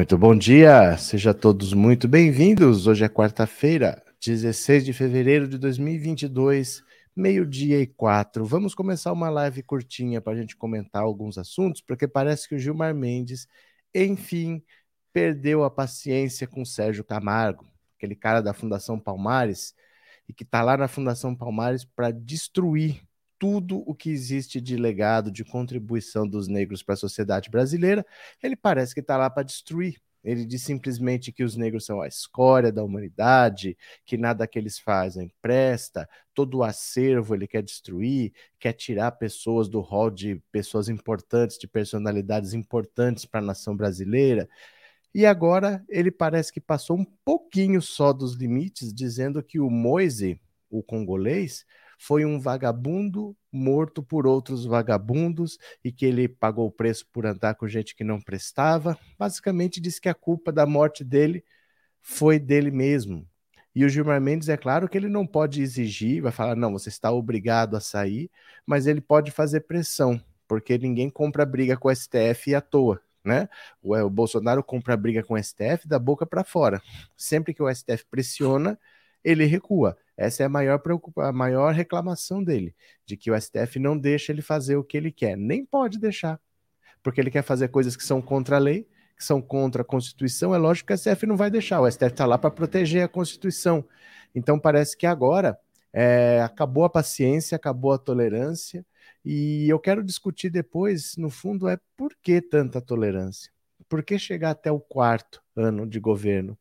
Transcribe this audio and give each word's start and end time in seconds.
Muito 0.00 0.16
bom 0.16 0.34
dia, 0.34 0.96
sejam 0.96 1.34
todos 1.34 1.74
muito 1.74 2.08
bem-vindos. 2.08 2.86
Hoje 2.86 3.04
é 3.04 3.08
quarta-feira, 3.08 4.02
16 4.18 4.86
de 4.86 4.94
fevereiro 4.94 5.46
de 5.46 5.58
2022, 5.58 6.82
meio-dia 7.14 7.78
e 7.82 7.86
quatro. 7.86 8.46
Vamos 8.46 8.74
começar 8.74 9.12
uma 9.12 9.28
live 9.28 9.62
curtinha 9.62 10.18
para 10.18 10.32
a 10.32 10.36
gente 10.36 10.56
comentar 10.56 11.02
alguns 11.02 11.36
assuntos, 11.36 11.82
porque 11.82 12.08
parece 12.08 12.48
que 12.48 12.54
o 12.54 12.58
Gilmar 12.58 12.94
Mendes, 12.94 13.46
enfim, 13.94 14.62
perdeu 15.12 15.64
a 15.64 15.70
paciência 15.70 16.46
com 16.46 16.62
o 16.62 16.66
Sérgio 16.66 17.04
Camargo, 17.04 17.66
aquele 17.98 18.16
cara 18.16 18.40
da 18.40 18.54
Fundação 18.54 18.98
Palmares, 18.98 19.74
e 20.26 20.32
que 20.32 20.44
está 20.44 20.62
lá 20.62 20.78
na 20.78 20.88
Fundação 20.88 21.36
Palmares 21.36 21.84
para 21.84 22.10
destruir 22.10 23.02
tudo 23.40 23.82
o 23.86 23.94
que 23.94 24.10
existe 24.10 24.60
de 24.60 24.76
legado, 24.76 25.32
de 25.32 25.42
contribuição 25.42 26.28
dos 26.28 26.46
negros 26.46 26.82
para 26.82 26.92
a 26.92 26.98
sociedade 26.98 27.48
brasileira, 27.48 28.04
ele 28.42 28.54
parece 28.54 28.92
que 28.92 29.00
está 29.00 29.16
lá 29.16 29.30
para 29.30 29.44
destruir. 29.44 29.96
Ele 30.22 30.44
diz 30.44 30.62
simplesmente 30.62 31.32
que 31.32 31.42
os 31.42 31.56
negros 31.56 31.86
são 31.86 32.02
a 32.02 32.06
escória 32.06 32.70
da 32.70 32.84
humanidade, 32.84 33.78
que 34.04 34.18
nada 34.18 34.46
que 34.46 34.58
eles 34.58 34.78
fazem 34.78 35.32
presta, 35.40 36.06
todo 36.34 36.58
o 36.58 36.62
acervo 36.62 37.34
ele 37.34 37.48
quer 37.48 37.62
destruir, 37.62 38.34
quer 38.58 38.74
tirar 38.74 39.12
pessoas 39.12 39.70
do 39.70 39.80
rol 39.80 40.10
de 40.10 40.42
pessoas 40.52 40.90
importantes, 40.90 41.56
de 41.56 41.66
personalidades 41.66 42.52
importantes 42.52 43.24
para 43.24 43.40
a 43.40 43.44
nação 43.44 43.74
brasileira. 43.74 44.46
E 45.14 45.24
agora 45.24 45.82
ele 45.88 46.10
parece 46.10 46.52
que 46.52 46.60
passou 46.60 46.98
um 46.98 47.06
pouquinho 47.24 47.80
só 47.80 48.12
dos 48.12 48.34
limites, 48.34 48.92
dizendo 48.92 49.42
que 49.42 49.58
o 49.58 49.70
Moise, 49.70 50.38
o 50.68 50.82
congolês, 50.82 51.64
foi 52.02 52.24
um 52.24 52.40
vagabundo 52.40 53.36
morto 53.52 54.02
por 54.02 54.26
outros 54.26 54.64
vagabundos 54.64 55.58
e 55.84 55.92
que 55.92 56.06
ele 56.06 56.26
pagou 56.26 56.66
o 56.66 56.72
preço 56.72 57.06
por 57.12 57.26
andar 57.26 57.56
com 57.56 57.68
gente 57.68 57.94
que 57.94 58.02
não 58.02 58.18
prestava. 58.18 58.98
Basicamente 59.18 59.82
diz 59.82 59.98
que 59.98 60.08
a 60.08 60.14
culpa 60.14 60.50
da 60.50 60.64
morte 60.64 61.04
dele 61.04 61.44
foi 62.00 62.38
dele 62.38 62.70
mesmo. 62.70 63.28
E 63.74 63.84
o 63.84 63.88
Gilmar 63.88 64.18
Mendes, 64.18 64.48
é 64.48 64.56
claro 64.56 64.88
que 64.88 64.96
ele 64.96 65.10
não 65.10 65.26
pode 65.26 65.60
exigir, 65.60 66.22
vai 66.22 66.32
falar, 66.32 66.56
não, 66.56 66.72
você 66.72 66.88
está 66.88 67.12
obrigado 67.12 67.76
a 67.76 67.80
sair, 67.80 68.30
mas 68.64 68.86
ele 68.86 69.02
pode 69.02 69.30
fazer 69.30 69.60
pressão, 69.60 70.18
porque 70.48 70.78
ninguém 70.78 71.10
compra 71.10 71.44
briga 71.44 71.76
com 71.76 71.88
o 71.88 71.94
STF 71.94 72.54
à 72.54 72.62
toa. 72.62 72.98
Né? 73.22 73.46
O, 73.82 73.94
o 73.94 74.08
Bolsonaro 74.08 74.64
compra 74.64 74.96
briga 74.96 75.22
com 75.22 75.34
o 75.34 75.42
STF 75.42 75.86
da 75.86 75.98
boca 75.98 76.24
para 76.24 76.44
fora. 76.44 76.80
Sempre 77.14 77.52
que 77.52 77.62
o 77.62 77.72
STF 77.72 78.06
pressiona, 78.10 78.78
ele 79.22 79.44
recua. 79.44 79.98
Essa 80.20 80.42
é 80.42 80.46
a 80.46 80.50
maior, 80.50 80.82
a 81.16 81.32
maior 81.32 81.72
reclamação 81.72 82.44
dele, 82.44 82.74
de 83.06 83.16
que 83.16 83.30
o 83.30 83.40
STF 83.40 83.78
não 83.78 83.96
deixa 83.96 84.30
ele 84.30 84.42
fazer 84.42 84.76
o 84.76 84.84
que 84.84 84.94
ele 84.94 85.10
quer. 85.10 85.34
Nem 85.34 85.64
pode 85.64 85.98
deixar, 85.98 86.38
porque 87.02 87.18
ele 87.18 87.30
quer 87.30 87.40
fazer 87.42 87.68
coisas 87.68 87.96
que 87.96 88.04
são 88.04 88.20
contra 88.20 88.56
a 88.56 88.58
lei, 88.58 88.86
que 89.16 89.24
são 89.24 89.40
contra 89.40 89.80
a 89.80 89.84
Constituição. 89.84 90.54
É 90.54 90.58
lógico 90.58 90.88
que 90.88 90.92
o 90.92 90.98
STF 90.98 91.24
não 91.24 91.38
vai 91.38 91.50
deixar, 91.50 91.80
o 91.80 91.90
STF 91.90 92.12
está 92.12 92.26
lá 92.26 92.36
para 92.36 92.50
proteger 92.50 93.02
a 93.02 93.08
Constituição. 93.08 93.82
Então 94.34 94.58
parece 94.60 94.94
que 94.94 95.06
agora 95.06 95.58
é, 95.90 96.42
acabou 96.42 96.84
a 96.84 96.90
paciência, 96.90 97.56
acabou 97.56 97.92
a 97.92 97.98
tolerância, 97.98 98.84
e 99.24 99.70
eu 99.70 99.78
quero 99.78 100.04
discutir 100.04 100.50
depois, 100.50 101.16
no 101.16 101.30
fundo, 101.30 101.66
é 101.66 101.78
por 101.96 102.14
que 102.22 102.42
tanta 102.42 102.78
tolerância? 102.78 103.50
Por 103.88 104.02
que 104.02 104.18
chegar 104.18 104.50
até 104.50 104.70
o 104.70 104.80
quarto 104.80 105.42
ano 105.56 105.86
de 105.86 105.98
governo? 105.98 106.58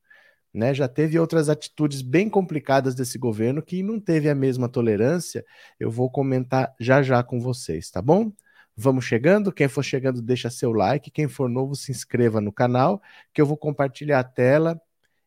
Né, 0.51 0.73
já 0.73 0.87
teve 0.87 1.19
outras 1.19 1.47
atitudes 1.47 2.01
bem 2.01 2.27
complicadas 2.27 2.95
desse 2.95 3.19
governo 3.19 3.61
que 3.61 3.83
não 3.83 3.99
teve 3.99 4.27
a 4.29 4.33
mesma 4.33 4.67
tolerância. 4.67 5.45
Eu 5.79 5.91
vou 5.91 6.09
comentar 6.09 6.73
já 6.79 7.03
já 7.03 7.21
com 7.21 7.39
vocês, 7.39 7.91
tá 7.91 8.01
bom? 8.01 8.31
Vamos 8.75 9.05
chegando. 9.05 9.51
Quem 9.51 9.67
for 9.67 9.83
chegando, 9.83 10.21
deixa 10.21 10.49
seu 10.49 10.71
like. 10.71 11.11
Quem 11.11 11.27
for 11.27 11.49
novo, 11.49 11.75
se 11.75 11.91
inscreva 11.91 12.41
no 12.41 12.51
canal, 12.51 13.01
que 13.33 13.41
eu 13.41 13.45
vou 13.45 13.57
compartilhar 13.57 14.19
a 14.19 14.23
tela 14.23 14.81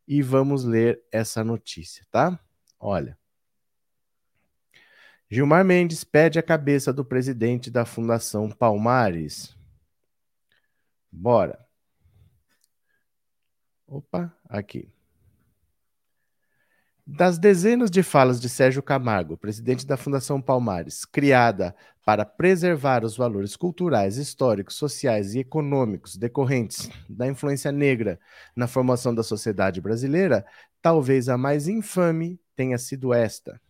e 0.09 0.23
vamos 0.23 0.65
ler 0.65 1.03
essa 1.13 1.45
notícia, 1.45 2.05
tá? 2.11 2.39
Olha. 2.81 3.17
Gilmar 5.31 5.65
Mendes 5.65 6.03
pede 6.03 6.39
a 6.39 6.43
cabeça 6.43 6.93
do 6.93 7.05
presidente 7.05 7.71
da 7.71 7.85
Fundação 7.85 8.51
Palmares. 8.51 9.57
Bora. 11.11 11.67
Opa, 13.87 14.35
aqui. 14.49 14.91
Das 17.05 17.37
dezenas 17.37 17.91
de 17.91 18.01
falas 18.01 18.41
de 18.41 18.49
Sérgio 18.49 18.81
Camargo, 18.81 19.37
presidente 19.37 19.85
da 19.85 19.97
Fundação 19.97 20.41
Palmares, 20.41 21.05
criada 21.05 21.75
para 22.05 22.25
preservar 22.25 23.05
os 23.05 23.17
valores 23.17 23.57
culturais, 23.57 24.17
históricos, 24.19 24.77
sociais 24.77 25.35
e 25.35 25.41
econômicos 25.41 26.17
decorrentes 26.17 26.89
da 27.09 27.27
influência 27.27 27.73
negra 27.73 28.21
na 28.55 28.69
formação 28.69 29.13
da 29.13 29.25
sociedade 29.25 29.81
brasileira, 29.81 30.47
talvez 30.81 31.29
a 31.29 31.37
mais 31.37 31.67
infame 31.67 32.41
tenha 32.55 32.79
sido 32.79 33.13
esta. 33.13 33.61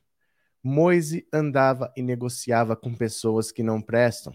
Moise 0.63 1.27
andava 1.33 1.91
e 1.97 2.03
negociava 2.03 2.77
com 2.77 2.95
pessoas 2.95 3.51
que 3.51 3.63
não 3.63 3.81
prestam. 3.81 4.35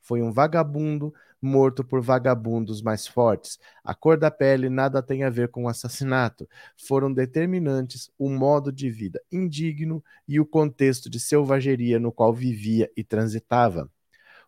Foi 0.00 0.22
um 0.22 0.32
vagabundo 0.32 1.12
morto 1.40 1.82
por 1.84 2.00
vagabundos 2.00 2.82
mais 2.82 3.06
fortes. 3.06 3.58
A 3.84 3.94
cor 3.94 4.16
da 4.18 4.30
pele 4.30 4.68
nada 4.68 5.02
tem 5.02 5.24
a 5.24 5.30
ver 5.30 5.48
com 5.48 5.64
o 5.64 5.68
assassinato. 5.68 6.48
Foram 6.76 7.12
determinantes 7.12 8.10
o 8.18 8.28
modo 8.28 8.72
de 8.72 8.90
vida 8.90 9.20
indigno 9.32 10.02
e 10.26 10.38
o 10.40 10.46
contexto 10.46 11.08
de 11.08 11.18
selvageria 11.18 11.98
no 11.98 12.12
qual 12.12 12.32
vivia 12.32 12.90
e 12.96 13.04
transitava. 13.04 13.90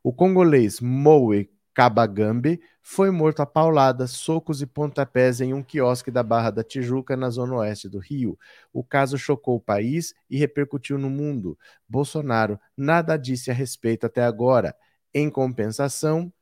O 0.03 0.13
congolês 0.13 0.81
Moe 0.81 1.49
Kabagambe 1.75 2.61
foi 2.83 3.11
morto 3.11 3.41
a 3.41 3.47
pauladas, 3.47 4.11
socos 4.11 4.61
e 4.61 4.67
pontapés 4.67 5.41
em 5.41 5.55
um 5.55 5.63
quiosque 5.63 6.11
da 6.11 6.23
Barra 6.23 6.51
da 6.51 6.63
Tijuca, 6.63 7.17
na 7.17 7.31
zona 7.31 7.55
oeste 7.57 7.89
do 7.89 7.99
Rio. 7.99 8.39
O 8.73 8.85
caso 8.85 9.17
chocou 9.17 9.57
o 9.57 9.61
país 9.61 10.15
e 10.29 10.37
repercutiu 10.37 10.99
no 10.99 11.09
mundo. 11.09 11.59
Bolsonaro 11.89 12.61
nada 12.77 13.17
disse 13.17 13.51
a 13.51 13.55
respeito 13.55 14.05
até 14.05 14.23
agora. 14.23 14.75
Em 15.15 15.31
compensação, 15.31 16.33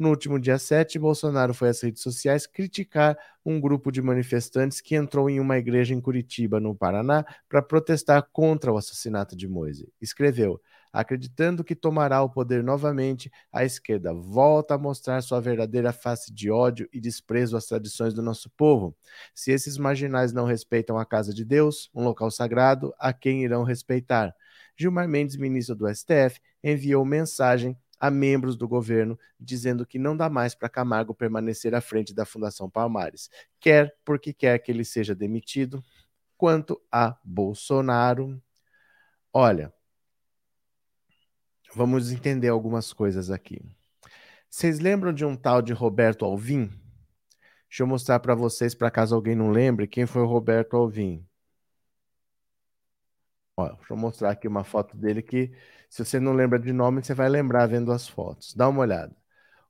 no 0.00 0.08
último 0.08 0.40
dia 0.40 0.58
7, 0.58 0.98
Bolsonaro 0.98 1.52
foi 1.52 1.68
às 1.68 1.82
redes 1.82 2.02
sociais 2.02 2.46
criticar 2.46 3.18
um 3.44 3.60
grupo 3.60 3.92
de 3.92 4.00
manifestantes 4.00 4.80
que 4.80 4.94
entrou 4.94 5.28
em 5.28 5.38
uma 5.38 5.58
igreja 5.58 5.94
em 5.94 6.00
Curitiba, 6.00 6.58
no 6.58 6.74
Paraná, 6.74 7.22
para 7.48 7.60
protestar 7.60 8.26
contra 8.32 8.72
o 8.72 8.78
assassinato 8.78 9.36
de 9.36 9.46
Moise. 9.46 9.92
Escreveu: 10.00 10.58
Acreditando 10.90 11.62
que 11.62 11.76
tomará 11.76 12.22
o 12.22 12.30
poder 12.30 12.64
novamente, 12.64 13.30
a 13.52 13.62
esquerda 13.62 14.14
volta 14.14 14.74
a 14.74 14.78
mostrar 14.78 15.20
sua 15.20 15.38
verdadeira 15.38 15.92
face 15.92 16.32
de 16.32 16.50
ódio 16.50 16.88
e 16.92 16.98
desprezo 16.98 17.56
às 17.56 17.66
tradições 17.66 18.14
do 18.14 18.22
nosso 18.22 18.48
povo. 18.56 18.96
Se 19.34 19.52
esses 19.52 19.76
marginais 19.76 20.32
não 20.32 20.46
respeitam 20.46 20.98
a 20.98 21.04
casa 21.04 21.34
de 21.34 21.44
Deus, 21.44 21.90
um 21.94 22.02
local 22.02 22.30
sagrado, 22.30 22.94
a 22.98 23.12
quem 23.12 23.44
irão 23.44 23.64
respeitar? 23.64 24.34
Gilmar 24.76 25.06
Mendes, 25.06 25.36
ministro 25.36 25.76
do 25.76 25.86
STF, 25.94 26.40
enviou 26.64 27.04
mensagem 27.04 27.76
a 28.00 28.10
membros 28.10 28.56
do 28.56 28.66
governo, 28.66 29.18
dizendo 29.38 29.84
que 29.84 29.98
não 29.98 30.16
dá 30.16 30.30
mais 30.30 30.54
para 30.54 30.70
Camargo 30.70 31.14
permanecer 31.14 31.74
à 31.74 31.80
frente 31.82 32.14
da 32.14 32.24
Fundação 32.24 32.70
Palmares, 32.70 33.28
quer 33.60 33.94
porque 34.04 34.32
quer 34.32 34.58
que 34.58 34.72
ele 34.72 34.84
seja 34.84 35.14
demitido. 35.14 35.84
Quanto 36.38 36.80
a 36.90 37.18
Bolsonaro, 37.22 38.42
olha, 39.30 39.70
vamos 41.74 42.10
entender 42.10 42.48
algumas 42.48 42.94
coisas 42.94 43.30
aqui. 43.30 43.60
Vocês 44.48 44.80
lembram 44.80 45.12
de 45.12 45.24
um 45.24 45.36
tal 45.36 45.60
de 45.60 45.74
Roberto 45.74 46.24
Alvim? 46.24 46.70
Deixa 47.68 47.82
eu 47.82 47.86
mostrar 47.86 48.18
para 48.18 48.34
vocês, 48.34 48.74
para 48.74 48.90
caso 48.90 49.14
alguém 49.14 49.36
não 49.36 49.50
lembre, 49.50 49.86
quem 49.86 50.06
foi 50.06 50.22
o 50.22 50.26
Roberto 50.26 50.76
Alvim. 50.76 51.24
Ó, 53.60 53.68
deixa 53.68 53.92
eu 53.92 53.96
mostrar 53.96 54.30
aqui 54.30 54.48
uma 54.48 54.64
foto 54.64 54.96
dele 54.96 55.22
que 55.22 55.52
se 55.88 56.04
você 56.04 56.18
não 56.18 56.32
lembra 56.32 56.58
de 56.58 56.72
nome, 56.72 57.02
você 57.02 57.14
vai 57.14 57.28
lembrar 57.28 57.66
vendo 57.66 57.92
as 57.92 58.08
fotos. 58.08 58.54
Dá 58.54 58.68
uma 58.68 58.80
olhada. 58.80 59.14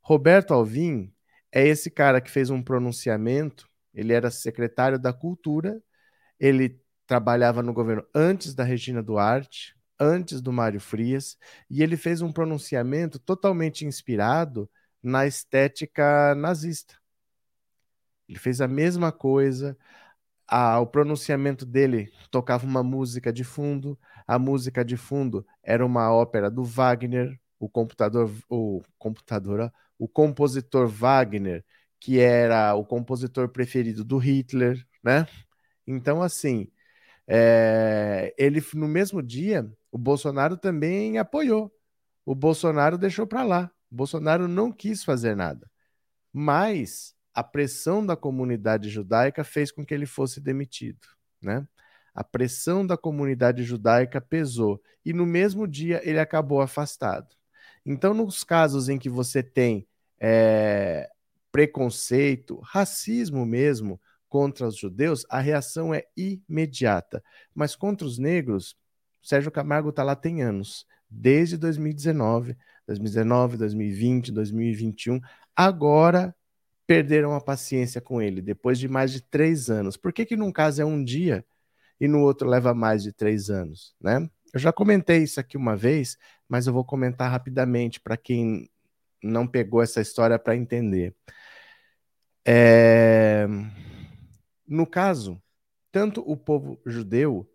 Roberto 0.01 0.55
Alvim 0.55 1.13
é 1.53 1.67
esse 1.67 1.91
cara 1.91 2.21
que 2.21 2.31
fez 2.31 2.51
um 2.51 2.63
pronunciamento. 2.63 3.69
Ele 3.93 4.13
era 4.13 4.31
secretário 4.31 4.99
da 4.99 5.13
Cultura. 5.13 5.83
Ele 6.39 6.81
trabalhava 7.07 7.63
no 7.63 7.73
governo 7.73 8.05
antes 8.15 8.55
da 8.55 8.63
Regina 8.63 9.03
Duarte, 9.03 9.77
antes 9.99 10.41
do 10.41 10.53
Mário 10.53 10.81
Frias, 10.81 11.37
e 11.69 11.83
ele 11.83 11.97
fez 11.97 12.23
um 12.23 12.33
pronunciamento 12.33 13.19
totalmente 13.19 13.85
inspirado 13.85 14.71
na 15.03 15.27
estética 15.27 16.35
nazista. 16.37 16.95
Ele 18.29 18.39
fez 18.39 18.61
a 18.61 18.69
mesma 18.69 19.11
coisa, 19.11 19.77
a, 20.51 20.81
o 20.81 20.87
pronunciamento 20.87 21.65
dele 21.65 22.13
tocava 22.31 22.67
uma 22.67 22.83
música 22.83 23.33
de 23.33 23.45
fundo, 23.45 23.99
a 24.27 24.39
música 24.39 24.85
de 24.85 24.97
fundo 24.97 25.47
era 25.63 25.87
uma 25.87 26.13
ópera 26.13 26.51
do 26.51 26.65
Wagner, 26.65 27.39
o 27.59 27.69
computador, 27.69 28.31
o 28.49 28.83
computador, 28.99 29.73
o 29.99 30.09
compositor 30.09 30.89
Wagner, 30.89 31.65
que 32.01 32.19
era 32.19 32.75
o 32.75 32.85
compositor 32.85 33.49
preferido 33.51 34.05
do 34.05 34.19
Hitler, 34.19 34.85
né? 35.05 35.27
Então, 35.87 36.23
assim, 36.23 36.69
é, 37.29 38.35
ele 38.39 38.63
no 38.75 38.89
mesmo 38.89 39.23
dia, 39.23 39.71
o 39.93 39.99
Bolsonaro 39.99 40.57
também 40.57 41.19
apoiou. 41.19 41.73
O 42.25 42.35
Bolsonaro 42.35 42.99
deixou 42.99 43.27
para 43.27 43.45
lá. 43.45 43.71
O 43.91 43.95
Bolsonaro 43.97 44.49
não 44.49 44.73
quis 44.73 45.05
fazer 45.05 45.37
nada. 45.37 45.71
Mas 46.33 47.15
a 47.35 47.43
pressão 47.43 48.05
da 48.05 48.17
comunidade 48.17 48.89
judaica 48.89 49.45
fez 49.45 49.71
com 49.71 49.85
que 49.85 49.95
ele 49.95 50.07
fosse 50.07 50.41
demitido, 50.41 51.07
né? 51.41 51.67
A 52.15 52.25
pressão 52.25 52.85
da 52.87 52.97
comunidade 52.97 53.63
judaica 53.63 54.21
pesou 54.21 54.83
e 55.05 55.13
no 55.13 55.25
mesmo 55.25 55.67
dia 55.67 56.01
ele 56.05 56.19
acabou 56.19 56.61
afastado. 56.61 57.29
Então, 57.87 58.13
nos 58.13 58.45
casos 58.45 58.89
em 58.89 58.99
que 58.99 59.09
você 59.09 59.43
tem 59.43 59.87
é, 60.19 61.09
preconceito, 61.51 62.59
racismo 62.61 63.47
mesmo 63.47 64.01
contra 64.29 64.67
os 64.67 64.77
judeus, 64.77 65.25
a 65.31 65.41
reação 65.41 65.95
é 65.95 66.05
imediata. 66.17 67.23
Mas 67.55 67.75
contra 67.75 68.07
os 68.07 68.19
negros, 68.19 68.77
Sérgio 69.23 69.51
Camargo 69.51 69.91
está 69.91 70.03
lá 70.03 70.15
tem 70.15 70.43
anos, 70.43 70.87
desde 71.09 71.57
2019, 71.57 72.57
2019, 72.87 73.57
2020, 73.57 74.33
2021. 74.33 75.21
Agora 75.57 76.35
perderam 76.91 77.37
a 77.37 77.41
paciência 77.41 78.01
com 78.01 78.21
ele, 78.21 78.43
depois 78.43 78.77
de 78.77 78.89
mais 78.89 79.13
de 79.13 79.21
três 79.21 79.71
anos. 79.71 79.97
Por 79.97 80.13
que, 80.13 80.27
que 80.27 80.35
num 80.35 80.51
caso 80.51 80.83
é 80.83 80.85
um 80.85 81.05
dia 81.05 81.47
e 82.01 82.09
no 82.09 82.19
outro 82.19 82.49
leva 82.49 82.75
mais 82.75 83.05
de 83.05 83.13
três 83.13 83.49
anos, 83.49 83.95
né? 84.01 84.29
Eu 84.53 84.59
já 84.59 84.73
comentei 84.73 85.19
isso 85.19 85.39
aqui 85.39 85.57
uma 85.57 85.77
vez, 85.77 86.19
mas 86.49 86.67
eu 86.67 86.73
vou 86.73 86.85
comentar 86.85 87.31
rapidamente 87.31 88.01
para 88.01 88.17
quem 88.17 88.69
não 89.23 89.47
pegou 89.47 89.81
essa 89.81 90.01
história 90.01 90.37
para 90.37 90.57
entender. 90.57 91.15
É... 92.45 93.47
No 94.67 94.85
caso, 94.85 95.41
tanto 95.93 96.29
o 96.29 96.37
povo 96.37 96.83
judeu, 96.85 97.49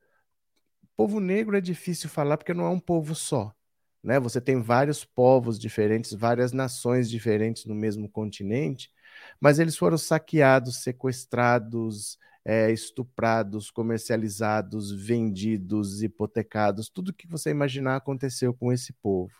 povo 0.95 1.19
negro 1.19 1.57
é 1.57 1.61
difícil 1.61 2.09
falar 2.09 2.37
porque 2.37 2.53
não 2.53 2.67
é 2.67 2.69
um 2.69 2.79
povo 2.79 3.13
só. 3.13 3.53
Né? 4.01 4.17
Você 4.17 4.39
tem 4.39 4.61
vários 4.61 5.03
povos 5.03 5.59
diferentes, 5.59 6.13
várias 6.13 6.53
nações 6.53 7.09
diferentes 7.09 7.65
no 7.65 7.75
mesmo 7.75 8.07
continente, 8.07 8.94
mas 9.39 9.59
eles 9.59 9.77
foram 9.77 9.97
saqueados, 9.97 10.77
sequestrados, 10.83 12.17
é, 12.45 12.71
estuprados, 12.71 13.71
comercializados, 13.71 14.91
vendidos, 14.91 16.03
hipotecados, 16.03 16.89
tudo 16.89 17.13
que 17.13 17.27
você 17.27 17.49
imaginar 17.49 17.95
aconteceu 17.95 18.53
com 18.53 18.71
esse 18.71 18.93
povo. 18.93 19.33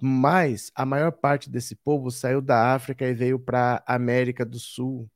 Mas 0.00 0.72
a 0.74 0.84
maior 0.84 1.12
parte 1.12 1.48
desse 1.48 1.76
povo 1.76 2.10
saiu 2.10 2.42
da 2.42 2.74
África 2.74 3.06
e 3.06 3.14
veio 3.14 3.38
para 3.38 3.84
a 3.86 3.94
América 3.94 4.44
do 4.44 4.58
Sul. 4.58 5.08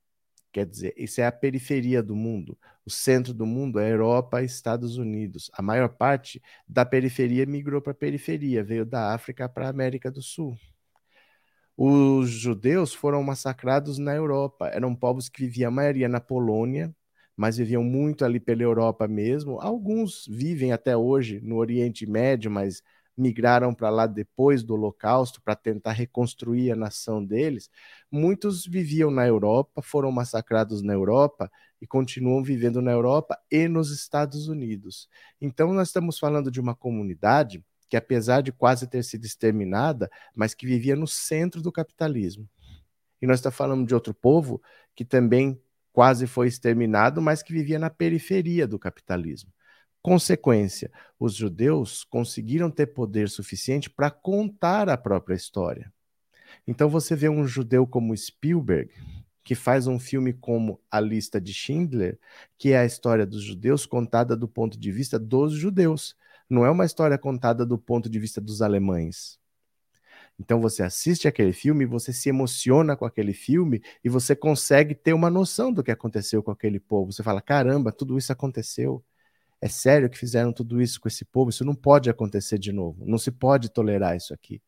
Quer 0.49 0.65
dizer, 0.65 0.93
isso 0.97 1.19
é 1.19 1.25
a 1.25 1.31
periferia 1.31 2.01
do 2.01 2.15
mundo. 2.15 2.57
O 2.85 2.89
centro 2.89 3.33
do 3.33 3.45
mundo 3.45 3.79
é 3.79 3.91
Europa 3.91 4.41
e 4.41 4.45
Estados 4.45 4.97
Unidos. 4.97 5.51
A 5.53 5.61
maior 5.61 5.89
parte 5.89 6.41
da 6.65 6.85
periferia 6.85 7.45
migrou 7.45 7.81
para 7.81 7.91
a 7.91 7.95
periferia, 7.95 8.63
veio 8.63 8.85
da 8.85 9.13
África 9.13 9.49
para 9.49 9.67
a 9.67 9.69
América 9.69 10.09
do 10.09 10.21
Sul. 10.21 10.57
Os 11.77 12.29
judeus 12.31 12.93
foram 12.93 13.21
massacrados 13.23 13.97
na 13.99 14.13
Europa. 14.15 14.67
Eram 14.69 14.95
povos 14.95 15.29
que 15.29 15.43
viviam, 15.43 15.69
a 15.69 15.71
maioria, 15.71 16.09
na 16.09 16.19
Polônia, 16.19 16.93
mas 17.35 17.57
viviam 17.57 17.83
muito 17.83 18.25
ali 18.25 18.39
pela 18.39 18.63
Europa 18.63 19.07
mesmo. 19.07 19.61
Alguns 19.61 20.25
vivem 20.27 20.71
até 20.73 20.97
hoje 20.97 21.39
no 21.41 21.57
Oriente 21.57 22.05
Médio, 22.07 22.49
mas 22.49 22.81
migraram 23.15 23.73
para 23.73 23.89
lá 23.89 24.07
depois 24.07 24.63
do 24.63 24.75
Holocausto 24.75 25.41
para 25.41 25.55
tentar 25.55 25.91
reconstruir 25.93 26.71
a 26.71 26.75
nação 26.75 27.23
deles, 27.23 27.69
muitos 28.11 28.65
viviam 28.65 29.09
na 29.09 29.25
Europa, 29.25 29.81
foram 29.81 30.11
massacrados 30.11 30.83
na 30.83 30.93
Europa 30.93 31.51
e 31.81 31.87
continuam 31.87 32.43
vivendo 32.43 32.81
na 32.81 32.91
Europa 32.91 33.37
e 33.51 33.67
nos 33.67 33.91
Estados 33.91 34.47
Unidos. 34.47 35.09
Então, 35.41 35.73
nós 35.73 35.87
estamos 35.89 36.19
falando 36.19 36.51
de 36.51 36.59
uma 36.59 36.75
comunidade 36.75 37.63
que, 37.89 37.97
apesar 37.97 38.41
de 38.41 38.51
quase 38.51 38.87
ter 38.87 39.03
sido 39.03 39.25
exterminada, 39.25 40.09
mas 40.35 40.53
que 40.53 40.65
vivia 40.65 40.95
no 40.95 41.07
centro 41.07 41.61
do 41.61 41.71
capitalismo. 41.71 42.47
E 43.21 43.27
nós 43.27 43.39
estamos 43.39 43.57
falando 43.57 43.87
de 43.87 43.93
outro 43.93 44.13
povo 44.13 44.61
que 44.95 45.05
também 45.05 45.59
quase 45.91 46.27
foi 46.27 46.47
exterminado, 46.47 47.21
mas 47.21 47.41
que 47.41 47.51
vivia 47.51 47.79
na 47.79 47.89
periferia 47.89 48.67
do 48.67 48.77
capitalismo. 48.77 49.51
Consequência, 50.01 50.91
os 51.19 51.33
judeus 51.33 52.03
conseguiram 52.03 52.69
ter 52.69 52.87
poder 52.87 53.29
suficiente 53.29 53.89
para 53.89 54.11
contar 54.11 54.89
a 54.89 54.97
própria 54.97 55.35
história. 55.35 55.91
Então 56.67 56.89
você 56.89 57.15
vê 57.15 57.27
um 57.27 57.45
judeu 57.45 57.85
como 57.85 58.15
Spielberg, 58.15 58.91
que 59.43 59.55
faz 59.55 59.87
um 59.87 59.97
filme 59.97 60.33
como 60.33 60.79
A 60.91 60.99
Lista 60.99 61.41
de 61.41 61.53
Schindler, 61.53 62.19
que 62.57 62.73
é 62.73 62.79
a 62.79 62.85
história 62.85 63.25
dos 63.25 63.41
judeus 63.41 63.85
contada 63.85 64.35
do 64.35 64.47
ponto 64.47 64.77
de 64.77 64.91
vista 64.91 65.17
dos 65.17 65.53
judeus. 65.53 66.15
Não 66.49 66.65
é 66.65 66.71
uma 66.71 66.85
história 66.85 67.17
contada 67.17 67.65
do 67.65 67.77
ponto 67.77 68.09
de 68.09 68.19
vista 68.19 68.39
dos 68.39 68.61
alemães. 68.61 69.39
Então 70.39 70.61
você 70.61 70.83
assiste 70.83 71.27
aquele 71.27 71.51
filme, 71.51 71.85
você 71.85 72.13
se 72.13 72.29
emociona 72.29 72.95
com 72.95 73.05
aquele 73.05 73.33
filme 73.33 73.81
e 74.03 74.09
você 74.09 74.35
consegue 74.35 74.93
ter 74.93 75.13
uma 75.13 75.29
noção 75.29 75.73
do 75.73 75.83
que 75.83 75.91
aconteceu 75.91 76.43
com 76.43 76.51
aquele 76.51 76.79
povo. 76.79 77.11
Você 77.11 77.23
fala: 77.23 77.41
caramba, 77.41 77.91
tudo 77.91 78.17
isso 78.17 78.31
aconteceu. 78.31 79.03
É 79.59 79.67
sério 79.67 80.09
que 80.09 80.17
fizeram 80.17 80.53
tudo 80.53 80.81
isso 80.81 81.01
com 81.01 81.07
esse 81.07 81.25
povo? 81.25 81.49
Isso 81.49 81.65
não 81.65 81.75
pode 81.75 82.09
acontecer 82.09 82.59
de 82.59 82.71
novo. 82.71 83.03
Não 83.05 83.17
se 83.17 83.31
pode 83.31 83.69
tolerar 83.69 84.15
isso 84.15 84.33
aqui. 84.33 84.61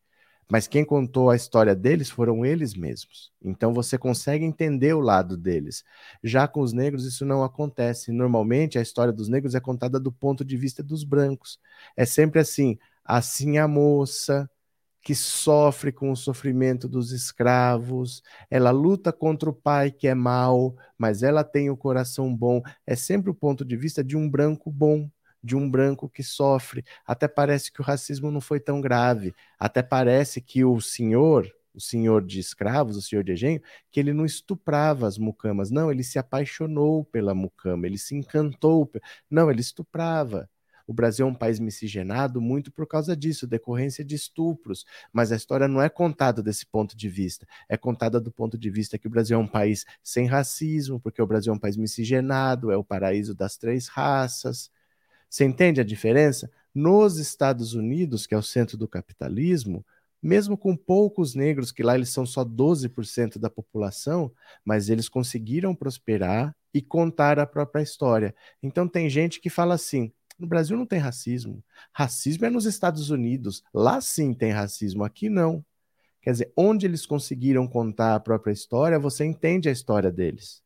Mas 0.50 0.66
quem 0.66 0.84
contou 0.84 1.30
a 1.30 1.36
história 1.36 1.74
deles 1.74 2.10
foram 2.10 2.44
eles 2.44 2.74
mesmos. 2.74 3.32
Então 3.42 3.72
você 3.72 3.96
consegue 3.96 4.44
entender 4.44 4.94
o 4.94 5.00
lado 5.00 5.36
deles. 5.36 5.84
Já 6.24 6.48
com 6.48 6.60
os 6.60 6.72
negros, 6.72 7.06
isso 7.06 7.24
não 7.24 7.44
acontece. 7.44 8.10
Normalmente, 8.12 8.78
a 8.78 8.82
história 8.82 9.12
dos 9.12 9.28
negros 9.28 9.54
é 9.54 9.60
contada 9.60 10.00
do 10.00 10.10
ponto 10.10 10.44
de 10.44 10.56
vista 10.56 10.82
dos 10.82 11.04
brancos. 11.04 11.58
É 11.96 12.04
sempre 12.04 12.40
assim: 12.40 12.78
assim 13.04 13.58
a 13.58 13.68
moça, 13.68 14.50
que 15.02 15.14
sofre 15.14 15.92
com 15.92 16.10
o 16.10 16.16
sofrimento 16.16 16.88
dos 16.88 17.12
escravos, 17.12 18.22
ela 18.50 18.70
luta 18.70 19.12
contra 19.12 19.48
o 19.48 19.54
pai 19.54 19.90
que 19.90 20.06
é 20.06 20.14
mau, 20.14 20.76
mas 20.98 21.22
ela 21.22 21.42
tem 21.42 21.70
o 21.70 21.76
coração 21.76 22.34
bom. 22.34 22.62
É 22.86 22.94
sempre 22.94 23.30
o 23.30 23.34
ponto 23.34 23.64
de 23.64 23.76
vista 23.76 24.04
de 24.04 24.16
um 24.16 24.28
branco 24.28 24.70
bom, 24.70 25.08
de 25.42 25.56
um 25.56 25.70
branco 25.70 26.08
que 26.08 26.22
sofre. 26.22 26.84
Até 27.06 27.28
parece 27.28 27.72
que 27.72 27.80
o 27.80 27.84
racismo 27.84 28.30
não 28.30 28.40
foi 28.40 28.60
tão 28.60 28.80
grave. 28.80 29.34
Até 29.58 29.82
parece 29.82 30.40
que 30.40 30.64
o 30.64 30.80
senhor, 30.80 31.50
o 31.74 31.80
senhor 31.80 32.24
de 32.24 32.40
escravos, 32.40 32.96
o 32.96 33.02
senhor 33.02 33.24
de 33.24 33.32
engenho, 33.32 33.60
que 33.90 34.00
ele 34.00 34.12
não 34.12 34.24
estuprava 34.24 35.06
as 35.06 35.18
mucamas. 35.18 35.70
Não, 35.70 35.90
ele 35.90 36.02
se 36.02 36.18
apaixonou 36.18 37.04
pela 37.04 37.34
mucama, 37.34 37.86
ele 37.86 37.98
se 37.98 38.14
encantou. 38.14 38.90
Não, 39.30 39.50
ele 39.50 39.60
estuprava. 39.60 40.48
O 40.90 40.92
Brasil 40.92 41.24
é 41.24 41.30
um 41.30 41.34
país 41.34 41.60
miscigenado 41.60 42.40
muito 42.40 42.72
por 42.72 42.84
causa 42.84 43.16
disso, 43.16 43.46
decorrência 43.46 44.04
de 44.04 44.16
estupros. 44.16 44.84
Mas 45.12 45.30
a 45.30 45.36
história 45.36 45.68
não 45.68 45.80
é 45.80 45.88
contada 45.88 46.42
desse 46.42 46.66
ponto 46.66 46.96
de 46.96 47.08
vista. 47.08 47.46
É 47.68 47.76
contada 47.76 48.20
do 48.20 48.32
ponto 48.32 48.58
de 48.58 48.68
vista 48.68 48.98
que 48.98 49.06
o 49.06 49.10
Brasil 49.10 49.36
é 49.38 49.40
um 49.40 49.46
país 49.46 49.86
sem 50.02 50.26
racismo, 50.26 50.98
porque 50.98 51.22
o 51.22 51.26
Brasil 51.28 51.52
é 51.52 51.56
um 51.56 51.60
país 51.60 51.76
miscigenado, 51.76 52.72
é 52.72 52.76
o 52.76 52.82
paraíso 52.82 53.36
das 53.36 53.56
três 53.56 53.86
raças. 53.86 54.68
Você 55.30 55.44
entende 55.44 55.80
a 55.80 55.84
diferença? 55.84 56.50
Nos 56.74 57.18
Estados 57.18 57.72
Unidos, 57.72 58.26
que 58.26 58.34
é 58.34 58.38
o 58.38 58.42
centro 58.42 58.76
do 58.76 58.88
capitalismo, 58.88 59.86
mesmo 60.22 60.58
com 60.58 60.76
poucos 60.76 61.34
negros, 61.34 61.72
que 61.72 61.82
lá 61.82 61.94
eles 61.94 62.10
são 62.10 62.26
só 62.26 62.44
12% 62.44 63.38
da 63.38 63.48
população, 63.48 64.30
mas 64.64 64.90
eles 64.90 65.08
conseguiram 65.08 65.74
prosperar 65.74 66.54
e 66.74 66.82
contar 66.82 67.38
a 67.38 67.46
própria 67.46 67.82
história. 67.82 68.34
Então 68.62 68.86
tem 68.86 69.08
gente 69.08 69.40
que 69.40 69.48
fala 69.48 69.74
assim: 69.74 70.12
no 70.38 70.46
Brasil 70.46 70.76
não 70.76 70.84
tem 70.84 70.98
racismo. 70.98 71.62
Racismo 71.92 72.46
é 72.46 72.50
nos 72.50 72.66
Estados 72.66 73.10
Unidos. 73.10 73.62
Lá 73.72 74.00
sim 74.00 74.34
tem 74.34 74.50
racismo, 74.50 75.04
aqui 75.04 75.28
não. 75.28 75.64
Quer 76.20 76.32
dizer, 76.32 76.52
onde 76.56 76.86
eles 76.86 77.06
conseguiram 77.06 77.66
contar 77.66 78.14
a 78.14 78.20
própria 78.20 78.52
história, 78.52 78.98
você 78.98 79.24
entende 79.24 79.68
a 79.68 79.72
história 79.72 80.10
deles. 80.10 80.62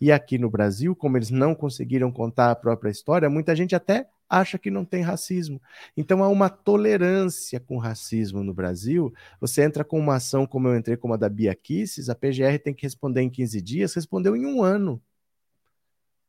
E 0.00 0.10
aqui 0.12 0.38
no 0.38 0.50
Brasil, 0.50 0.94
como 0.94 1.16
eles 1.16 1.30
não 1.30 1.54
conseguiram 1.54 2.10
contar 2.10 2.50
a 2.50 2.56
própria 2.56 2.90
história, 2.90 3.30
muita 3.30 3.54
gente 3.54 3.74
até 3.74 4.08
acha 4.28 4.58
que 4.58 4.70
não 4.70 4.84
tem 4.84 5.02
racismo. 5.02 5.60
Então 5.96 6.22
há 6.22 6.28
uma 6.28 6.48
tolerância 6.48 7.60
com 7.60 7.78
racismo 7.78 8.42
no 8.42 8.52
Brasil. 8.54 9.12
Você 9.40 9.62
entra 9.62 9.84
com 9.84 9.98
uma 9.98 10.16
ação 10.16 10.46
como 10.46 10.68
eu 10.68 10.76
entrei, 10.76 10.96
como 10.96 11.14
a 11.14 11.16
da 11.16 11.28
Bia 11.28 11.54
Kisses, 11.54 12.08
a 12.08 12.14
PGR 12.14 12.58
tem 12.62 12.74
que 12.74 12.82
responder 12.84 13.22
em 13.22 13.30
15 13.30 13.60
dias, 13.60 13.94
respondeu 13.94 14.36
em 14.36 14.46
um 14.46 14.62
ano. 14.62 15.00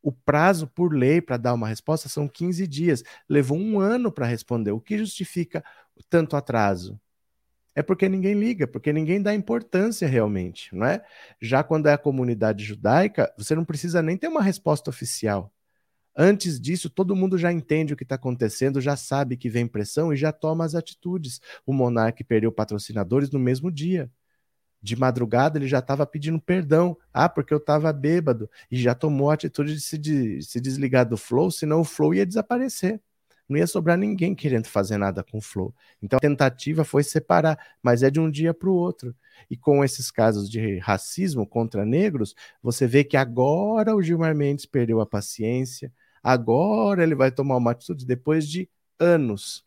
O 0.02 0.12
prazo 0.12 0.68
por 0.68 0.94
lei 0.94 1.20
para 1.20 1.36
dar 1.36 1.54
uma 1.56 1.68
resposta 1.68 2.08
são 2.08 2.28
15 2.28 2.68
dias. 2.68 3.04
Levou 3.28 3.58
um 3.58 3.80
ano 3.80 4.12
para 4.12 4.28
responder. 4.28 4.72
O 4.72 4.80
que 4.80 5.00
justifica 5.00 5.64
tanto 6.10 6.36
atraso? 6.36 7.00
É 7.76 7.84
porque 7.84 8.08
ninguém 8.08 8.34
liga, 8.34 8.66
porque 8.66 8.94
ninguém 8.94 9.22
dá 9.22 9.36
importância 9.36 10.08
realmente, 10.08 10.74
não 10.74 10.86
é? 10.86 11.04
Já 11.42 11.64
quando 11.64 11.88
é 11.88 11.94
a 11.94 11.98
comunidade 11.98 12.64
judaica, 12.64 13.34
você 13.38 13.54
não 13.54 13.66
precisa 13.66 14.02
nem 14.02 14.18
ter 14.18 14.28
uma 14.30 14.42
resposta 14.42 14.90
oficial. 14.90 15.54
Antes 16.18 16.60
disso, 16.60 16.90
todo 16.90 17.16
mundo 17.16 17.38
já 17.38 17.52
entende 17.52 17.94
o 17.94 17.98
que 17.98 18.04
está 18.04 18.16
acontecendo, 18.16 18.82
já 18.82 18.96
sabe 18.96 19.38
que 19.38 19.50
vem 19.50 19.68
pressão 19.68 20.14
e 20.14 20.18
já 20.18 20.32
toma 20.32 20.66
as 20.66 20.76
atitudes. 20.76 21.42
O 21.66 21.74
monarca 21.74 22.24
perdeu 22.24 22.52
patrocinadores 22.52 23.30
no 23.32 23.40
mesmo 23.40 23.72
dia 23.72 24.10
de 24.86 24.96
madrugada 24.96 25.58
ele 25.58 25.68
já 25.68 25.80
estava 25.80 26.06
pedindo 26.06 26.40
perdão. 26.40 26.96
Ah, 27.12 27.28
porque 27.28 27.54
eu 27.54 27.58
estava 27.58 27.92
bêbado. 27.92 28.50
E 28.70 28.78
já 28.78 28.94
tomou 28.94 29.32
a 29.32 29.34
atitude 29.34 29.74
de 29.74 29.82
se, 29.82 29.98
de 29.98 30.42
se, 30.44 30.62
desligar 30.62 31.08
do 31.10 31.18
flow, 31.18 31.50
senão 31.50 31.82
o 31.82 31.84
flow 31.84 32.14
ia 32.14 32.26
desaparecer. 32.26 33.02
Não 33.48 33.58
ia 33.58 33.68
sobrar 33.68 33.98
ninguém 33.98 34.34
querendo 34.34 34.68
fazer 34.68 34.98
nada 34.98 35.24
com 35.24 35.40
flor. 35.40 35.74
Então 36.02 36.18
a 36.18 36.20
tentativa 36.20 36.84
foi 36.84 37.04
separar, 37.04 37.58
mas 37.82 38.02
é 38.02 38.10
de 38.10 38.20
um 38.20 38.30
dia 38.30 38.54
para 38.54 38.70
o 38.70 38.74
outro. 38.74 39.16
E 39.50 39.56
com 39.56 39.84
esses 39.84 40.10
casos 40.10 40.50
de 40.50 40.80
racismo 40.80 41.46
contra 41.46 41.86
negros, 41.86 42.36
você 42.62 42.88
vê 42.88 43.04
que 43.04 43.18
agora 43.18 43.96
o 43.96 44.02
Gilmar 44.02 44.36
Mendes 44.36 44.66
perdeu 44.66 45.00
a 45.00 45.06
paciência, 45.06 45.94
agora 46.24 47.04
ele 47.04 47.16
vai 47.16 47.32
tomar 47.32 47.58
uma 47.58 47.72
atitude 47.72 48.06
depois 48.06 48.48
de 48.48 48.70
anos. 49.00 49.64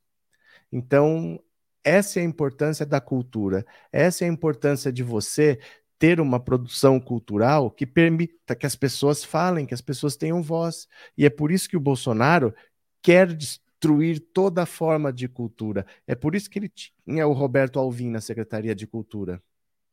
Então, 0.73 1.40
essa 1.85 2.18
é 2.18 2.23
a 2.23 2.26
importância 2.26 2.85
da 2.85 3.00
cultura, 3.00 3.64
essa 3.92 4.25
é 4.25 4.28
a 4.28 4.32
importância 4.32 4.92
de 4.92 5.02
você 5.02 5.58
ter 5.99 6.20
uma 6.20 6.38
produção 6.38 7.00
cultural 7.00 7.70
que 7.70 7.87
permita 7.87 8.54
que 8.54 8.66
as 8.66 8.76
pessoas 8.76 9.25
falem, 9.25 9.66
que 9.66 9.75
as 9.75 9.80
pessoas 9.80 10.16
tenham 10.16 10.42
voz. 10.42 10.87
E 11.16 11.26
é 11.26 11.30
por 11.30 11.50
isso 11.50 11.68
que 11.68 11.76
o 11.76 11.80
Bolsonaro 11.80 12.54
quer 13.02 13.32
destruir 13.78 14.20
toda 14.35 14.66
forma 14.66 15.12
de 15.12 15.28
cultura. 15.28 15.87
É 16.06 16.14
por 16.14 16.35
isso 16.35 16.50
que 16.50 16.58
ele 16.58 16.68
tinha 16.68 17.26
o 17.26 17.32
Roberto 17.32 17.78
Alvim 17.78 18.11
na 18.11 18.20
Secretaria 18.20 18.75
de 18.75 18.87
Cultura. 18.87 19.40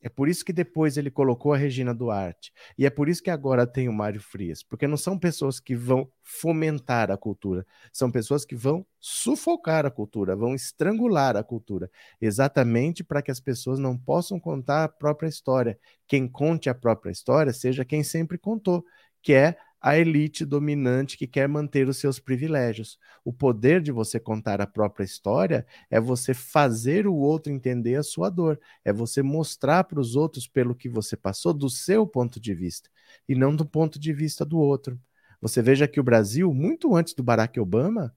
É 0.01 0.09
por 0.09 0.29
isso 0.29 0.45
que 0.45 0.53
depois 0.53 0.97
ele 0.97 1.09
colocou 1.09 1.51
a 1.51 1.57
Regina 1.57 1.93
Duarte. 1.93 2.53
E 2.77 2.85
é 2.85 2.91
por 2.91 3.09
isso 3.09 3.23
que 3.23 3.29
agora 3.29 3.65
tem 3.65 3.89
o 3.89 3.93
Mário 3.93 4.21
Frias. 4.21 4.61
Porque 4.61 4.87
não 4.87 4.97
são 4.97 5.17
pessoas 5.17 5.59
que 5.59 5.75
vão 5.75 6.07
fomentar 6.21 7.09
a 7.09 7.17
cultura, 7.17 7.65
são 7.91 8.11
pessoas 8.11 8.45
que 8.45 8.55
vão 8.55 8.85
sufocar 8.99 9.83
a 9.83 9.89
cultura, 9.89 10.35
vão 10.35 10.53
estrangular 10.53 11.35
a 11.35 11.43
cultura. 11.43 11.89
Exatamente 12.21 13.03
para 13.03 13.21
que 13.21 13.31
as 13.31 13.39
pessoas 13.39 13.79
não 13.79 13.97
possam 13.97 14.39
contar 14.39 14.83
a 14.83 14.89
própria 14.89 15.27
história. 15.27 15.79
Quem 16.07 16.27
conte 16.27 16.69
a 16.69 16.75
própria 16.75 17.11
história 17.11 17.51
seja 17.51 17.83
quem 17.83 18.03
sempre 18.03 18.37
contou, 18.37 18.85
que 19.23 19.33
é 19.33 19.57
a 19.85 19.99
elite 19.99 20.43
dominante 20.43 21.15
que 21.15 21.27
quer 21.27 21.47
manter 21.47 21.87
os 21.87 21.97
seus 21.97 22.17
privilégios. 22.17 22.97
O 23.23 23.31
poder 23.31 23.79
de 23.79 23.91
você 23.91 24.19
contar 24.19 24.59
a 24.59 24.65
própria 24.65 25.03
história 25.03 25.63
é 25.91 25.99
você 25.99 26.33
fazer 26.33 27.05
o 27.05 27.13
outro 27.13 27.53
entender 27.53 27.93
a 27.93 28.01
sua 28.01 28.31
dor, 28.31 28.59
é 28.83 28.91
você 28.91 29.21
mostrar 29.21 29.83
para 29.83 29.99
os 29.99 30.15
outros 30.15 30.47
pelo 30.47 30.73
que 30.73 30.89
você 30.89 31.15
passou 31.15 31.53
do 31.53 31.69
seu 31.69 32.07
ponto 32.07 32.39
de 32.39 32.51
vista 32.51 32.89
e 33.29 33.35
não 33.35 33.55
do 33.55 33.63
ponto 33.63 33.99
de 33.99 34.11
vista 34.11 34.43
do 34.43 34.57
outro. 34.57 34.99
Você 35.39 35.61
veja 35.61 35.87
que 35.87 35.99
o 35.99 36.03
Brasil, 36.03 36.51
muito 36.51 36.95
antes 36.95 37.13
do 37.13 37.21
Barack 37.21 37.59
Obama, 37.59 38.11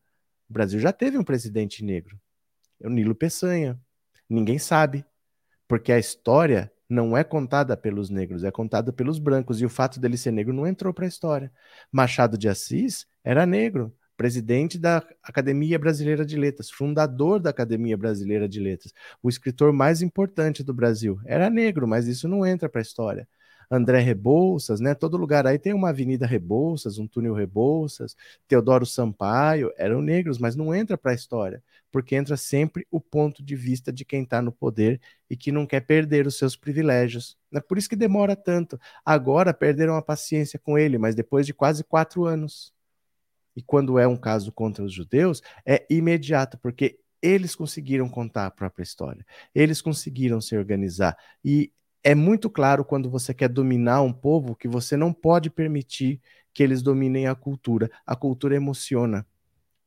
o 0.49 0.53
Brasil 0.55 0.81
já 0.81 0.91
teve 0.91 1.19
um 1.19 1.25
presidente 1.25 1.85
negro, 1.85 2.19
é 2.81 2.87
o 2.89 2.91
Nilo 2.91 3.15
Peçanha. 3.15 3.79
Ninguém 4.27 4.59
sabe, 4.59 5.05
porque 5.69 5.93
a 5.93 5.99
história 5.99 6.73
não 6.89 7.17
é 7.17 7.23
contada 7.23 7.77
pelos 7.77 8.11
negros, 8.11 8.45
é 8.45 8.51
contada 8.51 8.93
pelos 8.93 9.19
brancos. 9.19 9.61
E 9.61 9.65
o 9.65 9.69
fato 9.69 10.01
dele 10.01 10.17
ser 10.17 10.31
negro 10.33 10.53
não 10.53 10.67
entrou 10.67 10.93
para 10.93 11.05
a 11.05 11.09
história. 11.09 11.53
Machado 11.93 12.39
de 12.39 12.49
Assis 12.49 13.07
era 13.23 13.45
negro, 13.45 13.95
presidente 14.17 14.79
da 14.79 15.03
Academia 15.23 15.79
Brasileira 15.79 16.27
de 16.27 16.37
Letras, 16.37 16.71
fundador 16.71 17.39
da 17.39 17.51
Academia 17.51 17.97
Brasileira 17.97 18.49
de 18.49 18.59
Letras, 18.59 18.93
o 19.23 19.29
escritor 19.29 19.73
mais 19.73 20.03
importante 20.03 20.65
do 20.65 20.75
Brasil. 20.75 21.21
Era 21.25 21.49
negro, 21.49 21.87
mas 21.87 22.09
isso 22.09 22.27
não 22.27 22.45
entra 22.45 22.69
para 22.69 22.81
a 22.81 22.83
história. 22.83 23.29
André 23.71 24.01
Rebouças, 24.01 24.81
né? 24.81 24.95
Todo 24.95 25.17
lugar 25.17 25.47
aí 25.47 25.59
tem 25.59 25.75
uma 25.75 25.91
Avenida 25.91 26.27
Rebouças, 26.27 26.99
um 26.99 27.07
túnel 27.07 27.35
Rebouças, 27.35 28.17
Teodoro 28.49 28.87
Sampaio, 28.87 29.71
eram 29.77 30.01
negros, 30.01 30.39
mas 30.39 30.57
não 30.57 30.75
entra 30.75 30.97
para 30.97 31.13
a 31.13 31.15
história, 31.15 31.63
porque 31.91 32.15
entra 32.15 32.37
sempre 32.37 32.87
o 32.91 33.01
ponto 33.01 33.43
de 33.43 33.57
vista 33.57 33.93
de 33.93 34.05
quem 34.05 34.23
está 34.23 34.43
no 34.43 34.53
poder 34.53 35.01
e 35.29 35.37
que 35.37 35.51
não 35.51 35.67
quer 35.67 35.81
perder 35.81 36.27
os 36.27 36.37
seus 36.37 36.57
privilégios. 36.57 37.37
É 37.53 37.61
por 37.61 37.79
isso 37.79 37.89
que 37.89 37.97
demora 37.97 38.37
tanto. 38.37 38.79
Agora 39.05 39.55
perderam 39.55 39.97
a 39.97 40.03
paciência 40.03 40.59
com 40.59 40.79
ele, 40.79 40.99
mas 40.99 41.15
depois 41.15 41.47
de 41.47 41.55
quase 41.55 41.83
quatro 41.83 42.25
anos. 42.25 42.73
E 43.57 43.63
quando 43.63 43.99
é 43.99 44.07
um 44.07 44.17
caso 44.17 44.53
contra 44.53 44.85
os 44.85 44.93
judeus, 44.93 45.43
é 45.67 45.85
imediato, 45.91 46.59
porque 46.59 47.01
eles 47.21 47.55
conseguiram 47.55 48.09
contar 48.09 48.47
a 48.47 48.51
própria 48.51 48.85
história, 48.85 49.27
eles 49.55 49.83
conseguiram 49.83 50.41
se 50.41 50.57
organizar. 50.57 51.17
E 51.45 51.73
é 52.05 52.15
muito 52.15 52.49
claro 52.49 52.85
quando 52.85 53.11
você 53.11 53.35
quer 53.35 53.49
dominar 53.49 54.03
um 54.03 54.13
povo 54.13 54.55
que 54.55 54.69
você 54.69 54.97
não 54.97 55.13
pode 55.13 55.51
permitir 55.51 56.21
que 56.55 56.63
eles 56.63 56.83
dominem 56.83 57.27
a 57.27 57.35
cultura. 57.35 57.91
A 58.07 58.17
cultura 58.17 58.55
emociona. 58.57 59.27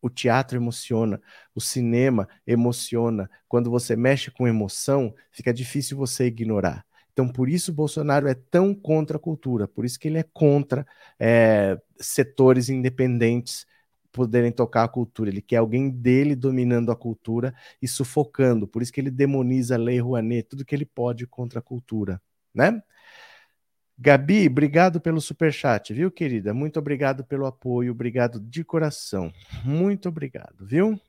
O 0.01 0.09
teatro 0.09 0.57
emociona, 0.57 1.21
o 1.53 1.61
cinema 1.61 2.27
emociona. 2.45 3.29
Quando 3.47 3.69
você 3.69 3.95
mexe 3.95 4.31
com 4.31 4.47
emoção, 4.47 5.13
fica 5.31 5.53
difícil 5.53 5.97
você 5.97 6.25
ignorar. 6.25 6.85
Então, 7.13 7.27
por 7.27 7.49
isso, 7.49 7.73
Bolsonaro 7.73 8.27
é 8.27 8.33
tão 8.33 8.73
contra 8.73 9.17
a 9.17 9.19
cultura, 9.19 9.67
por 9.67 9.83
isso 9.85 9.99
que 9.99 10.07
ele 10.07 10.17
é 10.17 10.25
contra 10.33 10.85
é, 11.19 11.77
setores 11.99 12.69
independentes 12.69 13.65
poderem 14.11 14.51
tocar 14.51 14.83
a 14.83 14.87
cultura. 14.87 15.29
Ele 15.29 15.41
quer 15.41 15.57
alguém 15.57 15.89
dele 15.89 16.35
dominando 16.35 16.91
a 16.91 16.95
cultura 16.95 17.53
e 17.81 17.87
sufocando. 17.87 18.67
Por 18.67 18.81
isso 18.81 18.91
que 18.91 18.99
ele 18.99 19.11
demoniza 19.11 19.75
a 19.75 19.77
Lei 19.77 19.99
Rouanet, 19.99 20.49
tudo 20.49 20.65
que 20.65 20.75
ele 20.75 20.85
pode 20.85 21.25
contra 21.27 21.59
a 21.59 21.61
cultura, 21.61 22.21
né? 22.53 22.81
Gabi, 24.03 24.47
obrigado 24.47 24.99
pelo 24.99 25.21
super 25.21 25.53
chat, 25.53 25.93
viu, 25.93 26.09
querida? 26.09 26.55
Muito 26.55 26.79
obrigado 26.79 27.23
pelo 27.23 27.45
apoio, 27.45 27.91
obrigado 27.91 28.39
de 28.39 28.63
coração. 28.63 29.31
Muito 29.63 30.09
obrigado, 30.09 30.65
viu? 30.65 30.99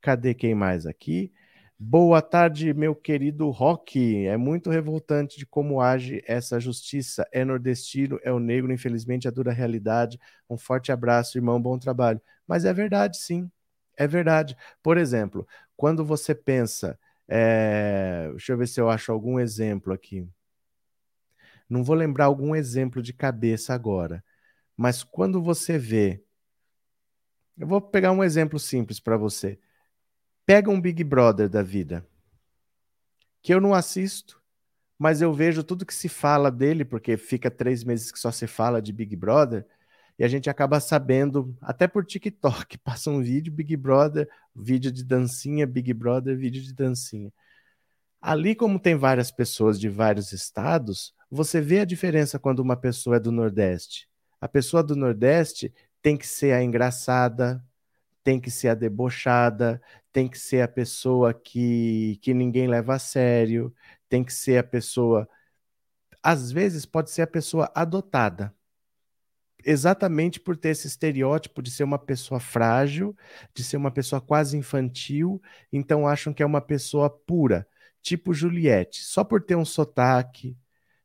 Cadê 0.00 0.34
quem 0.34 0.52
mais 0.52 0.84
aqui? 0.84 1.32
Boa 1.78 2.20
tarde, 2.20 2.74
meu 2.74 2.96
querido 2.96 3.48
Rock. 3.50 4.26
É 4.26 4.36
muito 4.36 4.70
revoltante 4.70 5.38
de 5.38 5.46
como 5.46 5.80
age 5.80 6.20
essa 6.26 6.58
justiça. 6.58 7.24
É 7.30 7.44
nordestino, 7.44 8.18
é 8.24 8.32
o 8.32 8.40
negro, 8.40 8.72
infelizmente, 8.72 9.28
a 9.28 9.30
dura 9.30 9.52
realidade. 9.52 10.18
Um 10.50 10.58
forte 10.58 10.90
abraço, 10.90 11.38
irmão, 11.38 11.62
bom 11.62 11.78
trabalho. 11.78 12.20
Mas 12.44 12.64
é 12.64 12.72
verdade, 12.72 13.18
sim. 13.18 13.48
É 13.96 14.08
verdade. 14.08 14.56
Por 14.82 14.98
exemplo, 14.98 15.46
quando 15.76 16.04
você 16.04 16.34
pensa. 16.34 16.98
É... 17.28 18.26
Deixa 18.32 18.52
eu 18.52 18.58
ver 18.58 18.66
se 18.66 18.80
eu 18.80 18.90
acho 18.90 19.12
algum 19.12 19.38
exemplo 19.38 19.92
aqui. 19.92 20.26
Não 21.72 21.82
vou 21.82 21.96
lembrar 21.96 22.26
algum 22.26 22.54
exemplo 22.54 23.02
de 23.02 23.12
cabeça 23.12 23.72
agora. 23.74 24.22
Mas 24.76 25.02
quando 25.02 25.42
você 25.42 25.78
vê. 25.78 26.22
Eu 27.58 27.66
vou 27.66 27.80
pegar 27.80 28.12
um 28.12 28.24
exemplo 28.24 28.58
simples 28.58 28.98
para 28.98 29.16
você 29.16 29.58
Pega 30.44 30.70
um 30.70 30.80
Big 30.80 31.04
Brother 31.04 31.48
da 31.48 31.62
vida, 31.62 32.04
que 33.40 33.54
eu 33.54 33.60
não 33.60 33.72
assisto, 33.72 34.42
mas 34.98 35.22
eu 35.22 35.32
vejo 35.32 35.62
tudo 35.62 35.86
que 35.86 35.94
se 35.94 36.08
fala 36.08 36.50
dele, 36.50 36.84
porque 36.84 37.16
fica 37.16 37.48
três 37.48 37.84
meses 37.84 38.10
que 38.10 38.18
só 38.18 38.32
se 38.32 38.48
fala 38.48 38.82
de 38.82 38.92
Big 38.92 39.14
Brother, 39.14 39.64
e 40.18 40.24
a 40.24 40.28
gente 40.28 40.50
acaba 40.50 40.80
sabendo, 40.80 41.56
até 41.60 41.86
por 41.86 42.04
TikTok, 42.04 42.76
passa 42.84 43.08
um 43.08 43.22
vídeo, 43.22 43.52
Big 43.52 43.76
Brother, 43.76 44.28
vídeo 44.54 44.90
de 44.90 45.04
dancinha, 45.04 45.64
Big 45.64 45.94
Brother, 45.94 46.36
vídeo 46.36 46.60
de 46.60 46.74
dancinha. 46.74 47.32
Ali, 48.22 48.54
como 48.54 48.78
tem 48.78 48.94
várias 48.94 49.32
pessoas 49.32 49.80
de 49.80 49.88
vários 49.88 50.32
estados, 50.32 51.12
você 51.28 51.60
vê 51.60 51.80
a 51.80 51.84
diferença 51.84 52.38
quando 52.38 52.60
uma 52.60 52.76
pessoa 52.76 53.16
é 53.16 53.20
do 53.20 53.32
Nordeste. 53.32 54.08
A 54.40 54.46
pessoa 54.48 54.80
do 54.80 54.94
Nordeste 54.94 55.74
tem 56.00 56.16
que 56.16 56.26
ser 56.26 56.52
a 56.52 56.62
engraçada, 56.62 57.60
tem 58.22 58.40
que 58.40 58.48
ser 58.48 58.68
a 58.68 58.74
debochada, 58.76 59.82
tem 60.12 60.28
que 60.28 60.38
ser 60.38 60.60
a 60.62 60.68
pessoa 60.68 61.34
que, 61.34 62.16
que 62.22 62.32
ninguém 62.32 62.68
leva 62.68 62.94
a 62.94 62.98
sério, 62.98 63.74
tem 64.08 64.22
que 64.22 64.32
ser 64.32 64.58
a 64.58 64.62
pessoa. 64.62 65.28
Às 66.22 66.52
vezes 66.52 66.86
pode 66.86 67.10
ser 67.10 67.22
a 67.22 67.26
pessoa 67.26 67.72
adotada. 67.74 68.54
Exatamente 69.64 70.38
por 70.38 70.56
ter 70.56 70.70
esse 70.70 70.86
estereótipo 70.86 71.60
de 71.60 71.72
ser 71.72 71.82
uma 71.82 71.98
pessoa 71.98 72.38
frágil, 72.38 73.16
de 73.52 73.64
ser 73.64 73.76
uma 73.76 73.90
pessoa 73.90 74.20
quase 74.20 74.56
infantil, 74.56 75.42
então 75.72 76.06
acham 76.06 76.32
que 76.32 76.42
é 76.42 76.46
uma 76.46 76.60
pessoa 76.60 77.10
pura, 77.10 77.66
tipo 78.02 78.34
Juliette, 78.34 79.02
só 79.04 79.24
por 79.24 79.42
ter 79.42 79.56
um 79.56 79.64
sotaque, 79.64 80.56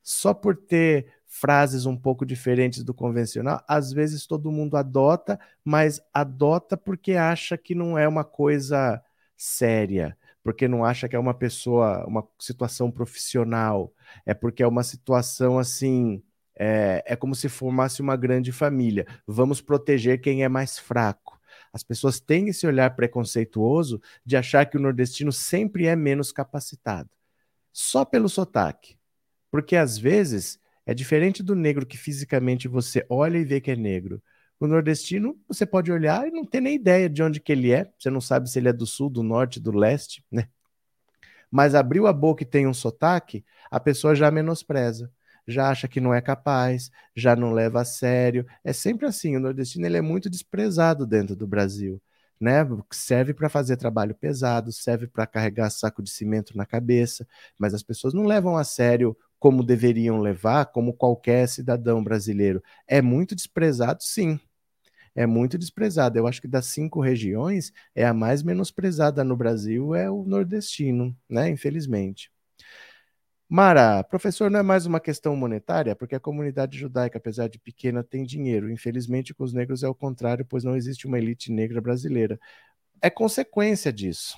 só 0.03 0.33
por 0.33 0.55
ter 0.55 1.13
frases 1.27 1.85
um 1.85 1.95
pouco 1.95 2.25
diferentes 2.25 2.83
do 2.83 2.93
convencional, 2.93 3.63
às 3.67 3.91
vezes 3.91 4.25
todo 4.25 4.51
mundo 4.51 4.77
adota, 4.77 5.39
mas 5.63 6.01
adota 6.13 6.75
porque 6.77 7.13
acha 7.13 7.57
que 7.57 7.75
não 7.75 7.97
é 7.97 8.07
uma 8.07 8.23
coisa 8.23 9.01
séria, 9.35 10.17
porque 10.43 10.67
não 10.67 10.85
acha 10.85 11.07
que 11.09 11.15
é 11.15 11.19
uma 11.19 11.33
pessoa, 11.33 12.05
uma 12.07 12.27
situação 12.39 12.89
profissional, 12.89 13.93
é 14.25 14.33
porque 14.33 14.63
é 14.63 14.67
uma 14.67 14.83
situação 14.83 15.59
assim. 15.59 16.23
É, 16.59 17.03
é 17.05 17.15
como 17.15 17.35
se 17.35 17.49
formasse 17.49 18.01
uma 18.01 18.15
grande 18.15 18.51
família. 18.51 19.05
Vamos 19.27 19.61
proteger 19.61 20.19
quem 20.19 20.43
é 20.43 20.49
mais 20.49 20.79
fraco. 20.79 21.26
As 21.71 21.83
pessoas 21.83 22.19
têm 22.19 22.49
esse 22.49 22.65
olhar 22.65 22.95
preconceituoso 22.95 24.01
de 24.25 24.35
achar 24.37 24.65
que 24.65 24.77
o 24.77 24.79
nordestino 24.79 25.31
sempre 25.31 25.85
é 25.85 25.95
menos 25.95 26.31
capacitado, 26.31 27.09
só 27.71 28.03
pelo 28.05 28.29
sotaque. 28.29 28.97
Porque 29.51 29.75
às 29.75 29.97
vezes 29.97 30.59
é 30.85 30.93
diferente 30.93 31.43
do 31.43 31.55
negro 31.55 31.85
que 31.85 31.97
fisicamente 31.97 32.67
você 32.67 33.05
olha 33.09 33.37
e 33.37 33.45
vê 33.45 33.59
que 33.59 33.71
é 33.71 33.75
negro. 33.75 34.21
O 34.59 34.67
nordestino, 34.67 35.39
você 35.47 35.65
pode 35.65 35.91
olhar 35.91 36.27
e 36.27 36.31
não 36.31 36.43
ter 36.43 36.61
nem 36.61 36.75
ideia 36.75 37.09
de 37.09 37.21
onde 37.21 37.39
que 37.39 37.51
ele 37.51 37.71
é. 37.71 37.91
Você 37.97 38.09
não 38.09 38.21
sabe 38.21 38.49
se 38.49 38.57
ele 38.57 38.69
é 38.69 38.73
do 38.73 38.85
sul, 38.85 39.09
do 39.09 39.21
norte, 39.21 39.59
do 39.59 39.71
leste, 39.71 40.23
né? 40.31 40.49
Mas 41.51 41.75
abriu 41.75 42.07
a 42.07 42.13
boca 42.13 42.43
e 42.43 42.45
tem 42.45 42.67
um 42.67 42.73
sotaque, 42.73 43.45
a 43.69 43.79
pessoa 43.79 44.15
já 44.15 44.29
menospreza, 44.31 45.11
já 45.47 45.69
acha 45.69 45.87
que 45.87 45.99
não 46.01 46.13
é 46.13 46.21
capaz, 46.21 46.91
já 47.15 47.35
não 47.35 47.53
leva 47.53 47.81
a 47.81 47.85
sério. 47.85 48.45
É 48.63 48.73
sempre 48.73 49.05
assim, 49.07 49.35
o 49.35 49.39
nordestino 49.39 49.85
ele 49.85 49.97
é 49.97 50.01
muito 50.01 50.29
desprezado 50.29 51.05
dentro 51.05 51.35
do 51.35 51.47
Brasil. 51.47 52.01
né? 52.39 52.61
Serve 52.91 53.33
para 53.33 53.49
fazer 53.49 53.77
trabalho 53.77 54.13
pesado, 54.15 54.71
serve 54.71 55.07
para 55.07 55.25
carregar 55.27 55.69
saco 55.69 56.03
de 56.03 56.09
cimento 56.11 56.55
na 56.57 56.65
cabeça, 56.65 57.27
mas 57.57 57.73
as 57.73 57.83
pessoas 57.83 58.13
não 58.13 58.25
levam 58.25 58.57
a 58.57 58.63
sério 58.63 59.17
como 59.39 59.63
deveriam 59.63 60.19
levar, 60.19 60.65
como 60.67 60.93
qualquer 60.93 61.47
cidadão 61.47 62.03
brasileiro. 62.03 62.61
É 62.87 63.01
muito 63.01 63.35
desprezado, 63.35 64.03
sim. 64.03 64.39
É 65.15 65.25
muito 65.25 65.57
desprezado. 65.57 66.17
Eu 66.17 66.27
acho 66.27 66.41
que 66.41 66.47
das 66.47 66.67
cinco 66.67 67.01
regiões, 67.01 67.71
é 67.95 68.05
a 68.05 68.13
mais 68.13 68.43
menosprezada 68.43 69.23
no 69.23 69.35
Brasil 69.35 69.95
é 69.95 70.09
o 70.09 70.23
nordestino, 70.23 71.15
né? 71.29 71.49
Infelizmente. 71.49 72.31
Mara, 73.49 74.03
professor, 74.03 74.51
não 74.51 74.59
é 74.59 74.63
mais 74.63 74.85
uma 74.85 74.99
questão 74.99 75.33
monetária, 75.33 75.95
porque 75.95 76.15
a 76.15 76.19
comunidade 76.19 76.77
judaica, 76.77 77.17
apesar 77.17 77.47
de 77.47 77.57
pequena, 77.57 78.03
tem 78.03 78.25
dinheiro. 78.25 78.69
Infelizmente, 78.69 79.33
com 79.33 79.43
os 79.45 79.53
negros 79.53 79.83
é 79.83 79.87
o 79.87 79.95
contrário, 79.95 80.45
pois 80.45 80.65
não 80.65 80.75
existe 80.75 81.07
uma 81.07 81.17
elite 81.17 81.49
negra 81.49 81.79
brasileira. 81.79 82.37
É 83.01 83.09
consequência 83.09 83.91
disso. 83.93 84.37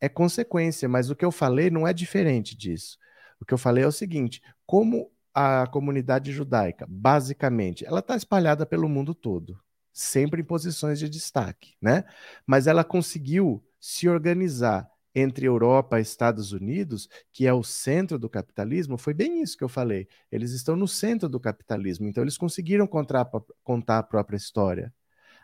É 0.00 0.08
consequência, 0.08 0.88
mas 0.88 1.10
o 1.10 1.16
que 1.16 1.24
eu 1.24 1.32
falei 1.32 1.68
não 1.68 1.86
é 1.86 1.92
diferente 1.92 2.56
disso. 2.56 2.96
O 3.40 3.44
que 3.44 3.52
eu 3.52 3.58
falei 3.58 3.82
é 3.82 3.88
o 3.88 3.92
seguinte: 3.92 4.40
como 4.64 5.10
a 5.34 5.66
comunidade 5.66 6.30
judaica, 6.30 6.86
basicamente, 6.88 7.84
ela 7.84 7.98
está 7.98 8.16
espalhada 8.16 8.64
pelo 8.64 8.88
mundo 8.88 9.16
todo, 9.16 9.58
sempre 9.92 10.42
em 10.42 10.44
posições 10.44 11.00
de 11.00 11.08
destaque, 11.08 11.74
né? 11.82 12.04
Mas 12.46 12.68
ela 12.68 12.84
conseguiu 12.84 13.64
se 13.80 14.08
organizar 14.08 14.88
entre 15.14 15.46
Europa 15.46 15.98
e 15.98 16.02
Estados 16.02 16.52
Unidos, 16.52 17.08
que 17.32 17.46
é 17.46 17.52
o 17.52 17.62
centro 17.62 18.18
do 18.18 18.28
capitalismo, 18.28 18.98
foi 18.98 19.14
bem 19.14 19.42
isso 19.42 19.56
que 19.56 19.64
eu 19.64 19.68
falei. 19.68 20.06
Eles 20.30 20.52
estão 20.52 20.76
no 20.76 20.86
centro 20.86 21.28
do 21.28 21.40
capitalismo, 21.40 22.06
então 22.06 22.22
eles 22.22 22.36
conseguiram 22.36 22.86
contar, 22.86 23.28
contar 23.62 23.98
a 23.98 24.02
própria 24.02 24.36
história. 24.36 24.92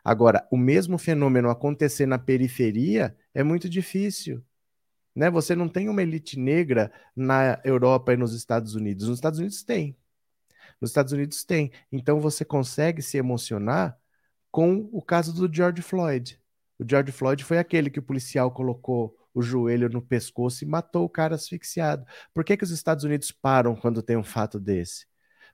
Agora, 0.04 0.47
o 0.50 0.56
mesmo 0.56 0.99
fenômeno 0.99 1.49
acontecer 1.49 2.06
na 2.06 2.18
periferia 2.18 3.16
é 3.33 3.42
muito 3.42 3.68
difícil. 3.68 4.44
Né? 5.14 5.30
Você 5.30 5.54
não 5.56 5.68
tem 5.68 5.88
uma 5.88 6.02
elite 6.02 6.38
negra 6.38 6.92
na 7.16 7.59
Europa 7.64 8.12
e 8.12 8.16
nos 8.16 8.34
Estados 8.34 8.75
Unidos. 8.75 9.08
Nos 9.08 9.19
Estados 9.19 9.39
Unidos 9.39 9.62
tem. 9.62 9.97
Nos 10.80 10.91
Estados 10.91 11.12
Unidos 11.12 11.45
tem. 11.45 11.73
Então 11.91 12.21
você 12.21 12.45
consegue 12.45 13.00
se 13.00 13.17
emocionar 13.17 13.99
com 14.50 14.89
o 14.93 15.00
caso 15.00 15.32
do 15.32 15.52
George 15.52 15.80
Floyd. 15.82 16.39
O 16.78 16.84
George 16.89 17.12
Floyd 17.12 17.43
foi 17.43 17.58
aquele 17.58 17.89
que 17.89 17.99
o 17.99 18.02
policial 18.02 18.50
colocou 18.50 19.17
o 19.34 19.42
joelho 19.42 19.88
no 19.88 20.00
pescoço 20.00 20.64
e 20.64 20.66
matou 20.66 21.04
o 21.04 21.08
cara 21.08 21.34
asfixiado. 21.34 22.06
Por 22.32 22.44
que, 22.44 22.56
que 22.56 22.64
os 22.64 22.70
Estados 22.70 23.04
Unidos 23.04 23.32
param 23.32 23.75
quando 23.75 24.02
tem 24.02 24.16
um 24.16 24.25
fato 24.25 24.60
desse? 24.60 25.06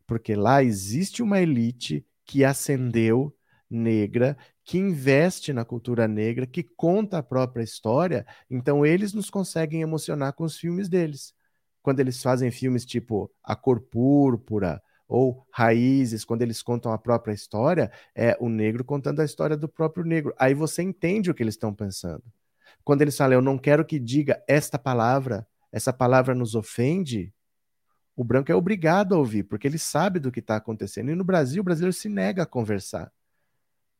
Porque 0.07 0.35
lá 0.35 0.63
existe 0.63 1.23
uma 1.23 1.41
elite 1.41 2.07
que 2.27 2.45
ascendeu 2.45 3.35
negra, 3.71 4.37
que 4.65 4.79
investe 4.79 5.53
na 5.53 5.65
cultura 5.65 6.09
negra, 6.09 6.47
que 6.47 6.63
conta 6.63 7.19
a 7.19 7.23
própria 7.23 7.63
história, 7.63 8.27
então 8.51 8.85
eles 8.85 9.13
nos 9.13 9.31
conseguem 9.31 9.83
emocionar 9.83 10.33
com 10.33 10.45
os 10.45 10.59
filmes 10.59 10.89
deles. 10.89 11.33
Quando 11.83 12.01
eles 12.01 12.23
fazem 12.23 12.51
filmes 12.51 12.85
tipo 12.85 13.31
A 13.43 13.57
Cor 13.57 13.81
Púrpura 13.81 14.83
ou 15.09 15.47
Raízes, 15.51 16.25
quando 16.25 16.43
eles 16.43 16.63
contam 16.63 16.93
a 16.93 16.99
própria 16.99 17.33
história, 17.33 17.91
é 18.15 18.37
o 18.41 18.49
negro 18.49 18.85
contando 18.85 19.21
a 19.21 19.25
história 19.25 19.57
do 19.57 19.69
próprio 19.69 20.05
negro. 20.05 20.35
Aí 20.39 20.55
você 20.55 20.83
entende 20.83 21.31
o 21.31 21.35
que 21.35 21.43
eles 21.43 21.55
estão 21.55 21.75
pensando. 21.75 22.23
Quando 22.85 23.03
eles 23.03 23.17
falam, 23.17 23.35
eu 23.35 23.43
não 23.43 23.59
quero 23.59 23.85
que 23.85 23.99
diga 23.99 24.43
esta 24.49 24.79
palavra, 24.79 25.47
essa 25.73 25.93
palavra 25.93 26.35
nos 26.35 26.55
ofende, 26.55 27.33
o 28.17 28.25
branco 28.25 28.53
é 28.53 28.55
obrigado 28.55 29.15
a 29.15 29.19
ouvir, 29.19 29.45
porque 29.45 29.67
ele 29.67 29.79
sabe 29.79 30.19
do 30.19 30.31
que 30.31 30.41
está 30.41 30.57
acontecendo. 30.57 31.11
E 31.11 31.15
no 31.15 31.25
Brasil, 31.25 31.63
o 31.63 31.65
brasileiro 31.65 31.93
se 31.93 32.09
nega 32.09 32.43
a 32.43 32.47
conversar, 32.47 33.11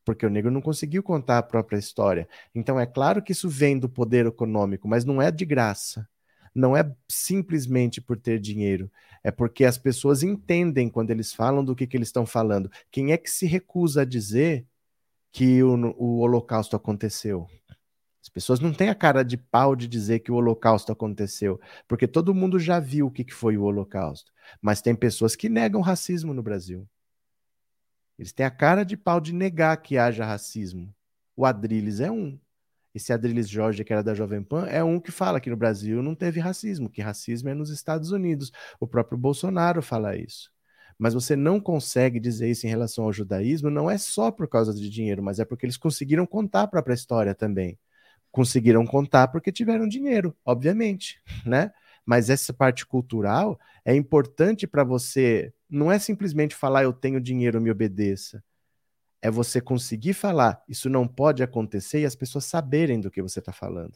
porque 0.05 0.25
o 0.25 0.29
negro 0.29 0.51
não 0.51 0.61
conseguiu 0.61 1.01
contar 1.01 1.39
a 1.39 1.43
própria 1.43 1.77
história. 1.77 2.27
Então, 2.53 2.79
é 2.79 2.85
claro 2.85 3.21
que 3.23 3.31
isso 3.31 3.49
vem 3.49 3.79
do 3.79 3.89
poder 3.89 4.25
econômico, 4.25 4.87
mas 4.87 5.05
não 5.05 5.21
é 5.21 5.31
de 5.31 5.45
graça. 5.45 6.07
Não 6.53 6.75
é 6.75 6.83
simplesmente 7.09 8.01
por 8.01 8.17
ter 8.17 8.37
dinheiro, 8.37 8.91
é 9.23 9.31
porque 9.31 9.63
as 9.63 9.77
pessoas 9.77 10.21
entendem 10.21 10.89
quando 10.89 11.09
eles 11.09 11.33
falam 11.33 11.63
do 11.63 11.75
que, 11.75 11.87
que 11.87 11.95
eles 11.95 12.09
estão 12.09 12.25
falando. 12.25 12.69
Quem 12.91 13.13
é 13.13 13.17
que 13.17 13.29
se 13.29 13.45
recusa 13.45 14.01
a 14.01 14.05
dizer 14.05 14.65
que 15.31 15.63
o, 15.63 15.73
o 15.97 16.19
Holocausto 16.19 16.75
aconteceu? 16.75 17.47
As 18.21 18.29
pessoas 18.29 18.59
não 18.59 18.71
têm 18.71 18.89
a 18.89 18.95
cara 18.95 19.23
de 19.23 19.35
pau 19.35 19.75
de 19.75 19.87
dizer 19.87 20.19
que 20.19 20.31
o 20.31 20.35
Holocausto 20.35 20.91
aconteceu, 20.91 21.59
porque 21.87 22.07
todo 22.07 22.35
mundo 22.35 22.59
já 22.59 22.79
viu 22.79 23.07
o 23.07 23.11
que 23.11 23.25
foi 23.33 23.57
o 23.57 23.63
Holocausto. 23.63 24.31
Mas 24.61 24.81
tem 24.81 24.93
pessoas 24.93 25.35
que 25.35 25.49
negam 25.49 25.81
racismo 25.81 26.33
no 26.33 26.43
Brasil. 26.43 26.87
Eles 28.19 28.31
têm 28.31 28.45
a 28.45 28.51
cara 28.51 28.83
de 28.83 28.95
pau 28.95 29.19
de 29.19 29.33
negar 29.33 29.75
que 29.77 29.97
haja 29.97 30.23
racismo. 30.23 30.93
O 31.35 31.45
Adrilles 31.45 31.99
é 31.99 32.11
um. 32.11 32.39
Esse 32.93 33.11
Adrilles 33.11 33.49
Jorge, 33.49 33.83
que 33.83 33.91
era 33.91 34.03
da 34.03 34.13
Jovem 34.13 34.43
Pan, 34.43 34.67
é 34.67 34.83
um 34.83 34.99
que 34.99 35.11
fala 35.11 35.39
que 35.39 35.49
no 35.49 35.57
Brasil 35.57 36.03
não 36.03 36.13
teve 36.13 36.39
racismo, 36.39 36.89
que 36.89 37.01
racismo 37.01 37.49
é 37.49 37.55
nos 37.55 37.71
Estados 37.71 38.11
Unidos. 38.11 38.51
O 38.79 38.85
próprio 38.85 39.17
Bolsonaro 39.17 39.81
fala 39.81 40.15
isso. 40.15 40.51
Mas 40.99 41.15
você 41.15 41.35
não 41.35 41.59
consegue 41.59 42.19
dizer 42.19 42.51
isso 42.51 42.67
em 42.67 42.69
relação 42.69 43.05
ao 43.05 43.13
judaísmo, 43.13 43.71
não 43.71 43.89
é 43.89 43.97
só 43.97 44.29
por 44.29 44.47
causa 44.47 44.71
de 44.73 44.87
dinheiro, 44.87 45.23
mas 45.23 45.39
é 45.39 45.45
porque 45.45 45.65
eles 45.65 45.77
conseguiram 45.77 46.27
contar 46.27 46.63
a 46.63 46.67
própria 46.67 46.93
história 46.93 47.33
também 47.33 47.79
conseguiram 48.31 48.85
contar 48.85 49.27
porque 49.27 49.51
tiveram 49.51 49.87
dinheiro, 49.87 50.35
obviamente, 50.45 51.21
né? 51.45 51.71
Mas 52.05 52.29
essa 52.29 52.53
parte 52.53 52.85
cultural 52.85 53.59
é 53.85 53.95
importante 53.95 54.65
para 54.65 54.83
você. 54.83 55.53
Não 55.69 55.91
é 55.91 55.99
simplesmente 55.99 56.55
falar 56.55 56.83
eu 56.83 56.93
tenho 56.93 57.21
dinheiro, 57.21 57.61
me 57.61 57.69
obedeça. 57.69 58.43
É 59.21 59.29
você 59.29 59.61
conseguir 59.61 60.13
falar 60.13 60.63
isso 60.67 60.89
não 60.89 61.07
pode 61.07 61.43
acontecer 61.43 62.01
e 62.01 62.05
as 62.05 62.15
pessoas 62.15 62.45
saberem 62.45 62.99
do 62.99 63.11
que 63.11 63.21
você 63.21 63.39
está 63.39 63.51
falando. 63.51 63.93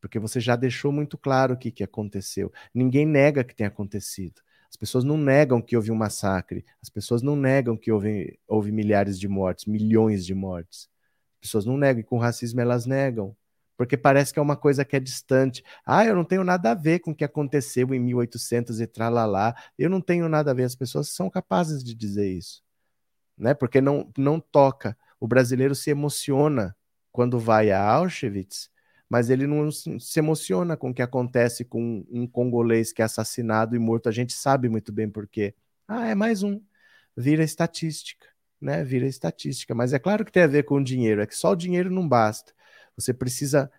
Porque 0.00 0.18
você 0.18 0.40
já 0.40 0.56
deixou 0.56 0.90
muito 0.92 1.18
claro 1.18 1.54
o 1.54 1.56
que, 1.56 1.70
que 1.70 1.84
aconteceu. 1.84 2.52
Ninguém 2.74 3.06
nega 3.06 3.44
que 3.44 3.54
tenha 3.54 3.68
acontecido. 3.68 4.40
As 4.70 4.76
pessoas 4.76 5.04
não 5.04 5.16
negam 5.16 5.62
que 5.62 5.76
houve 5.76 5.90
um 5.90 5.94
massacre. 5.94 6.64
As 6.82 6.88
pessoas 6.88 7.22
não 7.22 7.36
negam 7.36 7.76
que 7.76 7.92
houve, 7.92 8.38
houve 8.46 8.72
milhares 8.72 9.18
de 9.18 9.28
mortes, 9.28 9.66
milhões 9.66 10.24
de 10.26 10.34
mortes. 10.34 10.88
As 11.34 11.48
pessoas 11.48 11.66
não 11.66 11.76
negam, 11.76 12.00
e 12.00 12.04
com 12.04 12.18
racismo 12.18 12.60
elas 12.60 12.86
negam 12.86 13.36
porque 13.76 13.96
parece 13.96 14.32
que 14.32 14.38
é 14.38 14.42
uma 14.42 14.56
coisa 14.56 14.84
que 14.84 14.96
é 14.96 15.00
distante. 15.00 15.64
Ah, 15.84 16.04
eu 16.04 16.14
não 16.14 16.24
tenho 16.24 16.44
nada 16.44 16.70
a 16.70 16.74
ver 16.74 17.00
com 17.00 17.10
o 17.10 17.14
que 17.14 17.24
aconteceu 17.24 17.92
em 17.94 17.98
1800 17.98 18.80
e 18.80 18.86
tralalá. 18.86 19.54
Eu 19.78 19.90
não 19.90 20.00
tenho 20.00 20.28
nada 20.28 20.50
a 20.50 20.54
ver. 20.54 20.64
As 20.64 20.74
pessoas 20.76 21.08
são 21.10 21.28
capazes 21.28 21.82
de 21.82 21.94
dizer 21.94 22.30
isso, 22.30 22.62
né? 23.36 23.54
Porque 23.54 23.80
não 23.80 24.10
não 24.16 24.40
toca. 24.40 24.96
O 25.20 25.26
brasileiro 25.26 25.74
se 25.74 25.90
emociona 25.90 26.76
quando 27.12 27.38
vai 27.38 27.70
a 27.70 27.80
Auschwitz, 27.82 28.70
mas 29.08 29.30
ele 29.30 29.46
não 29.46 29.70
se 29.70 30.18
emociona 30.18 30.76
com 30.76 30.90
o 30.90 30.94
que 30.94 31.02
acontece 31.02 31.64
com 31.64 32.04
um 32.10 32.26
congolês 32.26 32.92
que 32.92 33.02
é 33.02 33.04
assassinado 33.04 33.76
e 33.76 33.78
morto. 33.78 34.08
A 34.08 34.12
gente 34.12 34.32
sabe 34.32 34.68
muito 34.68 34.92
bem 34.92 35.08
por 35.08 35.26
quê. 35.28 35.54
Ah, 35.88 36.08
é 36.08 36.14
mais 36.14 36.42
um. 36.42 36.60
Vira 37.16 37.44
estatística, 37.44 38.26
né? 38.60 38.84
Vira 38.84 39.06
estatística. 39.06 39.74
Mas 39.74 39.92
é 39.92 39.98
claro 39.98 40.24
que 40.24 40.32
tem 40.32 40.42
a 40.42 40.46
ver 40.48 40.64
com 40.64 40.76
o 40.76 40.84
dinheiro. 40.84 41.22
É 41.22 41.26
que 41.26 41.36
só 41.36 41.52
o 41.52 41.56
dinheiro 41.56 41.90
não 41.90 42.08
basta. 42.08 42.52
Você 42.96 43.12
precisa 43.12 43.70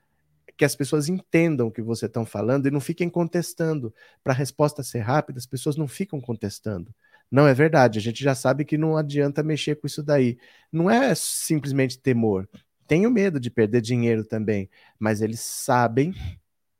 que 0.57 0.65
as 0.65 0.75
pessoas 0.75 1.09
entendam 1.09 1.67
o 1.67 1.71
que 1.71 1.81
você 1.81 2.05
está 2.05 2.25
falando 2.25 2.67
e 2.67 2.71
não 2.71 2.79
fiquem 2.79 3.09
contestando. 3.09 3.93
Para 4.23 4.33
a 4.33 4.35
resposta 4.35 4.83
ser 4.83 4.99
rápida, 4.99 5.37
as 5.37 5.45
pessoas 5.45 5.75
não 5.75 5.87
ficam 5.87 6.21
contestando. 6.21 6.93
Não 7.29 7.47
é 7.47 7.53
verdade, 7.53 7.99
a 7.99 8.01
gente 8.01 8.23
já 8.23 8.35
sabe 8.35 8.63
que 8.63 8.77
não 8.77 8.95
adianta 8.95 9.43
mexer 9.43 9.75
com 9.75 9.87
isso 9.87 10.03
daí. 10.03 10.37
Não 10.71 10.89
é 10.89 11.13
simplesmente 11.15 11.99
temor. 11.99 12.47
Tenho 12.87 13.09
medo 13.09 13.39
de 13.39 13.49
perder 13.49 13.81
dinheiro 13.81 14.23
também, 14.23 14.69
mas 14.99 15.21
eles 15.21 15.39
sabem 15.39 16.13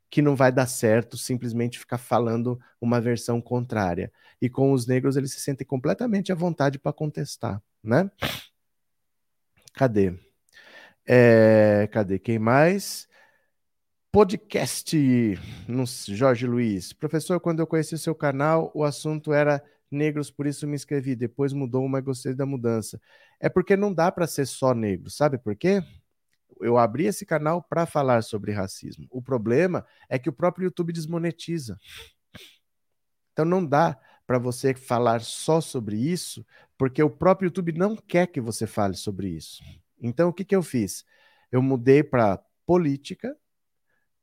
que 0.10 0.21
não 0.21 0.36
vai 0.36 0.52
dar 0.52 0.67
certo 0.67 1.17
simplesmente 1.17 1.80
ficar 1.80 1.98
falando 1.98 2.60
uma 2.80 3.02
versão 3.02 3.41
contrária. 3.41 4.12
E 4.41 4.50
com 4.50 4.71
os 4.71 4.86
negros 4.86 5.17
eles 5.17 5.32
se 5.34 5.39
sentem 5.39 5.65
completamente 5.65 6.32
à 6.32 6.36
vontade 6.36 6.78
para 6.78 6.93
contestar, 6.93 7.62
né? 7.84 8.10
Cadê? 9.74 10.17
É, 11.08 11.88
cadê 11.91 12.18
quem 12.18 12.39
mais? 12.39 13.08
Podcast, 14.12 14.98
Jorge 16.08 16.48
Luiz. 16.48 16.94
Professor, 16.94 17.39
quando 17.39 17.60
eu 17.60 17.68
conheci 17.68 17.94
o 17.96 17.98
seu 17.98 18.15
canal, 18.15 18.72
o 18.74 18.84
assunto 18.84 19.34
era 19.34 19.63
negros, 19.91 20.32
por 20.32 20.48
isso 20.48 20.65
me 20.65 20.76
inscrevi. 20.76 21.15
Depois 21.15 21.54
mudou, 21.54 21.88
mas 21.88 22.04
gostei 22.04 22.34
da 22.34 22.46
mudança. 22.46 23.00
É 23.39 23.50
porque 23.50 23.76
não 23.76 23.94
dá 23.94 24.12
para 24.12 24.26
ser 24.26 24.46
só 24.48 24.74
negro, 24.74 25.10
sabe 25.10 25.38
por 25.38 25.56
quê? 25.56 25.84
Eu 26.62 26.78
abri 26.78 27.06
esse 27.06 27.26
canal 27.26 27.62
para 27.62 27.86
falar 27.86 28.24
sobre 28.24 28.52
racismo. 28.54 29.06
O 29.12 29.22
problema 29.22 29.86
é 30.10 30.18
que 30.18 30.30
o 30.30 30.34
próprio 30.34 30.65
YouTube 30.65 30.94
desmonetiza. 30.94 31.78
Então 33.34 33.46
não 33.46 33.65
dá 33.65 34.00
para 34.26 34.39
você 34.39 34.74
falar 34.74 35.22
só 35.22 35.60
sobre 35.62 35.98
isso, 35.98 36.46
porque 36.78 37.04
o 37.04 37.10
próprio 37.10 37.48
YouTube 37.48 37.74
não 37.74 37.96
quer 37.96 38.28
que 38.28 38.39
você 38.41 38.65
fale 38.65 38.96
sobre 38.96 39.28
isso. 39.30 39.62
Então, 40.06 40.30
o 40.30 40.34
que, 40.34 40.46
que 40.46 40.56
eu 40.56 40.63
fiz? 40.63 41.04
Eu 41.52 41.62
mudei 41.62 42.04
para 42.04 42.39
política, 42.65 43.36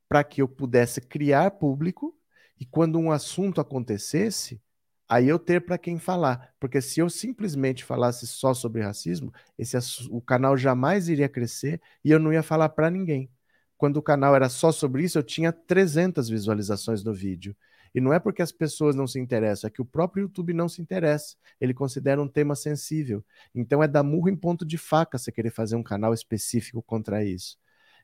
para 0.07 0.23
que 0.23 0.41
eu 0.41 0.47
pudesse 0.47 1.01
criar 1.01 1.51
público, 1.51 2.15
e 2.59 2.65
quando 2.65 2.99
um 2.99 3.11
assunto 3.11 3.59
acontecesse, 3.59 4.61
aí 5.07 5.27
eu 5.27 5.39
ter 5.39 5.65
para 5.65 5.77
quem 5.77 5.99
falar. 5.99 6.53
Porque 6.59 6.81
se 6.81 6.99
eu 6.99 7.09
simplesmente 7.09 7.83
falasse 7.83 8.25
só 8.27 8.53
sobre 8.53 8.81
racismo, 8.81 9.33
esse, 9.57 9.77
o 10.09 10.21
canal 10.21 10.55
jamais 10.55 11.09
iria 11.09 11.27
crescer 11.27 11.81
e 12.03 12.11
eu 12.11 12.19
não 12.19 12.31
ia 12.31 12.43
falar 12.43 12.69
para 12.69 12.89
ninguém. 12.89 13.29
Quando 13.77 13.97
o 13.97 14.03
canal 14.03 14.35
era 14.35 14.49
só 14.49 14.71
sobre 14.71 15.03
isso, 15.03 15.17
eu 15.17 15.23
tinha 15.23 15.51
300 15.51 16.29
visualizações 16.29 17.03
no 17.03 17.13
vídeo. 17.13 17.55
E 17.93 18.01
não 18.01 18.13
é 18.13 18.19
porque 18.19 18.41
as 18.41 18.51
pessoas 18.51 18.95
não 18.95 19.05
se 19.05 19.19
interessam, 19.19 19.67
é 19.67 19.71
que 19.71 19.81
o 19.81 19.85
próprio 19.85 20.23
YouTube 20.23 20.53
não 20.53 20.67
se 20.67 20.81
interessa. 20.81 21.35
Ele 21.61 21.73
considera 21.73 22.21
um 22.21 22.27
tema 22.27 22.55
sensível. 22.55 23.23
Então 23.53 23.83
é 23.83 23.87
dar 23.87 24.03
murro 24.03 24.29
em 24.29 24.35
ponto 24.35 24.65
de 24.65 24.77
faca 24.77 25.17
você 25.17 25.31
querer 25.31 25.51
fazer 25.51 25.75
um 25.75 25.83
canal 25.83 26.13
específico 26.13 26.81
contra 26.81 27.23
isso. 27.23 27.57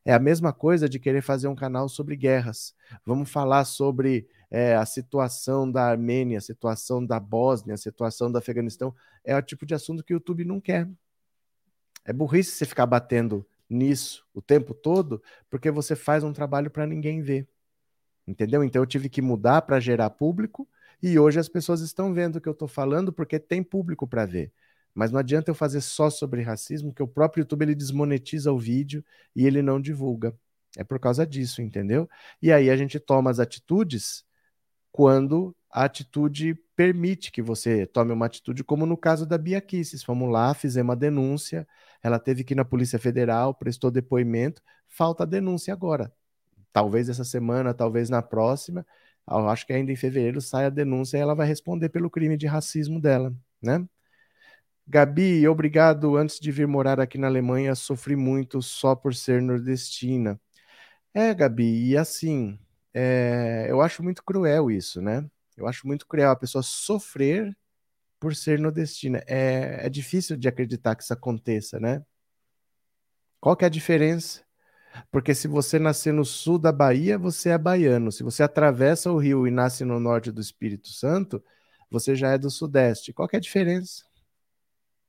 É 0.06 0.14
a 0.14 0.20
mesma 0.20 0.54
coisa 0.54 0.88
de 0.88 1.00
querer 1.00 1.22
fazer 1.22 1.48
um 1.48 1.56
canal 1.56 1.90
sobre 1.90 2.16
guerras. 2.16 2.74
Vamos 3.06 3.30
falar 3.30 3.66
sobre 3.66 4.28
é, 4.50 4.76
a 4.76 4.86
situação 4.86 5.70
da 5.70 5.86
Armênia, 5.86 6.38
a 6.38 6.42
situação 6.42 7.06
da 7.06 7.20
Bósnia, 7.20 7.74
a 7.74 7.78
situação 7.78 8.32
do 8.32 8.38
Afeganistão. 8.38 8.96
É 9.24 9.36
o 9.36 9.42
tipo 9.42 9.66
de 9.66 9.74
assunto 9.74 10.04
que 10.04 10.14
o 10.14 10.16
YouTube 10.16 10.46
não 10.46 10.62
quer. 10.62 10.88
É 12.06 12.14
burrice 12.14 12.52
você 12.52 12.66
ficar 12.66 12.86
batendo 12.86 13.46
nisso 13.70 14.26
o 14.34 14.42
tempo 14.42 14.74
todo, 14.74 15.22
porque 15.50 15.70
você 15.70 15.96
faz 15.96 16.24
um 16.24 16.34
trabalho 16.34 16.72
para 16.72 16.88
ninguém 16.88 17.22
ver. 17.22 17.48
Entendeu? 18.30 18.64
Então 18.64 18.80
eu 18.80 18.86
tive 18.86 19.10
que 19.10 19.24
mudar 19.24 19.64
para 19.64 19.80
gerar 19.80 20.12
público 20.12 20.68
e 21.02 21.18
hoje 21.18 21.40
as 21.40 21.50
pessoas 21.50 21.82
estão 21.82 22.14
vendo 22.14 22.36
o 22.36 22.42
que 22.42 22.48
eu 22.48 22.54
estou 22.54 22.68
falando 22.68 23.12
porque 23.12 23.40
tem 23.40 23.64
público 23.64 24.08
para 24.08 24.24
ver. 24.24 24.54
Mas 24.94 25.12
não 25.12 25.20
adianta 25.20 25.50
eu 25.50 25.56
fazer 25.56 25.82
só 25.82 26.12
sobre 26.12 26.44
racismo, 26.44 26.94
que 26.94 27.02
o 27.02 27.08
próprio 27.08 27.42
YouTube 27.42 27.64
ele 27.64 27.74
desmonetiza 27.74 28.52
o 28.52 28.58
vídeo 28.60 29.04
e 29.36 29.48
ele 29.48 29.64
não 29.64 29.82
divulga. 29.82 30.38
É 30.78 30.84
por 30.84 31.00
causa 31.00 31.26
disso, 31.26 31.60
entendeu? 31.64 32.08
E 32.40 32.52
aí 32.52 32.70
a 32.70 32.78
gente 32.78 33.00
toma 33.00 33.32
as 33.32 33.40
atitudes 33.40 34.24
quando 34.92 35.56
a 35.72 35.86
atitude 35.86 36.54
permite 36.76 37.32
que 37.32 37.42
você 37.42 37.88
tome 37.88 38.12
uma 38.14 38.28
atitude, 38.28 38.64
como 38.64 38.86
no 38.86 38.98
caso 38.98 39.26
da 39.26 39.40
Bia 39.40 39.60
Kisses. 39.60 40.04
Fomos 40.04 40.30
lá, 40.32 40.54
fizemos 40.54 40.90
uma 40.90 40.96
denúncia, 40.96 41.68
ela 42.04 42.20
teve 42.20 42.44
que 42.44 42.54
ir 42.54 42.58
na 42.58 42.66
Polícia 42.66 43.00
Federal, 43.00 43.56
prestou 43.56 43.90
depoimento, 43.90 44.62
falta 44.88 45.24
a 45.24 45.26
denúncia 45.26 45.74
agora 45.74 46.14
talvez 46.72 47.10
essa 47.10 47.24
semana, 47.24 47.74
talvez 47.74 48.10
na 48.10 48.22
próxima, 48.22 48.86
acho 49.26 49.66
que 49.66 49.74
ainda 49.74 49.92
em 49.92 49.96
fevereiro 49.96 50.42
sai 50.42 50.66
a 50.66 50.70
denúncia 50.70 51.18
e 51.18 51.22
ela 51.22 51.36
vai 51.36 51.48
responder 51.48 51.90
pelo 51.90 52.10
crime 52.10 52.38
de 52.38 52.48
racismo 52.48 53.00
dela, 53.00 53.34
né? 53.62 53.86
Gabi, 54.88 55.48
obrigado. 55.48 56.18
Antes 56.18 56.40
de 56.40 56.52
vir 56.52 56.68
morar 56.68 57.00
aqui 57.00 57.18
na 57.18 57.28
Alemanha, 57.28 57.76
sofri 57.76 58.16
muito 58.16 58.60
só 58.62 58.96
por 58.96 59.14
ser 59.14 59.40
nordestina. 59.42 60.40
É, 61.14 61.34
Gabi, 61.34 61.90
e 61.92 61.98
assim, 61.98 62.60
é, 62.94 63.68
eu 63.70 63.82
acho 63.82 64.04
muito 64.04 64.24
cruel 64.24 64.72
isso, 64.72 65.02
né? 65.02 65.30
Eu 65.56 65.68
acho 65.68 65.86
muito 65.86 66.08
cruel 66.08 66.32
a 66.32 66.36
pessoa 66.36 66.64
sofrer 66.64 67.56
por 68.20 68.36
ser 68.36 68.60
nordestina. 68.60 69.24
É, 69.28 69.86
é 69.86 69.90
difícil 69.90 70.38
de 70.38 70.48
acreditar 70.48 70.96
que 70.96 71.04
isso 71.04 71.14
aconteça, 71.14 71.80
né? 71.80 72.04
Qual 73.40 73.56
que 73.56 73.66
é 73.66 73.68
a 73.68 73.70
diferença? 73.70 74.44
Porque 75.12 75.34
se 75.36 75.48
você 75.48 75.80
nascer 75.80 76.14
no 76.14 76.26
sul 76.26 76.58
da 76.58 76.72
Bahia, 76.72 77.18
você 77.18 77.50
é 77.50 77.58
baiano. 77.58 78.12
Se 78.12 78.24
você 78.24 78.44
atravessa 78.44 79.12
o 79.12 79.18
rio 79.18 79.48
e 79.48 79.52
nasce 79.52 79.84
no 79.86 80.00
norte 80.00 80.32
do 80.32 80.42
Espírito 80.42 80.90
Santo, 80.90 81.44
você 81.90 82.16
já 82.16 82.32
é 82.32 82.38
do 82.38 82.50
sudeste. 82.50 83.14
Qual 83.14 83.28
é 83.32 83.38
a 83.38 83.40
diferença? 83.40 84.04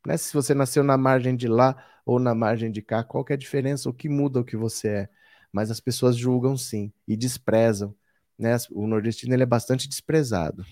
Né? 0.06 0.16
Se 0.16 0.32
você 0.32 0.54
nasceu 0.54 0.82
na 0.82 0.96
margem 0.96 1.36
de 1.36 1.48
lá 1.48 1.76
ou 2.04 2.18
na 2.18 2.34
margem 2.34 2.70
de 2.70 2.82
cá, 2.82 3.04
qual 3.04 3.24
é 3.28 3.34
a 3.34 3.36
diferença? 3.36 3.88
O 3.88 3.94
que 3.94 4.08
muda 4.08 4.40
o 4.40 4.44
que 4.44 4.56
você 4.56 4.88
é? 4.88 5.08
Mas 5.52 5.70
as 5.70 5.80
pessoas 5.80 6.16
julgam 6.16 6.56
sim 6.56 6.92
e 7.06 7.16
desprezam. 7.16 7.94
Né? 8.38 8.56
O 8.70 8.86
nordestino 8.86 9.34
ele 9.34 9.42
é 9.42 9.46
bastante 9.46 9.88
desprezado. 9.88 10.64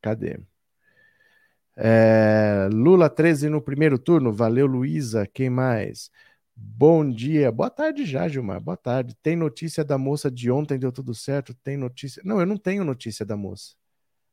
Cadê? 0.00 0.38
É, 1.76 2.68
Lula 2.72 3.10
13 3.10 3.48
no 3.48 3.60
primeiro 3.60 3.98
turno. 3.98 4.32
Valeu, 4.32 4.66
Luísa. 4.66 5.26
Quem 5.26 5.50
mais? 5.50 6.10
Bom 6.58 7.10
dia, 7.10 7.52
boa 7.52 7.68
tarde 7.70 8.04
já, 8.06 8.26
Gilmar. 8.28 8.60
Boa 8.60 8.76
tarde. 8.76 9.14
Tem 9.22 9.36
notícia 9.36 9.84
da 9.84 9.98
moça 9.98 10.30
de 10.30 10.50
ontem, 10.50 10.78
deu 10.78 10.90
tudo 10.90 11.14
certo? 11.14 11.54
Tem 11.54 11.76
notícia? 11.76 12.22
Não, 12.24 12.40
eu 12.40 12.46
não 12.46 12.56
tenho 12.56 12.82
notícia 12.84 13.26
da 13.26 13.36
moça. 13.36 13.74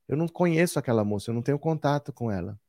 Eu 0.08 0.18
não 0.18 0.28
conheço 0.28 0.80
aquela 0.80 1.04
moça, 1.04 1.32
eu 1.32 1.36
não 1.36 1.42
tenho 1.42 1.60
contato 1.60 2.14
com 2.14 2.32
ela. 2.32 2.60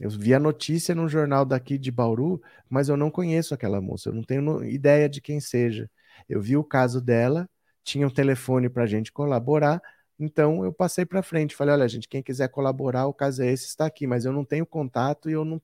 Eu 0.00 0.10
vi 0.10 0.34
a 0.34 0.40
notícia 0.40 0.94
no 0.94 1.08
jornal 1.08 1.44
daqui 1.44 1.78
de 1.78 1.90
Bauru, 1.90 2.42
mas 2.70 2.88
eu 2.88 2.96
não 2.96 3.10
conheço 3.10 3.54
aquela 3.54 3.80
moça, 3.80 4.08
eu 4.10 4.14
não 4.14 4.22
tenho 4.22 4.64
ideia 4.64 5.08
de 5.08 5.20
quem 5.20 5.40
seja. 5.40 5.90
Eu 6.28 6.40
vi 6.40 6.56
o 6.56 6.64
caso 6.64 7.00
dela, 7.00 7.48
tinha 7.84 8.06
um 8.06 8.10
telefone 8.10 8.68
para 8.70 8.84
a 8.84 8.86
gente 8.86 9.12
colaborar, 9.12 9.82
então 10.18 10.64
eu 10.64 10.72
passei 10.72 11.06
para 11.06 11.22
frente. 11.22 11.56
Falei: 11.56 11.74
olha, 11.74 11.88
gente, 11.88 12.08
quem 12.08 12.22
quiser 12.22 12.48
colaborar, 12.48 13.06
o 13.06 13.14
caso 13.14 13.42
é 13.42 13.50
esse, 13.52 13.66
está 13.66 13.86
aqui, 13.86 14.06
mas 14.06 14.24
eu 14.24 14.32
não 14.32 14.44
tenho 14.44 14.66
contato 14.66 15.28
e 15.30 15.32
eu 15.34 15.44
não 15.44 15.60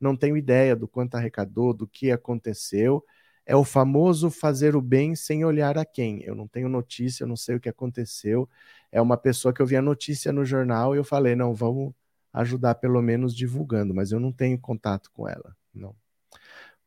não 0.00 0.16
tenho 0.16 0.36
ideia 0.36 0.76
do 0.76 0.86
quanto 0.88 1.16
arrecadou, 1.16 1.72
do 1.72 1.86
que 1.86 2.10
aconteceu. 2.10 3.04
É 3.44 3.56
o 3.56 3.64
famoso 3.64 4.30
fazer 4.30 4.76
o 4.76 4.82
bem 4.82 5.14
sem 5.14 5.44
olhar 5.44 5.78
a 5.78 5.84
quem. 5.84 6.22
Eu 6.22 6.34
não 6.34 6.46
tenho 6.46 6.68
notícia, 6.68 7.24
eu 7.24 7.28
não 7.28 7.36
sei 7.36 7.56
o 7.56 7.60
que 7.60 7.68
aconteceu. 7.68 8.48
É 8.92 9.00
uma 9.00 9.16
pessoa 9.16 9.52
que 9.52 9.62
eu 9.62 9.66
vi 9.66 9.76
a 9.76 9.82
notícia 9.82 10.32
no 10.32 10.44
jornal 10.44 10.94
e 10.94 10.98
eu 10.98 11.04
falei, 11.04 11.34
não, 11.34 11.54
vamos 11.54 11.94
ajudar 12.32 12.74
pelo 12.76 13.00
menos 13.02 13.34
divulgando, 13.34 13.94
mas 13.94 14.12
eu 14.12 14.20
não 14.20 14.32
tenho 14.32 14.58
contato 14.58 15.10
com 15.12 15.28
ela, 15.28 15.56
não. 15.74 15.94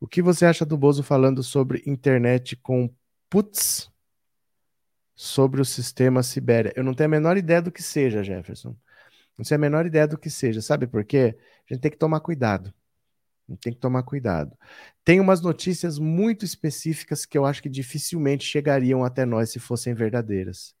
O 0.00 0.06
que 0.06 0.22
você 0.22 0.44
acha 0.46 0.64
do 0.64 0.76
Bozo 0.76 1.02
falando 1.02 1.42
sobre 1.42 1.82
internet 1.86 2.56
com 2.56 2.92
putz 3.30 3.90
sobre 5.14 5.60
o 5.60 5.64
sistema 5.64 6.22
Sibéria? 6.22 6.72
Eu 6.74 6.82
não 6.84 6.94
tenho 6.94 7.06
a 7.06 7.10
menor 7.10 7.36
ideia 7.36 7.62
do 7.62 7.70
que 7.70 7.82
seja, 7.82 8.24
Jefferson. 8.24 8.76
Não 9.38 9.44
tenho 9.44 9.58
a 9.58 9.60
menor 9.60 9.86
ideia 9.86 10.06
do 10.08 10.18
que 10.18 10.30
seja. 10.30 10.60
Sabe 10.60 10.86
por 10.86 11.04
quê? 11.04 11.36
A 11.68 11.72
gente 11.72 11.82
tem 11.82 11.90
que 11.90 11.96
tomar 11.96 12.20
cuidado. 12.20 12.72
Tem 13.56 13.72
que 13.72 13.78
tomar 13.78 14.02
cuidado. 14.02 14.56
Tem 15.04 15.20
umas 15.20 15.40
notícias 15.40 15.98
muito 15.98 16.44
específicas 16.44 17.26
que 17.26 17.36
eu 17.36 17.44
acho 17.44 17.62
que 17.62 17.68
dificilmente 17.68 18.44
chegariam 18.44 19.04
até 19.04 19.24
nós 19.24 19.50
se 19.50 19.58
fossem 19.58 19.94
verdadeiras. 19.94 20.74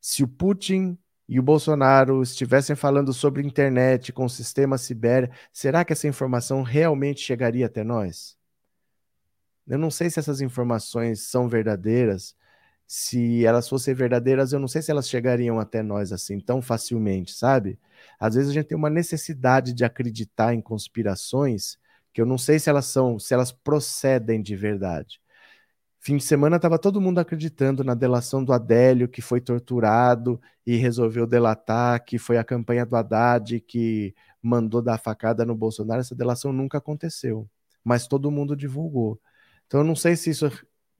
Se 0.00 0.22
o 0.22 0.28
Putin 0.28 0.96
e 1.28 1.38
o 1.38 1.42
Bolsonaro 1.42 2.22
estivessem 2.22 2.74
falando 2.74 3.12
sobre 3.12 3.46
internet 3.46 4.12
com 4.12 4.24
o 4.24 4.30
sistema 4.30 4.78
Sibéria, 4.78 5.30
será 5.52 5.84
que 5.84 5.92
essa 5.92 6.08
informação 6.08 6.62
realmente 6.62 7.20
chegaria 7.20 7.66
até 7.66 7.84
nós? 7.84 8.36
Eu 9.66 9.78
não 9.78 9.90
sei 9.90 10.10
se 10.10 10.18
essas 10.18 10.40
informações 10.40 11.20
são 11.22 11.48
verdadeiras. 11.48 12.34
Se 12.86 13.46
elas 13.46 13.68
fossem 13.68 13.94
verdadeiras, 13.94 14.52
eu 14.52 14.58
não 14.58 14.66
sei 14.66 14.82
se 14.82 14.90
elas 14.90 15.08
chegariam 15.08 15.60
até 15.60 15.80
nós 15.80 16.12
assim 16.12 16.40
tão 16.40 16.60
facilmente, 16.60 17.32
sabe? 17.32 17.78
Às 18.18 18.34
vezes 18.34 18.50
a 18.50 18.54
gente 18.54 18.66
tem 18.66 18.76
uma 18.76 18.90
necessidade 18.90 19.72
de 19.72 19.84
acreditar 19.84 20.54
em 20.54 20.60
conspirações 20.60 21.78
que 22.12 22.20
eu 22.20 22.26
não 22.26 22.38
sei 22.38 22.58
se 22.58 22.68
elas 22.70 22.86
são, 22.86 23.18
se 23.18 23.32
elas 23.34 23.52
procedem 23.52 24.42
de 24.42 24.56
verdade. 24.56 25.20
Fim 26.02 26.16
de 26.16 26.24
semana 26.24 26.56
estava 26.56 26.78
todo 26.78 27.00
mundo 27.00 27.18
acreditando 27.18 27.84
na 27.84 27.94
delação 27.94 28.42
do 28.42 28.52
Adélio, 28.54 29.08
que 29.08 29.20
foi 29.20 29.40
torturado 29.40 30.40
e 30.66 30.76
resolveu 30.76 31.26
delatar, 31.26 32.02
que 32.04 32.18
foi 32.18 32.38
a 32.38 32.44
campanha 32.44 32.86
do 32.86 32.96
Haddad 32.96 33.60
que 33.60 34.14
mandou 34.42 34.80
dar 34.80 34.98
facada 34.98 35.44
no 35.44 35.54
Bolsonaro. 35.54 36.00
Essa 36.00 36.14
delação 36.14 36.52
nunca 36.52 36.78
aconteceu, 36.78 37.46
mas 37.84 38.06
todo 38.06 38.30
mundo 38.30 38.56
divulgou. 38.56 39.20
Então 39.66 39.80
eu 39.80 39.84
não 39.84 39.94
sei 39.94 40.16
se 40.16 40.30
isso 40.30 40.50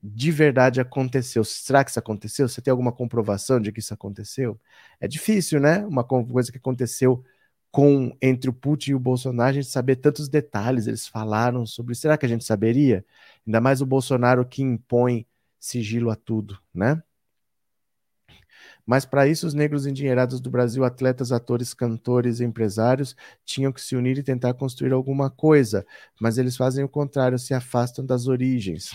de 0.03 0.31
verdade 0.31 0.79
aconteceu. 0.79 1.43
Será 1.43 1.83
que 1.83 1.89
isso 1.89 1.99
aconteceu? 1.99 2.47
Você 2.47 2.61
tem 2.61 2.71
alguma 2.71 2.91
comprovação 2.91 3.59
de 3.59 3.71
que 3.71 3.79
isso 3.79 3.93
aconteceu? 3.93 4.59
É 4.99 5.07
difícil, 5.07 5.59
né? 5.59 5.85
Uma 5.85 6.03
coisa 6.03 6.51
que 6.51 6.57
aconteceu 6.59 7.23
com 7.71 8.15
entre 8.21 8.49
o 8.49 8.53
Putin 8.53 8.91
e 8.91 8.95
o 8.95 8.99
Bolsonaro, 8.99 9.49
a 9.49 9.53
gente 9.53 9.67
saber 9.67 9.95
tantos 9.95 10.27
detalhes, 10.27 10.87
eles 10.87 11.07
falaram 11.07 11.65
sobre. 11.65 11.95
Será 11.95 12.17
que 12.17 12.25
a 12.25 12.29
gente 12.29 12.43
saberia? 12.43 13.05
Ainda 13.47 13.61
mais 13.61 13.81
o 13.81 13.85
Bolsonaro 13.85 14.45
que 14.45 14.61
impõe 14.61 15.25
sigilo 15.59 16.09
a 16.11 16.15
tudo, 16.15 16.59
né? 16.73 17.01
Mas 18.85 19.05
para 19.05 19.27
isso, 19.27 19.47
os 19.47 19.53
negros 19.53 19.85
endinheirados 19.85 20.41
do 20.41 20.49
Brasil, 20.49 20.83
atletas, 20.83 21.31
atores, 21.31 21.73
cantores, 21.73 22.41
empresários, 22.41 23.15
tinham 23.45 23.71
que 23.71 23.81
se 23.81 23.95
unir 23.95 24.17
e 24.17 24.23
tentar 24.23 24.53
construir 24.53 24.91
alguma 24.91 25.29
coisa. 25.29 25.85
Mas 26.19 26.37
eles 26.37 26.57
fazem 26.57 26.83
o 26.83 26.89
contrário, 26.89 27.39
se 27.39 27.53
afastam 27.53 28.05
das 28.05 28.27
origens. 28.27 28.91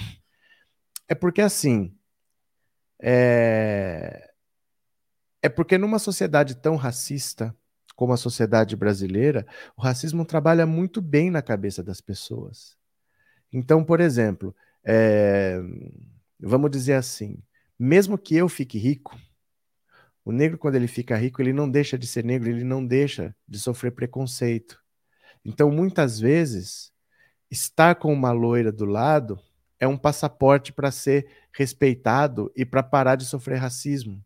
É 1.08 1.14
porque 1.14 1.40
assim. 1.40 1.94
É, 3.00 4.30
é 5.42 5.48
porque 5.48 5.78
numa 5.78 5.98
sociedade 5.98 6.56
tão 6.56 6.76
racista, 6.76 7.54
como 7.96 8.12
a 8.12 8.16
sociedade 8.16 8.76
brasileira, 8.76 9.46
o 9.76 9.80
racismo 9.82 10.24
trabalha 10.24 10.66
muito 10.66 11.00
bem 11.00 11.30
na 11.30 11.40
cabeça 11.40 11.82
das 11.82 12.00
pessoas. 12.00 12.76
Então, 13.50 13.82
por 13.82 14.00
exemplo, 14.00 14.54
é, 14.84 15.58
vamos 16.38 16.70
dizer 16.70 16.92
assim, 16.92 17.42
mesmo 17.78 18.18
que 18.18 18.36
eu 18.36 18.48
fique 18.48 18.78
rico, 18.78 19.18
o 20.24 20.30
negro, 20.30 20.58
quando 20.58 20.74
ele 20.74 20.88
fica 20.88 21.16
rico, 21.16 21.40
ele 21.40 21.52
não 21.52 21.70
deixa 21.70 21.96
de 21.96 22.06
ser 22.06 22.24
negro, 22.24 22.50
ele 22.50 22.64
não 22.64 22.84
deixa 22.84 23.34
de 23.48 23.58
sofrer 23.58 23.92
preconceito. 23.92 24.78
Então, 25.44 25.70
muitas 25.70 26.18
vezes, 26.18 26.92
estar 27.50 27.94
com 27.94 28.12
uma 28.12 28.32
loira 28.32 28.72
do 28.72 28.84
lado 28.84 29.38
é 29.78 29.86
um 29.86 29.96
passaporte 29.96 30.72
para 30.72 30.90
ser 30.90 31.28
respeitado 31.52 32.52
e 32.56 32.64
para 32.66 32.82
parar 32.82 33.14
de 33.14 33.24
sofrer 33.24 33.56
racismo 33.56 34.25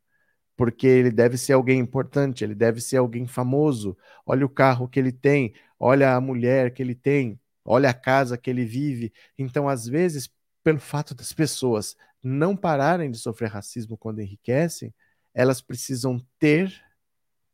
porque 0.61 0.87
ele 0.87 1.11
deve 1.11 1.39
ser 1.39 1.55
alguém 1.55 1.81
importante, 1.81 2.45
ele 2.45 2.55
deve 2.55 2.83
ser 2.83 2.99
alguém 2.99 3.27
famoso. 3.27 3.97
Olha 4.27 4.45
o 4.45 4.49
carro 4.49 4.87
que 4.87 5.01
ele 5.01 5.11
tem, 5.11 5.55
olha 5.79 6.15
a 6.15 6.21
mulher 6.21 6.75
que 6.75 6.83
ele 6.83 6.95
tem, 6.95 7.41
olha 7.65 7.89
a 7.89 7.95
casa 7.95 8.37
que 8.37 8.51
ele 8.51 8.67
vive. 8.67 9.11
Então, 9.39 9.71
às 9.71 9.87
vezes, 9.87 10.31
pelo 10.63 10.79
fato 10.79 11.15
das 11.15 11.33
pessoas 11.33 11.97
não 12.23 12.55
pararem 12.55 13.11
de 13.11 13.17
sofrer 13.17 13.49
racismo 13.49 13.97
quando 13.97 14.21
enriquecem, 14.21 14.93
elas 15.33 15.63
precisam 15.63 16.21
ter 16.39 16.71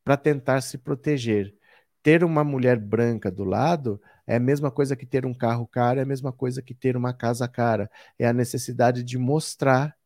para 0.03 0.17
tentar 0.17 0.61
se 0.61 0.77
proteger. 0.77 1.55
Ter 2.03 2.25
uma 2.25 2.43
mulher 2.43 2.77
branca 2.77 3.31
do 3.31 3.45
lado 3.45 4.03
é 4.27 4.35
a 4.35 4.41
mesma 4.41 4.69
coisa 4.69 4.97
que 4.97 5.07
ter 5.07 5.25
um 5.25 5.33
carro 5.33 5.65
caro, 5.65 6.01
é 6.01 6.03
a 6.03 6.07
mesma 6.07 6.33
coisa 6.33 6.61
que 6.61 6.75
ter 6.75 6.97
uma 6.97 7.15
casa 7.15 7.47
cara. 7.47 7.89
É 8.19 8.27
a 8.27 8.33
necessidade 8.33 9.05
de 9.05 9.17
mostrar 9.17 9.97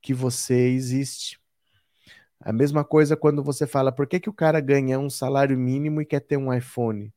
que 0.00 0.14
você 0.14 0.68
existe. 0.68 1.42
A 2.40 2.52
mesma 2.52 2.84
coisa 2.84 3.16
quando 3.16 3.42
você 3.42 3.66
fala, 3.66 3.92
por 3.92 4.06
que, 4.06 4.20
que 4.20 4.28
o 4.28 4.32
cara 4.32 4.60
ganha 4.60 4.98
um 4.98 5.08
salário 5.08 5.58
mínimo 5.58 6.00
e 6.00 6.06
quer 6.06 6.20
ter 6.20 6.36
um 6.36 6.52
iPhone? 6.52 7.12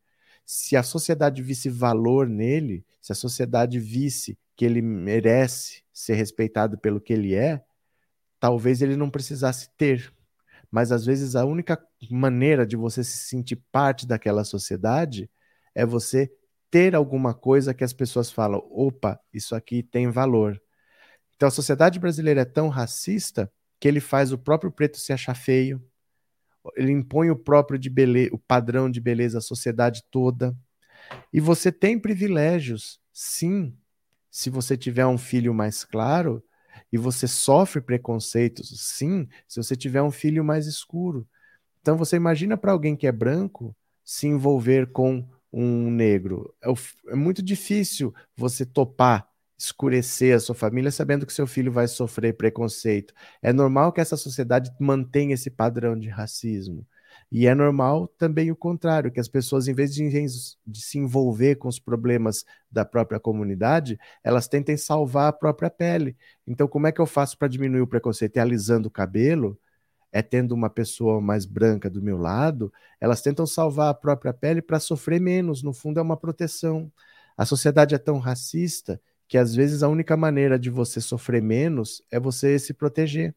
Se 0.46 0.78
a 0.78 0.84
sociedade 0.84 1.42
visse 1.42 1.70
valor 1.70 2.28
nele, 2.28 2.86
se 3.02 3.12
a 3.12 3.16
sociedade 3.16 3.80
visse 3.80 4.38
que 4.56 4.66
ele 4.66 4.82
merece 4.82 5.84
ser 5.94 6.16
respeitado 6.16 6.78
pelo 6.78 7.02
que 7.02 7.14
ele 7.14 7.36
é, 7.36 7.62
talvez 8.40 8.82
ele 8.82 8.96
não 8.96 9.10
precisasse 9.10 9.70
ter. 9.78 10.14
Mas 10.72 10.92
às 10.92 11.06
vezes 11.06 11.36
a 11.36 11.46
única 11.46 11.82
maneira 12.10 12.66
de 12.66 12.76
você 12.76 13.04
se 13.04 13.18
sentir 13.18 13.58
parte 13.72 14.08
daquela 14.08 14.44
sociedade 14.44 15.30
é 15.76 15.86
você 15.86 16.32
ter 16.70 16.96
alguma 16.96 17.34
coisa 17.34 17.74
que 17.74 17.84
as 17.84 17.94
pessoas 17.94 18.32
falam: 18.32 18.66
opa, 18.70 19.20
isso 19.34 19.56
aqui 19.56 19.84
tem 19.84 20.10
valor. 20.10 20.62
Então 21.36 21.48
a 21.48 21.52
sociedade 21.52 22.00
brasileira 22.00 22.42
é 22.42 22.46
tão 22.46 22.70
racista 22.70 23.52
que 23.80 23.88
ele 23.88 24.00
faz 24.00 24.32
o 24.32 24.38
próprio 24.38 24.72
preto 24.72 24.98
se 24.98 25.14
achar 25.14 25.36
feio, 25.36 25.82
ele 26.76 26.92
impõe 26.92 27.30
o 27.30 27.36
próprio 27.36 27.80
de 27.80 27.90
beleza, 27.90 28.30
o 28.34 28.38
padrão 28.38 28.90
de 28.90 29.00
beleza 29.00 29.38
à 29.38 29.42
sociedade 29.42 30.04
toda. 30.12 30.56
E 31.32 31.40
você 31.40 31.72
tem 31.72 32.00
privilégios, 32.00 33.00
sim, 33.14 33.74
se 34.30 34.50
você 34.50 34.76
tiver 34.76 35.06
um 35.06 35.18
filho 35.18 35.54
mais 35.54 35.86
claro, 35.86 36.44
e 36.92 36.98
você 36.98 37.28
sofre 37.28 37.82
preconceitos, 37.82 38.70
sim, 38.80 39.28
se 39.48 39.62
você 39.62 39.76
tiver 39.76 40.02
um 40.02 40.12
filho 40.12 40.44
mais 40.44 40.68
escuro. 40.68 41.28
Então 41.82 41.98
você 41.98 42.16
imagina 42.16 42.58
para 42.58 42.72
alguém 42.72 42.96
que 42.96 43.08
é 43.08 43.12
branco 43.12 43.76
se 44.04 44.28
envolver 44.28 44.88
com 44.92 45.28
um 45.52 45.90
negro. 45.90 46.54
É, 46.64 46.70
é 47.12 47.16
muito 47.16 47.42
difícil 47.42 48.14
você 48.36 48.66
topar 48.66 49.28
escurecer 49.58 50.36
a 50.36 50.40
sua 50.40 50.56
família 50.56 50.92
sabendo 50.92 51.26
que 51.26 51.34
seu 51.34 51.48
filho 51.48 51.72
vai 51.72 51.88
sofrer 51.88 52.34
preconceito. 52.34 53.14
É 53.42 53.52
normal 53.52 53.92
que 53.92 54.02
essa 54.02 54.16
sociedade 54.16 54.72
mantenha 54.80 55.34
esse 55.34 55.50
padrão 55.50 55.98
de 55.98 56.10
racismo. 56.10 56.86
E 57.32 57.48
é 57.48 57.54
normal 57.54 58.08
também 58.18 58.52
o 58.52 58.56
contrário, 58.56 59.12
que 59.12 59.20
as 59.20 59.28
pessoas, 59.28 59.68
em 59.68 59.74
vez 59.74 59.94
de, 59.94 60.10
de, 60.66 60.82
se 60.82 60.98
envolver 60.98 61.56
com 61.56 61.68
os 61.68 61.80
problemas 61.80 62.46
da 62.72 62.86
própria 62.86 63.20
comunidade, 63.20 64.00
elas 64.24 64.48
tentem 64.48 64.78
salvar 64.78 65.28
a 65.28 65.34
própria 65.34 65.70
pele. 65.70 66.16
Então, 66.46 66.68
como 66.68 66.88
é 66.88 66.92
que 66.92 67.02
eu 67.02 67.06
faço 67.06 67.38
para 67.38 67.48
diminuir 67.48 67.82
o 67.82 67.88
preconceito? 67.88 68.38
É 68.38 68.40
alisando 68.42 68.88
o 68.88 68.92
cabelo? 68.92 69.60
É 70.12 70.22
tendo 70.22 70.54
uma 70.54 70.70
pessoa 70.70 71.20
mais 71.20 71.46
branca 71.46 71.90
do 71.90 72.02
meu 72.02 72.18
lado? 72.18 72.72
Elas 73.00 73.22
tentam 73.22 73.46
salvar 73.46 73.90
a 73.90 73.94
própria 73.94 74.34
pele 74.34 74.62
para 74.62 74.80
sofrer 74.80 75.20
menos. 75.20 75.62
No 75.62 75.74
fundo, 75.74 76.00
é 76.00 76.04
uma 76.04 76.18
proteção. 76.18 76.92
A 77.36 77.46
sociedade 77.46 77.94
é 77.94 77.98
tão 77.98 78.20
racista 78.20 79.02
que 79.28 79.38
às 79.38 79.54
vezes 79.56 79.84
a 79.84 79.88
única 79.90 80.16
maneira 80.16 80.58
de 80.58 80.70
você 80.70 81.02
sofrer 81.02 81.42
menos 81.42 82.02
é 82.12 82.20
você 82.20 82.58
se 82.60 82.74
proteger. 82.74 83.36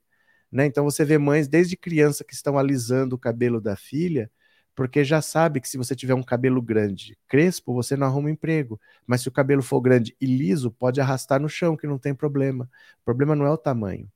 Né? 0.50 0.66
Então 0.66 0.84
você 0.84 1.04
vê 1.04 1.18
mães 1.18 1.48
desde 1.48 1.76
criança 1.76 2.24
que 2.24 2.34
estão 2.34 2.58
alisando 2.58 3.16
o 3.16 3.18
cabelo 3.18 3.60
da 3.60 3.76
filha, 3.76 4.30
porque 4.74 5.04
já 5.04 5.20
sabe 5.20 5.60
que 5.60 5.68
se 5.68 5.76
você 5.76 5.94
tiver 5.94 6.14
um 6.14 6.22
cabelo 6.22 6.62
grande, 6.62 7.18
crespo, 7.28 7.74
você 7.74 7.96
não 7.96 8.06
arruma 8.06 8.30
emprego. 8.30 8.80
Mas 9.06 9.22
se 9.22 9.28
o 9.28 9.32
cabelo 9.32 9.62
for 9.62 9.80
grande 9.80 10.16
e 10.20 10.26
liso, 10.26 10.70
pode 10.70 11.00
arrastar 11.00 11.40
no 11.40 11.48
chão, 11.48 11.76
que 11.76 11.86
não 11.86 11.98
tem 11.98 12.14
problema. 12.14 12.64
O 13.02 13.04
problema 13.04 13.36
não 13.36 13.46
é 13.46 13.50
o 13.50 13.58
tamanho. 13.58 14.10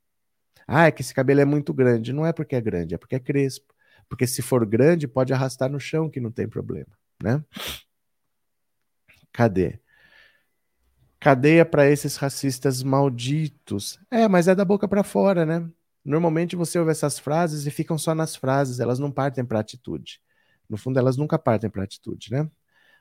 Ah, 0.67 0.87
é 0.87 0.91
que 0.93 1.03
esse 1.03 1.15
cabelo 1.15 1.41
é 1.41 1.45
muito 1.45 1.75
grande. 1.75 2.13
Não 2.13 2.25
é 2.27 2.33
porque 2.33 2.57
é 2.57 2.61
grande, 2.61 2.95
é 2.95 2.99
porque 2.99 3.17
é 3.17 3.21
crespo. 3.21 3.75
Porque 4.09 4.27
se 4.27 4.43
for 4.43 4.65
grande, 4.67 5.09
pode 5.09 5.33
arrastar 5.33 5.71
no 5.71 5.81
chão, 5.81 6.09
que 6.11 6.21
não 6.21 6.31
tem 6.31 6.49
problema, 6.49 6.97
né? 7.23 7.43
Cadê? 9.33 9.81
Cadeia 11.25 11.65
para 11.65 11.91
esses 11.91 12.17
racistas 12.17 12.83
malditos. 12.83 13.99
É, 14.11 14.29
mas 14.29 14.47
é 14.47 14.55
da 14.55 14.63
boca 14.63 14.87
para 14.87 15.03
fora, 15.03 15.47
né? 15.47 15.67
Normalmente 16.05 16.55
você 16.55 16.79
ouve 16.79 16.91
essas 16.91 17.19
frases 17.19 17.65
e 17.67 17.71
ficam 17.71 17.97
só 17.97 18.15
nas 18.15 18.37
frases, 18.37 18.79
elas 18.79 18.99
não 18.99 19.11
partem 19.11 19.43
para 19.43 19.59
atitude. 19.59 20.21
No 20.69 20.77
fundo, 20.77 20.99
elas 20.99 21.17
nunca 21.17 21.39
partem 21.39 21.71
para 21.71 21.83
atitude, 21.83 22.31
né? 22.31 22.47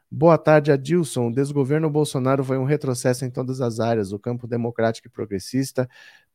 Boa 0.09 0.37
tarde, 0.37 0.71
Adilson. 0.71 1.27
O 1.27 1.33
desgoverno 1.33 1.89
Bolsonaro 1.89 2.45
foi 2.45 2.57
um 2.57 2.63
retrocesso 2.63 3.25
em 3.25 3.29
todas 3.29 3.59
as 3.59 3.81
áreas. 3.81 4.13
O 4.13 4.19
campo 4.19 4.47
democrático 4.47 5.09
e 5.09 5.11
progressista 5.11 5.89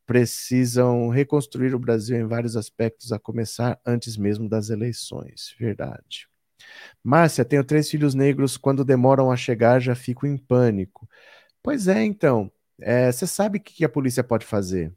precisam 0.04 1.08
reconstruir 1.08 1.74
o 1.74 1.78
Brasil 1.78 2.18
em 2.18 2.26
vários 2.26 2.54
aspectos, 2.54 3.12
a 3.12 3.18
começar 3.18 3.80
antes 3.86 4.14
mesmo 4.18 4.46
das 4.46 4.68
eleições. 4.68 5.54
Verdade. 5.58 6.28
Márcia, 7.02 7.46
tenho 7.46 7.64
três 7.64 7.88
filhos 7.88 8.14
negros. 8.14 8.58
Quando 8.58 8.84
demoram 8.84 9.32
a 9.32 9.36
chegar, 9.38 9.80
já 9.80 9.94
fico 9.94 10.26
em 10.26 10.36
pânico. 10.36 11.08
Pois 11.62 11.88
é, 11.88 12.02
então. 12.04 12.50
É, 12.80 13.10
você 13.10 13.26
sabe 13.26 13.58
o 13.58 13.60
que 13.60 13.84
a 13.84 13.88
polícia 13.88 14.22
pode 14.22 14.46
fazer? 14.46 14.92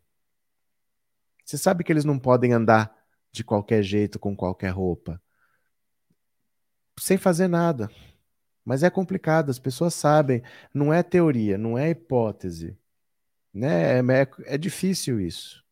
Você 1.44 1.58
sabe 1.58 1.84
que 1.84 1.92
eles 1.92 2.06
não 2.06 2.20
podem 2.20 2.54
andar 2.54 2.96
de 3.32 3.44
qualquer 3.44 3.82
jeito, 3.84 4.20
com 4.20 4.36
qualquer 4.36 4.70
roupa, 4.70 5.22
sem 7.00 7.18
fazer 7.18 7.48
nada. 7.48 7.90
Mas 8.64 8.84
é 8.84 8.90
complicado, 8.90 9.50
as 9.50 9.60
pessoas 9.60 9.94
sabem. 9.94 10.44
Não 10.74 10.94
é 10.94 11.02
teoria, 11.02 11.58
não 11.58 11.78
é 11.78 11.90
hipótese. 11.90 12.78
Né? 13.54 14.00
É, 14.00 14.00
é, 14.00 14.28
é 14.54 14.58
difícil 14.58 15.20
isso. 15.20 15.64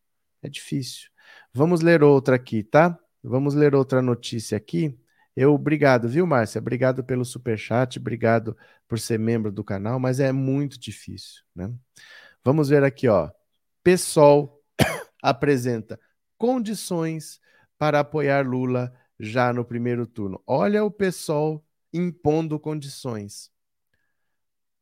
É 0.41 0.49
difícil. 0.49 1.09
Vamos 1.53 1.81
ler 1.81 2.03
outra 2.03 2.35
aqui, 2.35 2.63
tá? 2.63 2.97
Vamos 3.23 3.53
ler 3.53 3.75
outra 3.75 4.01
notícia 4.01 4.57
aqui. 4.57 4.97
Eu, 5.41 5.53
obrigado, 5.53 6.09
viu, 6.09 6.27
Márcia? 6.27 6.59
Obrigado 6.59 7.01
pelo 7.01 7.23
super 7.23 7.57
chat, 7.57 7.97
obrigado 7.97 8.57
por 8.89 8.99
ser 8.99 9.17
membro 9.17 9.53
do 9.53 9.63
canal, 9.63 9.97
mas 9.97 10.19
é 10.19 10.33
muito 10.33 10.77
difícil, 10.77 11.41
né? 11.55 11.73
Vamos 12.43 12.67
ver 12.67 12.83
aqui, 12.83 13.07
ó. 13.07 13.31
PSOL 13.81 14.61
apresenta 15.23 15.97
condições 16.37 17.39
para 17.77 18.01
apoiar 18.01 18.45
Lula 18.45 18.93
já 19.17 19.53
no 19.53 19.63
primeiro 19.63 20.05
turno. 20.05 20.43
Olha 20.45 20.83
o 20.83 20.91
PSOL 20.91 21.65
impondo 21.93 22.59
condições. 22.59 23.49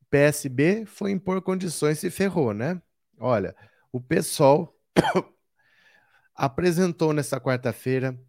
PSB 0.09 0.87
foi 0.87 1.11
impor 1.11 1.39
condições 1.43 2.01
e 2.03 2.09
ferrou, 2.09 2.51
né? 2.51 2.81
Olha, 3.19 3.55
o 3.91 4.01
PSOL 4.01 4.75
apresentou 6.33 7.13
nessa 7.13 7.39
quarta-feira 7.39 8.19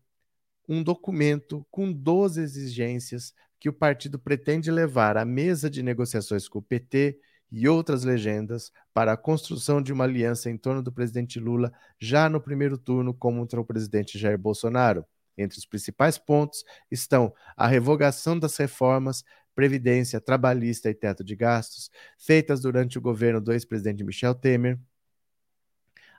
um 0.69 0.83
documento 0.83 1.67
com 1.71 1.91
12 1.93 2.41
exigências 2.41 3.33
que 3.59 3.69
o 3.69 3.73
partido 3.73 4.19
pretende 4.19 4.71
levar 4.71 5.17
à 5.17 5.25
mesa 5.25 5.71
de 5.71 5.83
negociações 5.83 6.49
com 6.49 6.59
o 6.59 6.63
PT 6.63 7.19
e 7.51 7.67
outras 7.67 8.05
legendas 8.05 8.71
para 8.93 9.13
a 9.13 9.17
construção 9.17 9.81
de 9.81 9.93
uma 9.93 10.05
aliança 10.05 10.51
em 10.51 10.57
torno 10.57 10.83
do 10.83 10.93
presidente 10.93 11.41
Lula 11.41 11.73
já 11.99 12.29
no 12.29 12.41
primeiro 12.41 12.77
turno 12.77 13.15
contra 13.15 13.61
o 13.61 13.65
presidente 13.65 14.19
Jair 14.19 14.39
Bolsonaro. 14.39 15.05
Entre 15.37 15.59
os 15.59 15.65
principais 15.65 16.19
pontos 16.19 16.65
estão 16.91 17.33
a 17.57 17.67
revogação 17.67 18.39
das 18.39 18.57
reformas 18.57 19.25
Previdência, 19.55 20.21
Trabalhista 20.21 20.89
e 20.89 20.95
Teto 20.95 21.25
de 21.25 21.35
Gastos, 21.35 21.91
feitas 22.17 22.61
durante 22.61 22.97
o 22.97 23.01
governo 23.01 23.41
do 23.41 23.53
ex-presidente 23.53 24.05
Michel 24.05 24.33
Temer, 24.33 24.79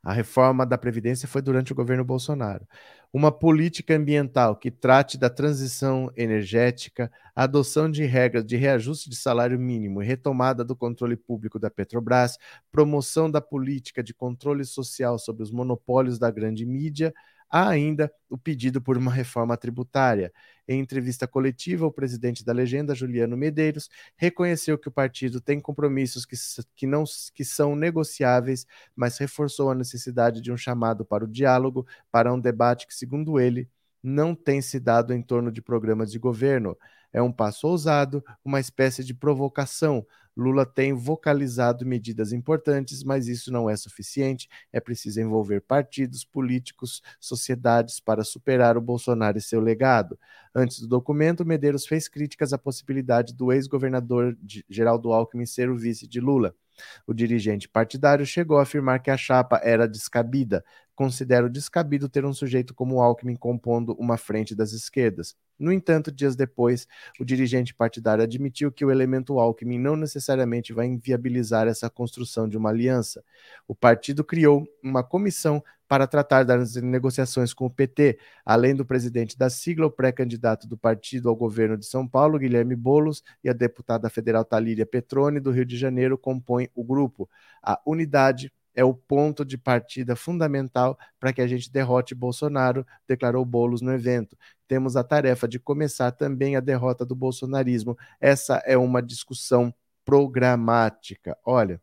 a 0.04 0.14
reforma 0.14 0.66
da 0.66 0.78
Previdência 0.78 1.28
foi 1.28 1.42
durante 1.42 1.72
o 1.72 1.76
governo 1.76 2.04
Bolsonaro. 2.04 2.68
Uma 3.12 3.32
política 3.32 3.96
ambiental 3.96 4.56
que 4.56 4.70
trate 4.70 5.18
da 5.18 5.30
transição 5.30 6.12
energética, 6.16 7.12
adoção 7.36 7.90
de 7.90 8.04
regras 8.06 8.46
de 8.46 8.56
reajuste 8.56 9.10
de 9.10 9.16
salário 9.16 9.60
mínimo 9.60 10.02
e 10.02 10.06
retomada 10.06 10.64
do 10.64 10.76
controle 10.76 11.16
público 11.16 11.58
da 11.58 11.72
Petrobras, 11.72 12.38
promoção 12.72 13.30
da 13.30 13.42
política 13.42 14.04
de 14.04 14.14
controle 14.14 14.64
social 14.64 15.18
sobre 15.18 15.42
os 15.42 15.52
monopólios 15.52 16.20
da 16.20 16.30
grande 16.30 16.66
mídia, 16.66 17.14
Há 17.50 17.70
ainda 17.70 18.12
o 18.30 18.38
pedido 18.38 18.82
por 18.82 18.98
uma 18.98 19.12
reforma 19.12 19.58
tributária. 19.58 20.32
Em 20.68 20.80
entrevista 20.80 21.28
coletiva, 21.28 21.86
o 21.86 21.92
presidente 21.92 22.46
da 22.46 22.54
legenda, 22.54 22.94
Juliano 22.94 23.36
Medeiros, 23.36 23.90
reconheceu 24.16 24.78
que 24.78 24.88
o 24.88 24.92
partido 24.92 25.42
tem 25.42 25.60
compromissos 25.60 26.26
que, 26.26 26.36
que, 26.76 26.86
não, 26.86 27.04
que 27.34 27.44
são 27.44 27.76
negociáveis, 27.76 28.68
mas 28.96 29.18
reforçou 29.18 29.72
a 29.72 29.76
necessidade 29.76 30.42
de 30.42 30.52
um 30.52 30.58
chamado 30.58 31.04
para 31.04 31.24
o 31.24 31.28
diálogo, 31.28 31.88
para 32.12 32.32
um 32.32 32.40
debate 32.40 32.86
que, 32.86 32.94
segundo 32.94 33.40
ele, 33.40 33.68
não 34.02 34.36
tem 34.36 34.62
se 34.62 34.80
dado 34.80 35.14
em 35.14 35.22
torno 35.22 35.52
de 35.52 35.62
programas 35.62 36.12
de 36.12 36.20
governo. 36.20 36.78
É 37.12 37.22
um 37.22 37.32
passo 37.32 37.68
ousado, 37.68 38.24
uma 38.46 38.60
espécie 38.60 39.04
de 39.04 39.14
provocação. 39.14 40.06
Lula 40.40 40.66
tem 40.66 40.94
vocalizado 40.94 41.86
medidas 41.86 42.32
importantes, 42.32 43.04
mas 43.04 43.28
isso 43.28 43.52
não 43.52 43.70
é 43.70 43.76
suficiente. 43.76 44.50
É 44.72 44.80
preciso 44.80 45.20
envolver 45.20 45.62
partidos, 45.62 46.24
políticos, 46.24 47.02
sociedades 47.20 48.00
para 48.00 48.24
superar 48.24 48.78
o 48.78 48.82
Bolsonaro 48.82 49.38
e 49.38 49.42
seu 49.42 49.60
legado. 49.60 50.18
Antes 50.56 50.80
do 50.80 50.88
documento, 50.88 51.46
Medeiros 51.46 51.86
fez 51.86 52.08
críticas 52.08 52.54
à 52.54 52.58
possibilidade 52.58 53.34
do 53.34 53.52
ex-governador 53.52 54.38
Geraldo 54.70 55.12
Alckmin 55.12 55.46
ser 55.46 55.70
o 55.70 55.78
vice 55.78 56.08
de 56.08 56.20
Lula. 56.20 56.56
O 57.06 57.14
dirigente 57.14 57.68
partidário 57.68 58.26
chegou 58.26 58.58
a 58.58 58.64
afirmar 58.64 59.00
que 59.00 59.12
a 59.12 59.18
chapa 59.18 59.60
era 59.64 59.88
descabida. 59.88 60.64
Considero 60.96 61.50
descabido 61.50 62.10
ter 62.10 62.26
um 62.26 62.34
sujeito 62.34 62.74
como 62.74 63.02
Alckmin 63.02 63.36
compondo 63.36 63.94
uma 63.94 64.18
frente 64.18 64.54
das 64.54 64.74
esquerdas. 64.74 65.36
No 65.58 65.72
entanto, 65.72 66.12
dias 66.12 66.36
depois, 66.36 66.88
o 67.20 67.26
dirigente 67.26 67.74
partidário 67.74 68.24
admitiu 68.24 68.72
que 68.72 68.84
o 68.84 68.92
elemento 68.92 69.40
Alckmin 69.40 69.80
não 69.80 69.96
necessariamente 69.96 70.74
vai 70.74 70.88
inviabilizar 70.88 71.68
essa 71.68 71.90
construção 71.90 72.48
de 72.48 72.58
uma 72.58 72.70
aliança. 72.70 73.24
O 73.68 73.76
partido 73.76 74.24
criou 74.24 74.68
uma 74.84 75.04
comissão 75.04 75.64
para 75.90 76.06
tratar 76.06 76.46
das 76.46 76.76
negociações 76.76 77.52
com 77.52 77.66
o 77.66 77.70
PT, 77.70 78.20
além 78.46 78.76
do 78.76 78.86
presidente 78.86 79.36
da 79.36 79.50
sigla, 79.50 79.88
o 79.88 79.92
pré-candidato 79.92 80.68
do 80.68 80.78
partido 80.78 81.28
ao 81.28 81.36
governo 81.36 81.76
de 81.76 81.88
São 81.88 82.08
Paulo, 82.08 82.38
Guilherme 82.38 82.76
Bolos, 82.76 83.24
e 83.44 83.50
a 83.50 83.54
deputada 83.54 84.08
federal 84.08 84.46
Talíria 84.46 84.86
Petrone, 84.86 85.40
do 85.40 85.50
Rio 85.50 85.66
de 85.66 85.76
Janeiro, 85.76 86.16
compõem 86.16 86.70
o 86.76 86.84
grupo. 86.84 87.28
A 87.64 87.82
unidade 87.84 88.54
é 88.76 88.84
o 88.84 88.94
ponto 88.94 89.44
de 89.44 89.58
partida 89.58 90.16
fundamental 90.16 90.96
para 91.20 91.34
que 91.34 91.42
a 91.42 91.48
gente 91.48 91.72
derrote 91.72 92.14
Bolsonaro, 92.14 92.86
declarou 93.08 93.44
Bolos 93.44 93.82
no 93.82 93.92
evento. 93.92 94.38
Temos 94.68 94.96
a 94.96 95.04
tarefa 95.04 95.48
de 95.48 95.58
começar 95.58 96.12
também 96.12 96.56
a 96.56 96.60
derrota 96.60 97.04
do 97.04 97.16
bolsonarismo. 97.16 97.98
Essa 98.22 98.58
é 98.58 98.78
uma 98.78 99.02
discussão 99.02 99.74
programática. 100.06 101.36
Olha, 101.44 101.82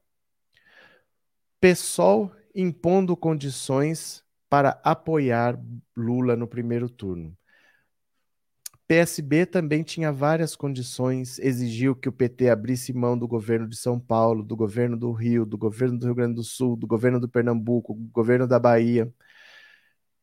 PSOL 1.60 2.30
impondo 2.56 3.14
condições 3.14 4.24
para 4.48 4.80
apoiar 4.82 5.60
Lula 5.94 6.34
no 6.34 6.48
primeiro 6.48 6.88
turno. 6.88 7.36
PSB 8.88 9.44
também 9.46 9.82
tinha 9.82 10.12
várias 10.12 10.54
condições, 10.54 11.40
exigiu 11.40 11.94
que 11.94 12.08
o 12.08 12.12
PT 12.12 12.48
abrisse 12.48 12.92
mão 12.92 13.18
do 13.18 13.26
governo 13.26 13.68
de 13.68 13.76
São 13.76 13.98
Paulo, 13.98 14.44
do 14.44 14.56
governo 14.56 14.96
do 14.96 15.10
Rio, 15.12 15.44
do 15.44 15.58
governo 15.58 15.98
do 15.98 16.06
Rio 16.06 16.14
Grande 16.14 16.36
do 16.36 16.44
Sul, 16.44 16.76
do 16.76 16.86
governo 16.86 17.18
do 17.18 17.28
Pernambuco, 17.28 17.94
do 17.94 18.10
governo 18.12 18.46
da 18.46 18.60
Bahia. 18.60 19.12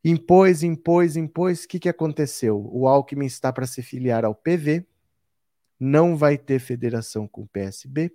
Impôs, 0.03 0.63
impôs, 0.63 1.17
impôs. 1.17 1.65
O 1.65 1.67
que, 1.67 1.79
que 1.79 1.89
aconteceu? 1.89 2.57
O 2.71 2.87
Alckmin 2.87 3.25
está 3.25 3.51
para 3.51 3.67
se 3.67 3.81
filiar 3.81 4.23
ao 4.23 4.33
PV, 4.33 4.87
não 5.77 6.15
vai 6.15 6.37
ter 6.37 6.59
federação 6.59 7.27
com 7.27 7.41
o 7.41 7.47
PSB, 7.47 8.13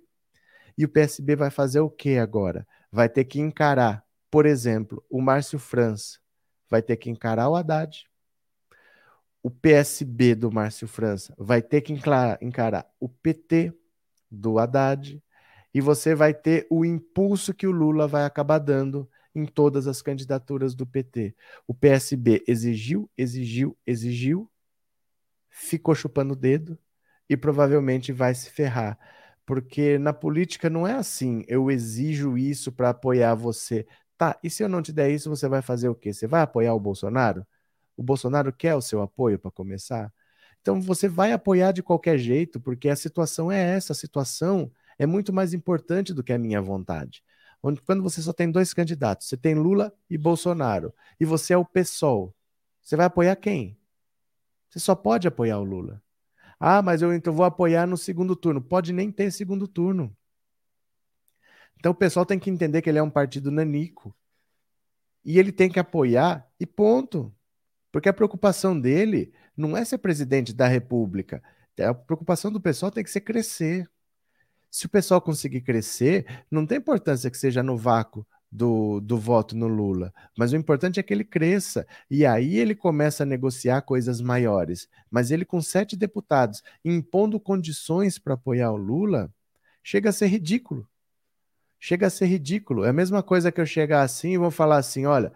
e 0.75 0.83
o 0.83 0.89
PSB 0.89 1.35
vai 1.35 1.51
fazer 1.51 1.79
o 1.79 1.89
que 1.89 2.17
agora? 2.17 2.67
Vai 2.91 3.07
ter 3.07 3.25
que 3.25 3.39
encarar 3.39 4.03
por 4.31 4.45
exemplo, 4.45 5.03
o 5.09 5.21
Márcio 5.21 5.59
França 5.59 6.19
vai 6.69 6.81
ter 6.81 6.97
que 6.97 7.09
encarar 7.09 7.49
o 7.49 7.55
Haddad. 7.55 8.07
O 9.41 9.49
PSB 9.49 10.35
do 10.35 10.51
Márcio 10.51 10.87
França 10.87 11.33
vai 11.37 11.61
ter 11.61 11.81
que 11.81 11.93
encarar 11.93 12.89
o 12.99 13.09
PT 13.09 13.73
do 14.29 14.59
Haddad. 14.59 15.21
E 15.73 15.81
você 15.81 16.15
vai 16.15 16.33
ter 16.33 16.67
o 16.69 16.83
impulso 16.83 17.53
que 17.53 17.67
o 17.67 17.71
Lula 17.71 18.07
vai 18.07 18.25
acabar 18.25 18.59
dando 18.59 19.09
em 19.33 19.45
todas 19.45 19.87
as 19.87 20.01
candidaturas 20.01 20.75
do 20.75 20.85
PT. 20.85 21.35
O 21.67 21.73
PSB 21.73 22.43
exigiu, 22.47 23.09
exigiu, 23.17 23.77
exigiu, 23.85 24.49
ficou 25.49 25.95
chupando 25.95 26.33
o 26.33 26.37
dedo 26.37 26.77
e 27.29 27.37
provavelmente 27.37 28.11
vai 28.11 28.33
se 28.33 28.49
ferrar. 28.49 28.97
Porque 29.45 29.97
na 29.97 30.13
política 30.13 30.69
não 30.69 30.87
é 30.87 30.93
assim, 30.93 31.43
eu 31.47 31.71
exijo 31.71 32.37
isso 32.37 32.71
para 32.71 32.89
apoiar 32.89 33.35
você. 33.35 33.87
Tá, 34.19 34.37
e 34.43 34.49
se 34.49 34.61
eu 34.61 34.67
não 34.67 34.81
te 34.81 34.91
der 34.91 35.09
isso, 35.11 35.29
você 35.29 35.47
vai 35.47 35.61
fazer 35.61 35.87
o 35.87 35.95
quê? 35.95 36.11
Você 36.11 36.27
vai 36.27 36.41
apoiar 36.41 36.73
o 36.73 36.79
Bolsonaro? 36.79 37.47
O 37.95 38.03
Bolsonaro 38.03 38.51
quer 38.51 38.75
o 38.75 38.81
seu 38.81 39.01
apoio 39.01 39.39
para 39.39 39.49
começar? 39.49 40.13
Então 40.61 40.81
você 40.81 41.07
vai 41.07 41.31
apoiar 41.31 41.71
de 41.71 41.81
qualquer 41.81 42.17
jeito, 42.17 42.59
porque 42.59 42.89
a 42.89 42.97
situação 42.97 43.49
é 43.49 43.61
essa, 43.77 43.93
a 43.93 43.95
situação 43.95 44.69
é 44.97 45.05
muito 45.05 45.31
mais 45.31 45.53
importante 45.53 46.13
do 46.13 46.21
que 46.21 46.33
a 46.33 46.37
minha 46.37 46.61
vontade. 46.61 47.23
Quando 47.85 48.03
você 48.03 48.21
só 48.21 48.33
tem 48.33 48.51
dois 48.51 48.73
candidatos, 48.73 49.27
você 49.29 49.37
tem 49.37 49.55
Lula 49.55 49.93
e 50.09 50.17
Bolsonaro, 50.17 50.93
e 51.17 51.23
você 51.23 51.53
é 51.53 51.57
o 51.57 51.63
PSOL, 51.63 52.35
você 52.81 52.97
vai 52.97 53.05
apoiar 53.05 53.37
quem? 53.37 53.77
Você 54.69 54.79
só 54.79 54.95
pode 54.95 55.29
apoiar 55.29 55.59
o 55.59 55.63
Lula. 55.63 56.03
Ah, 56.59 56.81
mas 56.81 57.01
eu 57.01 57.13
então 57.13 57.33
vou 57.33 57.45
apoiar 57.45 57.87
no 57.87 57.95
segundo 57.97 58.35
turno. 58.35 58.61
Pode 58.61 58.91
nem 58.91 59.11
ter 59.13 59.31
segundo 59.31 59.65
turno. 59.65 60.13
Então 61.79 61.93
o 61.93 61.95
pessoal 61.95 62.25
tem 62.25 62.37
que 62.37 62.49
entender 62.49 62.81
que 62.81 62.89
ele 62.89 62.99
é 62.99 63.03
um 63.03 63.09
partido 63.09 63.49
nanico. 63.49 64.13
E 65.23 65.39
ele 65.39 65.51
tem 65.51 65.69
que 65.69 65.79
apoiar 65.79 66.47
e 66.59 66.65
ponto. 66.65 67.33
Porque 67.91 68.09
a 68.09 68.13
preocupação 68.13 68.79
dele 68.79 69.33
não 69.55 69.75
é 69.75 69.83
ser 69.83 69.97
presidente 69.97 70.53
da 70.53 70.67
República. 70.67 71.41
A 71.79 71.93
preocupação 71.93 72.51
do 72.51 72.59
pessoal 72.59 72.91
tem 72.91 73.03
que 73.03 73.09
ser 73.09 73.21
crescer. 73.21 73.89
Se 74.69 74.85
o 74.85 74.89
pessoal 74.89 75.21
conseguir 75.21 75.61
crescer, 75.61 76.25
não 76.51 76.65
tem 76.65 76.77
importância 76.77 77.31
que 77.31 77.37
seja 77.37 77.63
no 77.63 77.77
vácuo 77.77 78.27
do, 78.51 78.99
do 78.99 79.17
voto 79.17 79.55
no 79.55 79.67
Lula. 79.67 80.13
Mas 80.37 80.51
o 80.51 80.57
importante 80.57 80.99
é 80.99 81.03
que 81.03 81.13
ele 81.13 81.23
cresça. 81.23 81.87
E 82.11 82.25
aí 82.25 82.57
ele 82.57 82.75
começa 82.75 83.23
a 83.23 83.25
negociar 83.25 83.81
coisas 83.81 84.21
maiores. 84.21 84.87
Mas 85.09 85.31
ele, 85.31 85.45
com 85.45 85.61
sete 85.61 85.95
deputados, 85.95 86.61
impondo 86.83 87.39
condições 87.39 88.19
para 88.19 88.33
apoiar 88.33 88.71
o 88.71 88.77
Lula, 88.77 89.33
chega 89.81 90.09
a 90.09 90.13
ser 90.13 90.27
ridículo 90.27 90.87
chega 91.79 92.07
a 92.07 92.09
ser 92.09 92.25
ridículo. 92.25 92.83
É 92.83 92.89
a 92.89 92.93
mesma 92.93 93.23
coisa 93.23 93.51
que 93.51 93.61
eu 93.61 93.65
chegar 93.65 94.01
assim 94.01 94.33
e 94.33 94.37
vou 94.37 94.51
falar 94.51 94.77
assim: 94.77 95.05
olha, 95.05 95.31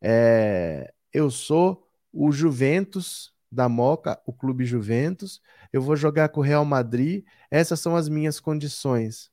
é, 0.00 0.92
eu 1.12 1.30
sou 1.30 1.88
o 2.12 2.32
Juventus 2.32 3.32
da 3.50 3.68
Moca, 3.68 4.18
o 4.26 4.32
Clube 4.32 4.64
Juventus, 4.64 5.42
eu 5.72 5.82
vou 5.82 5.94
jogar 5.94 6.30
com 6.30 6.40
o 6.40 6.42
Real 6.42 6.64
Madrid, 6.64 7.24
essas 7.50 7.80
são 7.80 7.94
as 7.94 8.08
minhas 8.08 8.40
condições. 8.40 9.30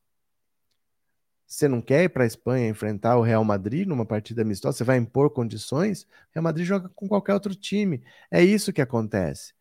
Você 1.48 1.68
não 1.68 1.82
quer 1.82 2.04
ir 2.04 2.10
para 2.10 2.26
a 2.26 2.28
Espanha 2.28 2.70
enfrentar 2.70 3.18
o 3.18 3.24
Real 3.24 3.44
Madrid 3.44 3.88
numa 3.88 4.06
partida 4.06 4.44
amistosa? 4.44 4.78
Você 4.78 4.84
vai 4.84 4.98
impor 4.98 5.32
condições? 5.32 6.04
O 6.04 6.08
Real 6.36 6.44
Madrid 6.44 6.66
joga 6.66 6.90
com 6.90 7.08
qualquer 7.08 7.34
outro 7.34 7.56
time. 7.56 8.04
É 8.30 8.44
isso 8.44 8.72
que 8.72 8.82
acontece. 8.82 9.54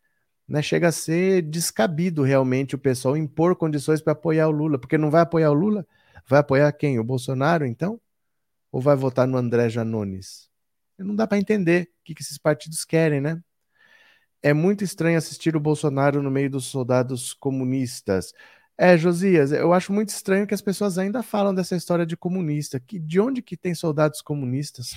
Né? 0.47 0.61
Chega 0.61 0.89
a 0.89 0.91
ser 0.91 1.41
descabido 1.41 2.21
realmente 2.21 2.75
o 2.75 2.77
pessoal 2.77 3.17
impor 3.17 3.55
condições 3.55 4.01
para 4.01 4.13
apoiar 4.13 4.47
o 4.49 4.51
Lula, 4.51 4.77
porque 4.77 4.99
não 4.99 5.09
vai 5.09 5.21
apoiar 5.21 5.49
o 5.49 5.53
Lula, 5.53 5.85
Vai 6.27 6.39
apoiar 6.39 6.71
quem? 6.73 6.99
O 6.99 7.03
Bolsonaro, 7.03 7.65
então? 7.65 7.99
Ou 8.71 8.81
vai 8.81 8.95
votar 8.95 9.27
no 9.27 9.37
André 9.37 9.69
Janones? 9.69 10.49
Não 10.97 11.15
dá 11.15 11.25
para 11.25 11.37
entender 11.37 11.89
o 12.01 12.03
que, 12.03 12.21
esses 12.21 12.37
partidos 12.37 12.83
querem, 12.83 13.21
né? 13.21 13.41
É 14.41 14.53
muito 14.53 14.83
estranho 14.83 15.17
assistir 15.17 15.55
o 15.55 15.59
Bolsonaro 15.59 16.21
no 16.21 16.31
meio 16.31 16.49
dos 16.49 16.65
soldados 16.65 17.33
comunistas. 17.33 18.33
É, 18.77 18.97
Josias, 18.97 19.51
eu 19.51 19.73
acho 19.73 19.91
muito 19.91 20.09
estranho 20.09 20.47
que 20.47 20.53
as 20.53 20.61
pessoas 20.61 20.97
ainda 20.97 21.21
falam 21.21 21.53
dessa 21.53 21.75
história 21.75 22.05
de 22.05 22.15
comunista. 22.15 22.79
Que, 22.79 22.99
de 22.99 23.19
onde 23.19 23.41
que 23.41 23.57
tem 23.57 23.75
soldados 23.75 24.21
comunistas? 24.21 24.93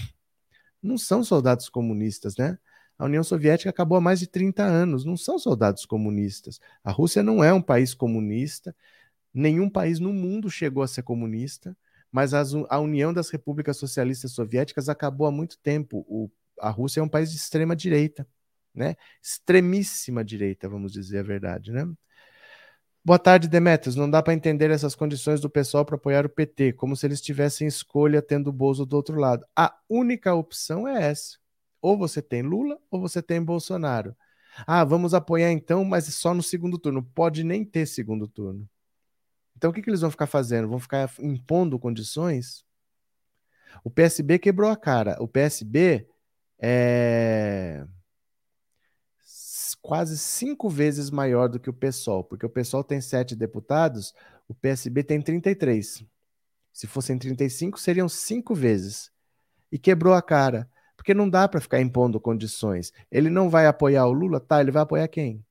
Não 0.83 0.99
são 0.99 1.25
soldados 1.25 1.69
comunistas, 1.69 2.37
né? 2.37 2.59
A 2.99 3.05
União 3.05 3.25
Soviética 3.25 3.71
acabou 3.71 3.99
há 3.99 4.01
mais 4.01 4.21
de 4.21 4.29
30 4.29 4.63
anos, 4.63 5.05
não 5.05 5.17
são 5.17 5.39
soldados 5.39 5.85
comunistas. 5.85 6.61
A 6.85 6.93
Rússia 6.93 7.23
não 7.23 7.43
é 7.43 7.53
um 7.53 7.63
país 7.63 7.95
comunista, 7.95 8.75
Nenhum 9.35 9.69
país 9.69 9.99
no 9.99 10.13
mundo 10.13 10.51
chegou 10.51 10.83
a 10.83 10.89
ser 10.89 11.03
comunista, 11.03 11.77
mas 12.11 12.35
as, 12.35 12.53
a 12.69 12.79
União 12.79 13.13
das 13.13 13.31
Repúblicas 13.31 13.77
Socialistas 13.79 14.33
Soviéticas 14.33 14.89
acabou 14.89 15.27
há 15.27 15.31
muito 15.31 15.59
tempo. 15.59 16.05
O, 16.09 16.31
a 16.61 16.71
Rússia 16.71 17.01
é 17.01 17.03
um 17.03 17.09
país 17.09 17.31
de 17.31 17.39
extrema 17.39 17.75
direita, 17.75 18.27
né? 18.75 18.97
Extremíssima 19.23 20.25
direita, 20.25 20.69
vamos 20.69 20.93
dizer 20.93 21.21
a 21.21 21.23
verdade, 21.23 21.73
né? 21.73 21.87
Boa 23.05 23.19
tarde, 23.19 23.49
Demetrios. 23.49 23.97
Não 23.97 24.09
dá 24.09 24.23
para 24.23 24.33
entender 24.33 24.71
essas 24.71 24.95
condições 24.95 25.41
do 25.41 25.51
pessoal 25.51 25.85
para 25.85 25.97
apoiar 25.97 26.25
o 26.25 26.29
PT, 26.29 26.75
como 26.75 26.95
se 26.95 27.05
eles 27.05 27.21
tivessem 27.21 27.67
escolha 27.67 28.23
tendo 28.23 28.49
o 28.49 28.53
Bozo 28.53 28.87
do 28.87 28.95
outro 28.95 29.19
lado. 29.19 29.45
A 29.57 29.77
única 29.89 30.33
opção 30.35 30.87
é 30.87 31.11
essa. 31.11 31.37
Ou 31.81 31.99
você 31.99 32.23
tem 32.23 32.43
Lula 32.43 32.79
ou 32.91 33.01
você 33.01 33.21
tem 33.21 33.43
Bolsonaro. 33.43 34.15
Ah, 34.67 34.85
vamos 34.85 35.15
apoiar 35.15 35.51
então, 35.51 35.85
mas 35.85 36.05
só 36.15 36.33
no 36.33 36.43
segundo 36.43 36.79
turno. 36.79 37.03
Pode 37.03 37.43
nem 37.43 37.65
ter 37.65 37.87
segundo 37.87 38.29
turno. 38.29 38.69
Então 39.63 39.71
o 39.71 39.73
que, 39.73 39.81
que 39.81 39.89
eles 39.89 40.01
vão 40.01 40.11
ficar 40.11 40.27
fazendo? 40.27 40.67
Vão 40.67 40.81
ficar 40.81 41.09
impondo 41.21 41.79
condições? 41.79 42.65
O 43.85 43.89
PSB 43.89 44.41
quebrou 44.41 44.69
a 44.69 44.77
cara. 44.77 45.17
O 45.21 45.29
PSB 45.29 46.05
é 46.59 47.87
quase 49.81 50.19
cinco 50.19 50.69
vezes 50.69 51.11
maior 51.11 51.49
do 51.49 51.61
que 51.61 51.71
o 51.71 51.73
PSOL, 51.73 52.25
porque 52.25 52.45
o 52.45 52.51
PSOL 52.51 52.83
tem 52.83 53.01
sete 53.01 53.37
deputados, 53.37 54.13
o 54.49 54.55
PSB 54.55 55.05
tem 55.05 55.23
33. 55.23 56.05
Se 56.73 56.89
fossem 56.89 57.17
35, 57.17 57.79
seriam 57.79 58.09
cinco 58.09 58.57
vezes. 58.57 59.13
E 59.71 59.79
quebrou 59.79 60.13
a 60.13 60.23
cara, 60.23 60.69
porque 60.97 61.15
não 61.15 61.31
dá 61.31 61.47
para 61.47 61.61
ficar 61.61 61.81
impondo 61.81 62.19
condições. 62.19 62.93
Ele 63.13 63.31
não 63.31 63.49
vai 63.49 63.69
apoiar 63.69 64.07
o 64.07 64.13
Lula, 64.13 64.41
tá? 64.41 64.61
Ele 64.61 64.73
vai 64.73 64.83
apoiar 64.83 65.07
quem? 65.07 65.47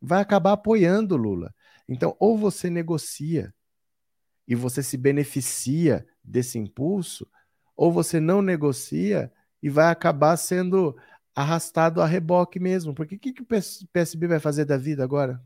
Vai 0.00 0.22
acabar 0.22 0.52
apoiando 0.52 1.14
o 1.14 1.18
Lula. 1.18 1.54
Então, 1.88 2.16
ou 2.18 2.36
você 2.38 2.70
negocia, 2.70 3.52
e 4.46 4.54
você 4.54 4.82
se 4.82 4.96
beneficia 4.96 6.06
desse 6.22 6.58
impulso, 6.58 7.26
ou 7.76 7.92
você 7.92 8.20
não 8.20 8.42
negocia 8.42 9.32
e 9.62 9.68
vai 9.68 9.90
acabar 9.90 10.36
sendo 10.36 10.96
arrastado 11.34 12.00
a 12.00 12.06
reboque 12.06 12.60
mesmo. 12.60 12.94
Porque 12.94 13.16
o 13.16 13.18
que, 13.18 13.32
que 13.32 13.42
o 13.42 13.46
PSB 13.92 14.26
vai 14.26 14.38
fazer 14.38 14.64
da 14.64 14.76
vida 14.76 15.02
agora? 15.02 15.42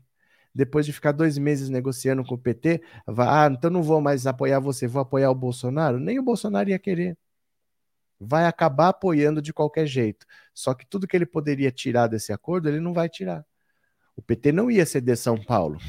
Depois 0.53 0.85
de 0.85 0.93
ficar 0.93 1.11
dois 1.11 1.37
meses 1.37 1.69
negociando 1.69 2.23
com 2.25 2.35
o 2.35 2.37
PT, 2.37 2.81
vai, 3.07 3.27
ah, 3.27 3.49
então 3.51 3.69
não 3.69 3.83
vou 3.83 4.01
mais 4.01 4.27
apoiar 4.27 4.59
você, 4.59 4.87
vou 4.87 5.01
apoiar 5.01 5.31
o 5.31 5.35
Bolsonaro? 5.35 5.99
Nem 5.99 6.19
o 6.19 6.23
Bolsonaro 6.23 6.69
ia 6.69 6.79
querer. 6.79 7.17
Vai 8.19 8.45
acabar 8.45 8.89
apoiando 8.89 9.41
de 9.41 9.53
qualquer 9.53 9.85
jeito. 9.85 10.25
Só 10.53 10.73
que 10.73 10.85
tudo 10.85 11.07
que 11.07 11.15
ele 11.15 11.25
poderia 11.25 11.71
tirar 11.71 12.07
desse 12.07 12.33
acordo, 12.33 12.67
ele 12.67 12.79
não 12.79 12.93
vai 12.93 13.07
tirar. 13.07 13.45
O 14.15 14.21
PT 14.21 14.51
não 14.51 14.69
ia 14.69 14.85
ceder 14.85 15.15
São 15.15 15.41
Paulo, 15.41 15.79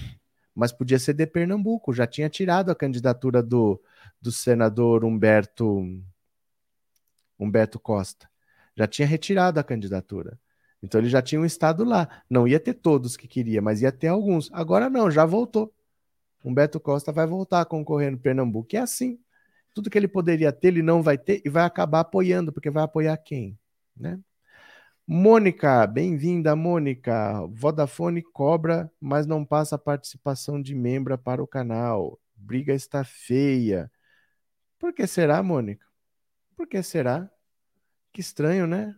mas 0.54 0.72
podia 0.72 0.98
ceder 0.98 1.30
Pernambuco. 1.30 1.92
Já 1.92 2.06
tinha 2.06 2.28
tirado 2.28 2.70
a 2.70 2.74
candidatura 2.74 3.42
do, 3.42 3.80
do 4.20 4.32
senador 4.32 5.04
Humberto, 5.04 5.82
Humberto 7.38 7.78
Costa 7.78 8.30
já 8.80 8.86
tinha 8.86 9.06
retirado 9.06 9.60
a 9.60 9.64
candidatura. 9.64 10.38
Então 10.82 11.00
ele 11.00 11.10
já 11.10 11.20
tinha 11.20 11.40
um 11.40 11.44
estado 11.44 11.84
lá. 11.84 12.22
Não 12.28 12.48
ia 12.48 12.58
ter 12.58 12.74
todos 12.74 13.16
que 13.16 13.28
queria, 13.28 13.60
mas 13.60 13.82
ia 13.82 13.92
ter 13.92 14.08
alguns. 14.08 14.50
Agora 14.52 14.88
não, 14.88 15.10
já 15.10 15.26
voltou. 15.26 15.72
Humberto 16.42 16.80
Costa 16.80 17.12
vai 17.12 17.26
voltar 17.26 17.60
a 17.60 17.64
concorrer 17.66 18.10
no 18.10 18.18
Pernambuco. 18.18 18.74
É 18.74 18.78
assim. 18.78 19.18
Tudo 19.74 19.90
que 19.90 19.98
ele 19.98 20.08
poderia 20.08 20.50
ter, 20.50 20.68
ele 20.68 20.82
não 20.82 21.02
vai 21.02 21.18
ter 21.18 21.42
e 21.44 21.50
vai 21.50 21.64
acabar 21.64 22.00
apoiando, 22.00 22.52
porque 22.52 22.70
vai 22.70 22.82
apoiar 22.82 23.16
quem? 23.18 23.58
Né? 23.94 24.18
Mônica, 25.12 25.84
bem-vinda, 25.88 26.54
Mônica. 26.54 27.44
Vodafone 27.48 28.22
cobra, 28.22 28.88
mas 29.00 29.26
não 29.26 29.44
passa 29.44 29.74
a 29.74 29.78
participação 29.78 30.62
de 30.62 30.72
membro 30.72 31.18
para 31.18 31.42
o 31.42 31.48
canal. 31.48 32.16
Briga 32.36 32.72
está 32.72 33.02
feia. 33.02 33.90
Por 34.78 34.92
que 34.92 35.08
será, 35.08 35.42
Mônica? 35.42 35.84
Por 36.56 36.68
que 36.68 36.80
será? 36.80 37.28
Que 38.12 38.20
estranho, 38.20 38.68
né? 38.68 38.94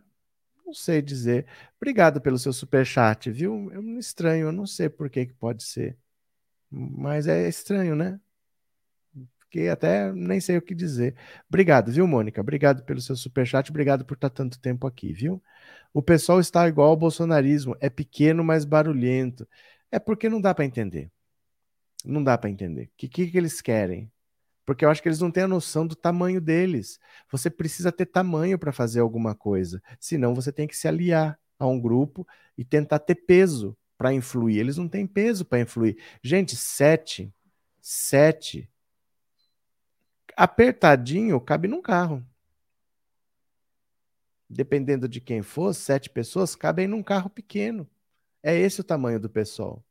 Não 0.63 0.71
sei 0.71 1.01
dizer. 1.01 1.47
Obrigado 1.77 2.21
pelo 2.21 2.37
seu 2.37 2.53
super 2.53 2.85
chat, 2.85 3.31
viu? 3.31 3.71
É 3.71 3.79
um 3.79 3.97
estranho, 3.97 4.49
eu 4.49 4.51
não 4.51 4.67
sei 4.67 4.89
por 4.89 5.09
que, 5.09 5.25
que 5.25 5.33
pode 5.33 5.63
ser. 5.63 5.97
Mas 6.69 7.25
é 7.25 7.47
estranho, 7.47 7.95
né? 7.95 8.21
Porque 9.53 9.67
até 9.67 10.11
nem 10.11 10.39
sei 10.39 10.57
o 10.57 10.61
que 10.63 10.73
dizer. 10.73 11.15
Obrigado, 11.47 11.91
viu, 11.91 12.07
Mônica? 12.07 12.41
Obrigado 12.41 12.83
pelo 12.83 12.99
seu 12.99 13.15
super 13.15 13.45
chat, 13.45 13.69
obrigado 13.69 14.03
por 14.03 14.15
estar 14.15 14.31
tanto 14.31 14.59
tempo 14.59 14.87
aqui, 14.87 15.13
viu? 15.13 15.39
O 15.93 16.01
pessoal 16.01 16.39
está 16.39 16.67
igual 16.67 16.89
ao 16.89 16.97
bolsonarismo, 16.97 17.77
é 17.79 17.87
pequeno, 17.87 18.43
mas 18.43 18.65
barulhento. 18.65 19.47
É 19.91 19.99
porque 19.99 20.27
não 20.27 20.41
dá 20.41 20.55
para 20.55 20.65
entender. 20.65 21.11
Não 22.03 22.23
dá 22.23 22.35
para 22.35 22.49
entender. 22.49 22.85
O 22.85 22.89
que, 22.97 23.07
que, 23.07 23.27
que 23.29 23.37
eles 23.37 23.61
querem? 23.61 24.11
Porque 24.65 24.83
eu 24.83 24.89
acho 24.89 25.03
que 25.03 25.07
eles 25.07 25.19
não 25.19 25.29
têm 25.29 25.43
a 25.43 25.47
noção 25.47 25.85
do 25.85 25.95
tamanho 25.95 26.41
deles. 26.41 26.99
Você 27.31 27.47
precisa 27.47 27.91
ter 27.91 28.07
tamanho 28.07 28.57
para 28.57 28.71
fazer 28.71 29.01
alguma 29.01 29.35
coisa. 29.35 29.83
Senão 29.99 30.33
você 30.33 30.51
tem 30.51 30.67
que 30.67 30.75
se 30.75 30.87
aliar 30.87 31.39
a 31.59 31.67
um 31.67 31.79
grupo 31.79 32.27
e 32.57 32.65
tentar 32.65 32.97
ter 32.97 33.15
peso 33.15 33.77
para 33.99 34.13
influir. 34.13 34.57
Eles 34.57 34.77
não 34.77 34.87
têm 34.89 35.05
peso 35.05 35.45
para 35.45 35.59
influir. 35.59 35.95
Gente, 36.23 36.55
sete, 36.55 37.31
sete, 37.79 38.67
apertadinho, 40.35 41.39
cabe 41.41 41.67
num 41.67 41.81
carro. 41.81 42.25
Dependendo 44.49 45.07
de 45.07 45.19
quem 45.19 45.41
for, 45.41 45.73
sete 45.73 46.09
pessoas 46.09 46.55
cabem 46.55 46.87
num 46.87 47.01
carro 47.03 47.29
pequeno. 47.29 47.89
É 48.41 48.55
esse 48.55 48.81
o 48.81 48.83
tamanho 48.83 49.19
do 49.19 49.29
pessoal. 49.29 49.83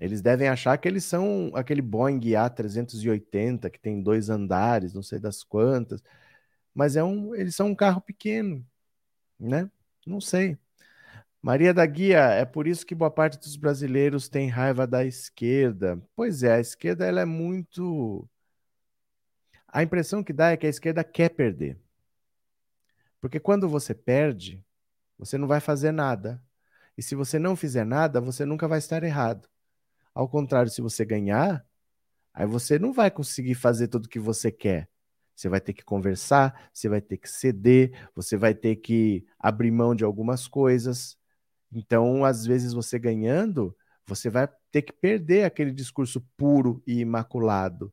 Eles 0.00 0.20
devem 0.20 0.48
achar 0.48 0.76
que 0.76 0.88
eles 0.88 1.04
são 1.04 1.52
aquele 1.54 1.80
Boeing 1.80 2.20
A380 2.20 3.70
que 3.70 3.78
tem 3.80 4.02
dois 4.02 4.28
andares, 4.28 4.92
não 4.92 5.02
sei 5.02 5.18
das 5.18 5.44
quantas, 5.44 6.02
mas 6.74 6.96
é 6.96 7.04
um, 7.04 7.34
eles 7.34 7.54
são 7.54 7.68
um 7.68 7.74
carro 7.74 8.00
pequeno, 8.00 8.66
né? 9.38 9.70
Não 10.06 10.20
sei. 10.20 10.58
Maria 11.42 11.74
da 11.74 11.84
Guia, 11.86 12.20
é 12.30 12.44
por 12.44 12.66
isso 12.66 12.86
que 12.86 12.94
boa 12.94 13.10
parte 13.10 13.38
dos 13.38 13.56
brasileiros 13.56 14.28
tem 14.28 14.48
raiva 14.48 14.86
da 14.86 15.04
esquerda. 15.04 16.02
Pois 16.16 16.42
é, 16.42 16.54
a 16.54 16.60
esquerda 16.60 17.04
ela 17.06 17.20
é 17.20 17.24
muito. 17.26 18.28
A 19.74 19.82
impressão 19.82 20.22
que 20.22 20.32
dá 20.32 20.52
é 20.52 20.56
que 20.56 20.68
a 20.68 20.70
esquerda 20.70 21.02
quer 21.02 21.30
perder. 21.30 21.76
Porque 23.20 23.40
quando 23.40 23.68
você 23.68 23.92
perde, 23.92 24.64
você 25.18 25.36
não 25.36 25.48
vai 25.48 25.58
fazer 25.58 25.90
nada. 25.90 26.40
E 26.96 27.02
se 27.02 27.16
você 27.16 27.40
não 27.40 27.56
fizer 27.56 27.84
nada, 27.84 28.20
você 28.20 28.44
nunca 28.44 28.68
vai 28.68 28.78
estar 28.78 29.02
errado. 29.02 29.48
Ao 30.14 30.28
contrário, 30.28 30.70
se 30.70 30.80
você 30.80 31.04
ganhar, 31.04 31.66
aí 32.32 32.46
você 32.46 32.78
não 32.78 32.92
vai 32.92 33.10
conseguir 33.10 33.56
fazer 33.56 33.88
tudo 33.88 34.06
o 34.06 34.08
que 34.08 34.20
você 34.20 34.52
quer. 34.52 34.88
Você 35.34 35.48
vai 35.48 35.60
ter 35.60 35.72
que 35.72 35.82
conversar, 35.84 36.70
você 36.72 36.88
vai 36.88 37.00
ter 37.00 37.16
que 37.16 37.28
ceder, 37.28 38.08
você 38.14 38.36
vai 38.36 38.54
ter 38.54 38.76
que 38.76 39.26
abrir 39.40 39.72
mão 39.72 39.92
de 39.92 40.04
algumas 40.04 40.46
coisas. 40.46 41.18
Então, 41.72 42.24
às 42.24 42.46
vezes, 42.46 42.72
você 42.72 42.96
ganhando, 42.96 43.76
você 44.06 44.30
vai 44.30 44.48
ter 44.70 44.82
que 44.82 44.92
perder 44.92 45.42
aquele 45.42 45.72
discurso 45.72 46.20
puro 46.36 46.80
e 46.86 47.00
imaculado. 47.00 47.92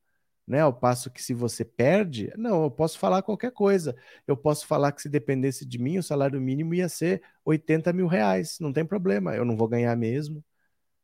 Né? 0.51 0.59
Ao 0.59 0.73
passo 0.73 1.09
que 1.09 1.23
se 1.23 1.33
você 1.33 1.63
perde, 1.63 2.29
não, 2.35 2.63
eu 2.65 2.69
posso 2.69 2.99
falar 2.99 3.21
qualquer 3.21 3.53
coisa. 3.53 3.95
Eu 4.27 4.35
posso 4.35 4.67
falar 4.67 4.91
que 4.91 5.01
se 5.01 5.07
dependesse 5.07 5.65
de 5.65 5.79
mim, 5.79 5.97
o 5.97 6.03
salário 6.03 6.41
mínimo 6.41 6.73
ia 6.73 6.89
ser 6.89 7.21
80 7.45 7.93
mil 7.93 8.05
reais. 8.05 8.57
Não 8.59 8.73
tem 8.73 8.83
problema, 8.83 9.33
eu 9.33 9.45
não 9.45 9.55
vou 9.55 9.69
ganhar 9.69 9.95
mesmo. 9.95 10.43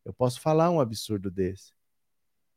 Eu 0.03 0.11
posso 0.13 0.41
falar 0.41 0.69
um 0.69 0.81
absurdo 0.81 1.31
desse, 1.31 1.71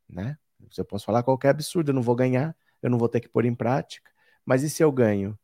né? 0.09 0.37
Eu 0.77 0.83
posso 0.83 1.05
falar 1.05 1.23
qualquer 1.23 1.51
absurdo, 1.51 1.91
eu 1.91 1.93
não 1.93 2.01
vou 2.01 2.13
ganhar, 2.13 2.53
eu 2.81 2.89
não 2.89 2.97
vou 2.97 3.07
ter 3.07 3.21
que 3.21 3.29
pôr 3.29 3.45
em 3.45 3.55
prática. 3.55 4.11
Mas 4.45 4.61
e 4.61 4.69
se 4.69 4.83
eu 4.83 4.91
ganho? 4.91 5.39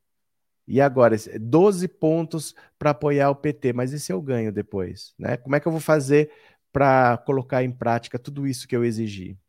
E 0.67 0.81
agora, 0.81 1.15
12 1.39 1.87
pontos 1.87 2.53
para 2.77 2.89
apoiar 2.89 3.29
o 3.29 3.35
PT, 3.35 3.71
mas 3.71 3.93
e 3.93 3.99
se 4.01 4.11
eu 4.11 4.21
ganho 4.21 4.51
depois? 4.51 5.13
Né? 5.17 5.37
Como 5.37 5.55
é 5.55 5.61
que 5.61 5.67
eu 5.69 5.71
vou 5.71 5.79
fazer 5.79 6.29
para 6.73 7.17
colocar 7.19 7.63
em 7.63 7.71
prática 7.71 8.19
tudo 8.19 8.45
isso 8.45 8.67
que 8.67 8.75
eu 8.75 8.83
exigi? 8.83 9.39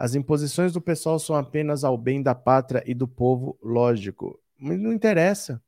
As 0.00 0.14
imposições 0.14 0.72
do 0.72 0.80
pessoal 0.80 1.18
são 1.18 1.36
apenas 1.36 1.84
ao 1.84 1.98
bem 1.98 2.22
da 2.22 2.34
pátria 2.34 2.82
e 2.86 2.94
do 2.94 3.06
povo, 3.06 3.58
lógico. 3.62 4.42
Mas 4.58 4.80
não 4.80 4.94
interessa. 4.94 5.62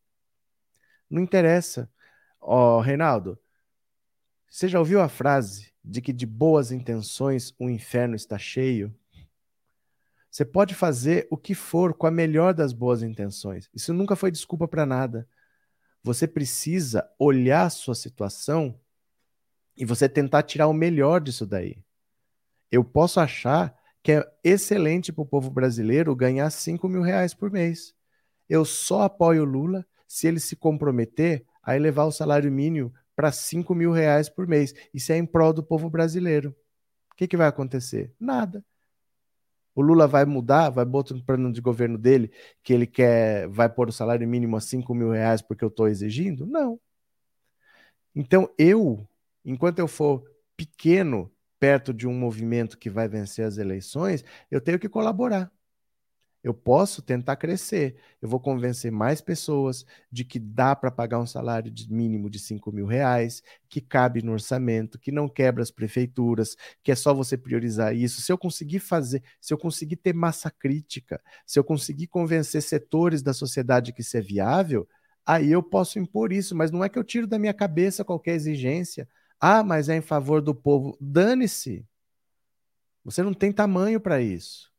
Não 1.10 1.20
interessa. 1.20 1.86
Ó, 2.40 2.78
oh, 2.78 2.80
Reinaldo, 2.80 3.38
você 4.48 4.68
já 4.68 4.78
ouviu 4.78 5.02
a 5.02 5.08
frase 5.10 5.70
de 5.84 6.00
que 6.00 6.14
de 6.14 6.24
boas 6.24 6.72
intenções 6.72 7.54
o 7.58 7.68
inferno 7.68 8.16
está 8.16 8.38
cheio? 8.38 8.98
Você 10.30 10.46
pode 10.46 10.74
fazer 10.74 11.28
o 11.30 11.36
que 11.36 11.54
for 11.54 11.92
com 11.92 12.06
a 12.06 12.10
melhor 12.10 12.54
das 12.54 12.72
boas 12.72 13.02
intenções. 13.02 13.68
Isso 13.74 13.92
nunca 13.92 14.16
foi 14.16 14.30
desculpa 14.30 14.66
para 14.66 14.86
nada. 14.86 15.28
Você 16.02 16.26
precisa 16.26 17.06
olhar 17.18 17.66
a 17.66 17.70
sua 17.70 17.94
situação 17.94 18.80
e 19.76 19.84
você 19.84 20.08
tentar 20.08 20.42
tirar 20.44 20.68
o 20.68 20.72
melhor 20.72 21.20
disso 21.20 21.44
daí. 21.44 21.84
Eu 22.70 22.82
posso 22.82 23.20
achar 23.20 23.81
que 24.02 24.12
é 24.12 24.32
excelente 24.42 25.12
para 25.12 25.22
o 25.22 25.26
povo 25.26 25.50
brasileiro 25.50 26.14
ganhar 26.16 26.50
5 26.50 26.88
mil 26.88 27.02
reais 27.02 27.34
por 27.34 27.50
mês. 27.50 27.94
Eu 28.48 28.64
só 28.64 29.02
apoio 29.02 29.42
o 29.42 29.46
Lula 29.46 29.86
se 30.06 30.26
ele 30.26 30.40
se 30.40 30.56
comprometer 30.56 31.44
a 31.62 31.76
elevar 31.76 32.06
o 32.06 32.12
salário 32.12 32.50
mínimo 32.50 32.92
para 33.14 33.30
5 33.30 33.74
mil 33.74 33.92
reais 33.92 34.28
por 34.28 34.46
mês. 34.46 34.74
Isso 34.92 35.12
é 35.12 35.16
em 35.16 35.24
prol 35.24 35.52
do 35.52 35.62
povo 35.62 35.88
brasileiro. 35.88 36.54
O 37.12 37.16
que, 37.16 37.28
que 37.28 37.36
vai 37.36 37.46
acontecer? 37.46 38.12
Nada. 38.18 38.64
O 39.74 39.80
Lula 39.80 40.06
vai 40.06 40.24
mudar, 40.24 40.68
vai 40.70 40.84
botar 40.84 41.14
no 41.14 41.24
plano 41.24 41.50
de 41.52 41.60
governo 41.60 41.96
dele 41.96 42.30
que 42.62 42.74
ele 42.74 42.86
quer, 42.86 43.48
vai 43.48 43.68
pôr 43.68 43.88
o 43.88 43.92
salário 43.92 44.26
mínimo 44.28 44.56
a 44.56 44.60
5 44.60 44.94
mil 44.94 45.10
reais 45.10 45.40
porque 45.40 45.64
eu 45.64 45.68
estou 45.68 45.88
exigindo? 45.88 46.44
Não. 46.44 46.78
Então 48.14 48.50
eu, 48.58 49.08
enquanto 49.44 49.78
eu 49.78 49.88
for 49.88 50.22
pequeno 50.56 51.31
perto 51.62 51.94
de 51.94 52.08
um 52.08 52.12
movimento 52.12 52.76
que 52.76 52.90
vai 52.90 53.06
vencer 53.06 53.46
as 53.46 53.56
eleições, 53.56 54.24
eu 54.50 54.60
tenho 54.60 54.80
que 54.80 54.88
colaborar. 54.88 55.48
Eu 56.42 56.52
posso 56.52 57.00
tentar 57.00 57.36
crescer. 57.36 57.94
Eu 58.20 58.28
vou 58.28 58.40
convencer 58.40 58.90
mais 58.90 59.20
pessoas 59.20 59.86
de 60.10 60.24
que 60.24 60.40
dá 60.40 60.74
para 60.74 60.90
pagar 60.90 61.20
um 61.20 61.26
salário 61.26 61.70
de 61.70 61.88
mínimo 61.88 62.28
de 62.28 62.40
5 62.40 62.72
mil 62.72 62.84
reais, 62.84 63.44
que 63.68 63.80
cabe 63.80 64.22
no 64.22 64.32
orçamento, 64.32 64.98
que 64.98 65.12
não 65.12 65.28
quebra 65.28 65.62
as 65.62 65.70
prefeituras, 65.70 66.56
que 66.82 66.90
é 66.90 66.96
só 66.96 67.14
você 67.14 67.36
priorizar 67.36 67.94
isso. 67.94 68.20
Se 68.22 68.32
eu 68.32 68.38
conseguir 68.38 68.80
fazer, 68.80 69.22
se 69.40 69.54
eu 69.54 69.58
conseguir 69.58 69.98
ter 69.98 70.12
massa 70.12 70.50
crítica, 70.50 71.22
se 71.46 71.60
eu 71.60 71.62
conseguir 71.62 72.08
convencer 72.08 72.60
setores 72.60 73.22
da 73.22 73.32
sociedade 73.32 73.92
que 73.92 74.00
isso 74.00 74.16
é 74.16 74.20
viável, 74.20 74.88
aí 75.24 75.52
eu 75.52 75.62
posso 75.62 76.00
impor 76.00 76.32
isso. 76.32 76.56
Mas 76.56 76.72
não 76.72 76.82
é 76.82 76.88
que 76.88 76.98
eu 76.98 77.04
tiro 77.04 77.28
da 77.28 77.38
minha 77.38 77.54
cabeça 77.54 78.04
qualquer 78.04 78.34
exigência. 78.34 79.08
Ah, 79.44 79.64
mas 79.64 79.88
é 79.88 79.96
em 79.96 80.00
favor 80.00 80.40
do 80.40 80.54
povo. 80.54 80.96
Dane-se. 81.00 81.84
Você 83.04 83.24
não 83.24 83.34
tem 83.34 83.52
tamanho 83.52 84.00
para 84.00 84.20
isso. 84.20 84.70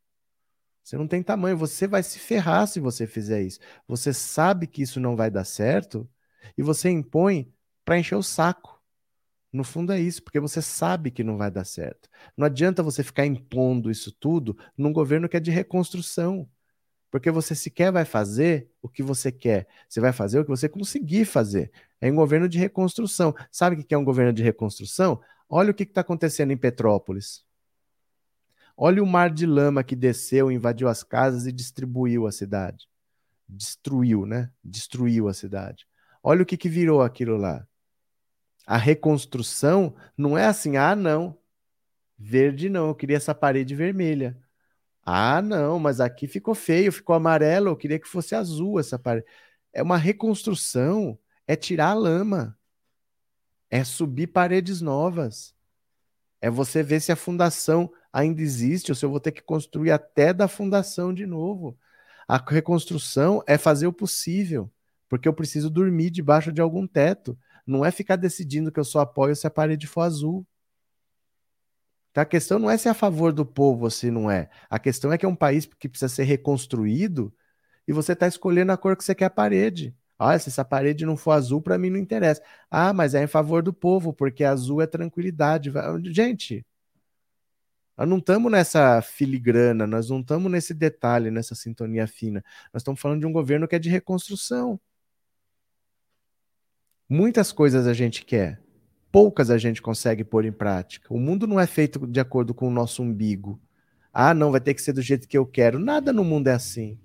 Você 0.82 0.98
não 0.98 1.06
tem 1.06 1.22
tamanho, 1.22 1.58
você 1.58 1.86
vai 1.86 2.02
se 2.02 2.18
ferrar 2.18 2.66
se 2.68 2.80
você 2.80 3.06
fizer 3.06 3.42
isso. 3.42 3.60
Você 3.86 4.14
sabe 4.14 4.66
que 4.66 4.82
isso 4.82 5.02
não 5.02 5.18
vai 5.18 5.30
dar 5.30 5.44
certo 5.44 6.10
e 6.58 6.64
você 6.64 6.90
impõe 6.90 7.54
para 7.84 8.00
encher 8.00 8.16
o 8.16 8.24
saco. 8.24 8.82
No 9.52 9.66
fundo 9.66 9.92
é 9.92 10.00
isso, 10.00 10.24
porque 10.24 10.40
você 10.40 10.62
sabe 10.62 11.12
que 11.12 11.26
não 11.26 11.38
vai 11.38 11.52
dar 11.52 11.66
certo. 11.66 12.10
Não 12.38 12.46
adianta 12.46 12.82
você 12.82 13.04
ficar 13.04 13.26
impondo 13.26 13.92
isso 13.92 14.14
tudo 14.14 14.58
num 14.78 14.94
governo 14.94 15.28
que 15.28 15.36
é 15.38 15.42
de 15.42 15.52
reconstrução. 15.52 16.50
Porque 17.12 17.30
você 17.30 17.54
sequer 17.54 17.92
vai 17.92 18.06
fazer 18.06 18.72
o 18.82 18.90
que 18.90 19.04
você 19.04 19.32
quer. 19.32 19.68
Você 19.88 20.00
vai 20.00 20.14
fazer 20.14 20.40
o 20.40 20.44
que 20.44 20.50
você 20.50 20.70
conseguir 20.70 21.26
fazer. 21.26 21.72
É 22.04 22.12
um 22.12 22.16
governo 22.16 22.50
de 22.50 22.60
reconstrução. 22.60 23.34
Sabe 23.50 23.78
o 23.78 23.84
que 23.86 23.96
é 23.96 23.98
um 23.98 24.04
governo 24.04 24.34
de 24.34 24.44
reconstrução? 24.44 25.22
Olha 25.48 25.72
o 25.72 25.74
que 25.74 25.84
está 25.84 26.02
acontecendo 26.02 26.52
em 26.52 26.58
Petrópolis. 26.58 27.46
Olha 28.76 29.02
o 29.02 29.08
mar 29.08 29.30
de 29.30 29.46
lama 29.46 29.86
que 29.86 29.96
desceu, 29.96 30.52
invadiu 30.52 30.90
as 30.90 31.02
casas 31.02 31.48
e 31.48 31.52
distribuiu 31.54 32.28
a 32.28 32.32
cidade. 32.34 32.90
Destruiu, 33.48 34.26
né? 34.26 34.52
Destruiu 34.62 35.30
a 35.30 35.34
cidade. 35.34 35.88
Olha 36.22 36.44
o 36.44 36.46
que, 36.46 36.58
que 36.58 36.68
virou 36.68 37.02
aquilo 37.02 37.38
lá. 37.38 37.66
A 38.68 38.76
reconstrução 38.76 39.96
não 40.18 40.38
é 40.38 40.46
assim, 40.46 40.76
ah, 40.76 40.98
não. 40.98 41.38
Verde 42.20 42.68
não, 42.68 42.90
eu 42.90 42.96
queria 42.96 43.16
essa 43.16 43.34
parede 43.34 43.76
vermelha. 43.76 44.38
Ah, 45.06 45.42
não, 45.42 45.80
mas 45.80 46.02
aqui 46.02 46.28
ficou 46.28 46.54
feio, 46.54 46.92
ficou 46.92 47.16
amarelo, 47.16 47.70
eu 47.70 47.78
queria 47.78 47.98
que 47.98 48.10
fosse 48.10 48.36
azul 48.36 48.78
essa 48.78 49.00
parede. 49.00 49.26
É 49.72 49.82
uma 49.82 49.98
reconstrução, 49.98 51.18
é 51.48 51.56
tirar 51.56 51.90
a 51.90 51.94
lama, 51.94 52.58
é 53.70 53.84
subir 53.84 54.28
paredes 54.28 54.82
novas, 54.82 55.56
é 56.42 56.50
você 56.50 56.84
ver 56.84 57.00
se 57.00 57.12
a 57.12 57.16
fundação 57.16 57.92
ainda 58.12 58.42
existe 58.42 58.92
ou 58.92 58.96
se 58.96 59.06
eu 59.06 59.10
vou 59.10 59.20
ter 59.20 59.32
que 59.32 59.42
construir 59.42 59.92
até 59.92 60.34
da 60.34 60.48
fundação 60.48 61.14
de 61.14 61.26
novo. 61.26 61.78
A 62.28 62.38
reconstrução 62.38 63.44
é 63.48 63.58
fazer 63.58 63.88
o 63.88 63.94
possível, 63.94 64.72
porque 65.10 65.28
eu 65.28 65.34
preciso 65.34 65.70
dormir 65.70 66.10
debaixo 66.10 66.52
de 66.52 66.62
algum 66.62 66.86
teto. 66.86 67.38
Não 67.66 67.84
é 67.84 67.92
ficar 67.92 68.16
decidindo 68.16 68.72
que 68.72 68.80
eu 68.80 68.84
só 68.84 69.00
apoio 69.00 69.36
se 69.36 69.48
a 69.48 69.50
parede 69.50 69.88
for 69.88 70.02
azul. 70.02 70.46
Então, 72.12 72.22
a 72.22 72.26
questão 72.26 72.60
não 72.60 72.70
é 72.70 72.78
se 72.78 72.88
é 72.88 72.92
a 72.92 72.94
favor 72.94 73.34
do 73.34 73.46
povo 73.46 73.86
ou 73.86 73.90
se 73.90 74.12
não 74.12 74.30
é. 74.30 74.50
A 74.70 74.78
questão 74.78 75.12
é 75.12 75.18
que 75.18 75.26
é 75.26 75.30
um 75.30 75.36
país 75.36 75.66
que 75.66 75.90
precisa 75.90 76.14
ser 76.14 76.24
reconstruído 76.24 77.34
e 77.88 77.92
você 77.92 78.14
está 78.14 78.28
escolhendo 78.28 78.72
a 78.72 78.78
cor 78.78 78.96
que 78.96 79.04
você 79.04 79.16
quer 79.16 79.26
a 79.26 79.30
parede. 79.30 79.96
Ah, 80.24 80.38
se 80.40 80.50
essa 80.50 80.66
parede 80.66 81.06
não 81.06 81.18
for 81.18 81.32
azul, 81.32 81.62
para 81.62 81.78
mim 81.78 81.90
não 81.90 81.98
interessa. 82.00 82.42
Ah, 82.70 82.94
mas 82.94 83.14
é 83.16 83.24
em 83.24 83.28
favor 83.28 83.62
do 83.64 83.74
povo, 83.74 84.14
porque 84.14 84.44
azul 84.44 84.82
é 84.82 84.88
tranquilidade. 84.88 85.72
Gente, 86.06 86.66
nós 87.98 88.08
não 88.10 88.18
estamos 88.18 88.52
nessa 88.52 89.02
filigrana, 89.02 89.86
nós 89.86 90.10
não 90.10 90.20
estamos 90.22 90.52
nesse 90.52 90.74
detalhe, 90.74 91.30
nessa 91.30 91.54
sintonia 91.54 92.08
fina. 92.08 92.44
Nós 92.74 92.82
estamos 92.82 93.00
falando 93.00 93.20
de 93.20 93.28
um 93.28 93.32
governo 93.32 93.68
que 93.68 93.76
é 93.76 93.80
de 93.80 93.90
reconstrução. 93.90 94.80
Muitas 97.08 97.52
coisas 97.52 97.86
a 97.86 97.94
gente 97.94 98.26
quer, 98.26 98.60
poucas 99.12 99.52
a 99.52 99.58
gente 99.58 99.82
consegue 99.82 100.24
pôr 100.24 100.46
em 100.46 100.52
prática. 100.52 101.14
O 101.14 101.20
mundo 101.20 101.46
não 101.46 101.60
é 101.60 101.68
feito 101.68 102.08
de 102.08 102.20
acordo 102.20 102.54
com 102.54 102.68
o 102.68 102.72
nosso 102.72 103.04
umbigo. 103.04 103.62
Ah, 104.12 104.34
não, 104.34 104.52
vai 104.52 104.62
ter 104.62 104.74
que 104.74 104.82
ser 104.82 104.94
do 104.94 105.02
jeito 105.02 105.28
que 105.28 105.38
eu 105.38 105.46
quero. 105.46 105.78
Nada 105.80 106.12
no 106.12 106.24
mundo 106.24 106.48
é 106.48 106.54
assim. 106.54 107.00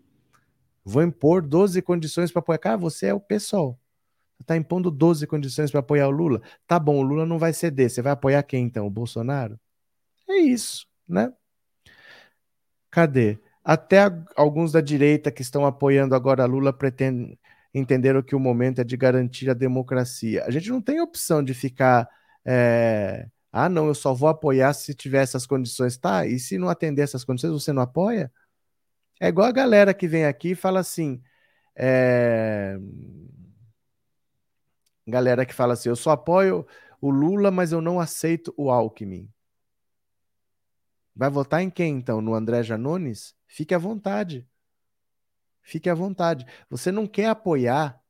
Vou 0.89 1.03
impor 1.03 1.43
12 1.43 1.83
condições 1.83 2.33
para 2.33 2.41
apoiar. 2.41 2.59
Cara, 2.59 2.77
você 2.79 3.07
é 3.07 3.15
o 3.15 3.21
pessoal. 3.21 3.79
Está 4.41 4.57
impondo 4.57 4.91
12 4.91 5.27
condições 5.27 5.71
para 5.71 5.81
apoiar 5.81 6.09
o 6.09 6.11
Lula. 6.11 6.41
Tá 6.67 6.79
bom, 6.79 6.99
o 6.99 7.03
Lula 7.03 7.27
não 7.27 7.39
vai 7.39 7.53
ceder. 7.53 7.91
Você 7.91 8.01
vai 8.01 8.13
apoiar 8.13 8.43
quem 8.43 8.65
então? 8.65 8.87
O 8.87 8.91
Bolsonaro? 8.91 9.61
É 10.29 10.37
isso, 10.39 10.87
né? 11.07 11.31
Cadê? 12.91 13.39
Até 13.63 13.99
alguns 14.35 14.73
da 14.73 14.81
direita 14.81 15.31
que 15.31 15.43
estão 15.43 15.67
apoiando 15.67 16.15
agora 16.15 16.47
Lula 16.47 16.73
pretendem 16.73 17.39
entenderam 17.75 18.23
que 18.23 18.35
o 18.35 18.41
momento 18.41 18.81
é 18.81 18.85
de 18.85 18.97
garantir 18.97 19.51
a 19.51 19.55
democracia. 19.55 20.45
A 20.47 20.51
gente 20.51 20.71
não 20.71 20.81
tem 20.81 21.01
opção 21.03 21.45
de 21.45 21.53
ficar. 21.53 22.09
É... 22.47 23.29
Ah, 23.53 23.69
não, 23.69 23.89
eu 23.89 23.95
só 23.95 24.15
vou 24.15 24.29
apoiar 24.29 24.73
se 24.73 24.95
tiver 24.95 25.23
essas 25.23 25.47
condições. 25.47 25.99
Tá, 25.99 26.27
e 26.27 26.39
se 26.39 26.57
não 26.57 26.71
atender 26.71 27.03
essas 27.03 27.25
condições, 27.25 27.53
você 27.53 27.73
não 27.73 27.83
apoia? 27.83 28.33
É 29.21 29.29
igual 29.29 29.49
a 29.49 29.53
galera 29.53 29.93
que 29.93 30.07
vem 30.07 30.25
aqui 30.25 30.51
e 30.51 30.55
fala 30.55 30.81
assim. 30.81 31.23
É... 31.75 32.79
Galera 35.07 35.45
que 35.45 35.55
fala 35.55 35.75
assim: 35.75 35.89
eu 35.89 35.97
só 35.97 36.11
apoio 36.11 36.67
o 37.01 37.11
Lula, 37.11 37.51
mas 37.51 37.73
eu 37.73 37.81
não 37.81 38.01
aceito 38.01 38.53
o 38.57 38.71
Alckmin. 38.71 39.31
Vai 41.15 41.31
votar 41.31 41.63
em 41.63 41.71
quem 41.71 41.97
então? 41.97 42.21
No 42.21 42.35
André 42.35 42.63
Janones? 42.63 43.35
Fique 43.47 43.75
à 43.75 43.79
vontade. 43.79 44.47
Fique 45.63 45.91
à 45.91 45.95
vontade. 45.95 46.47
Você 46.71 46.93
não 46.93 47.07
quer 47.07 47.27
apoiar 47.27 48.01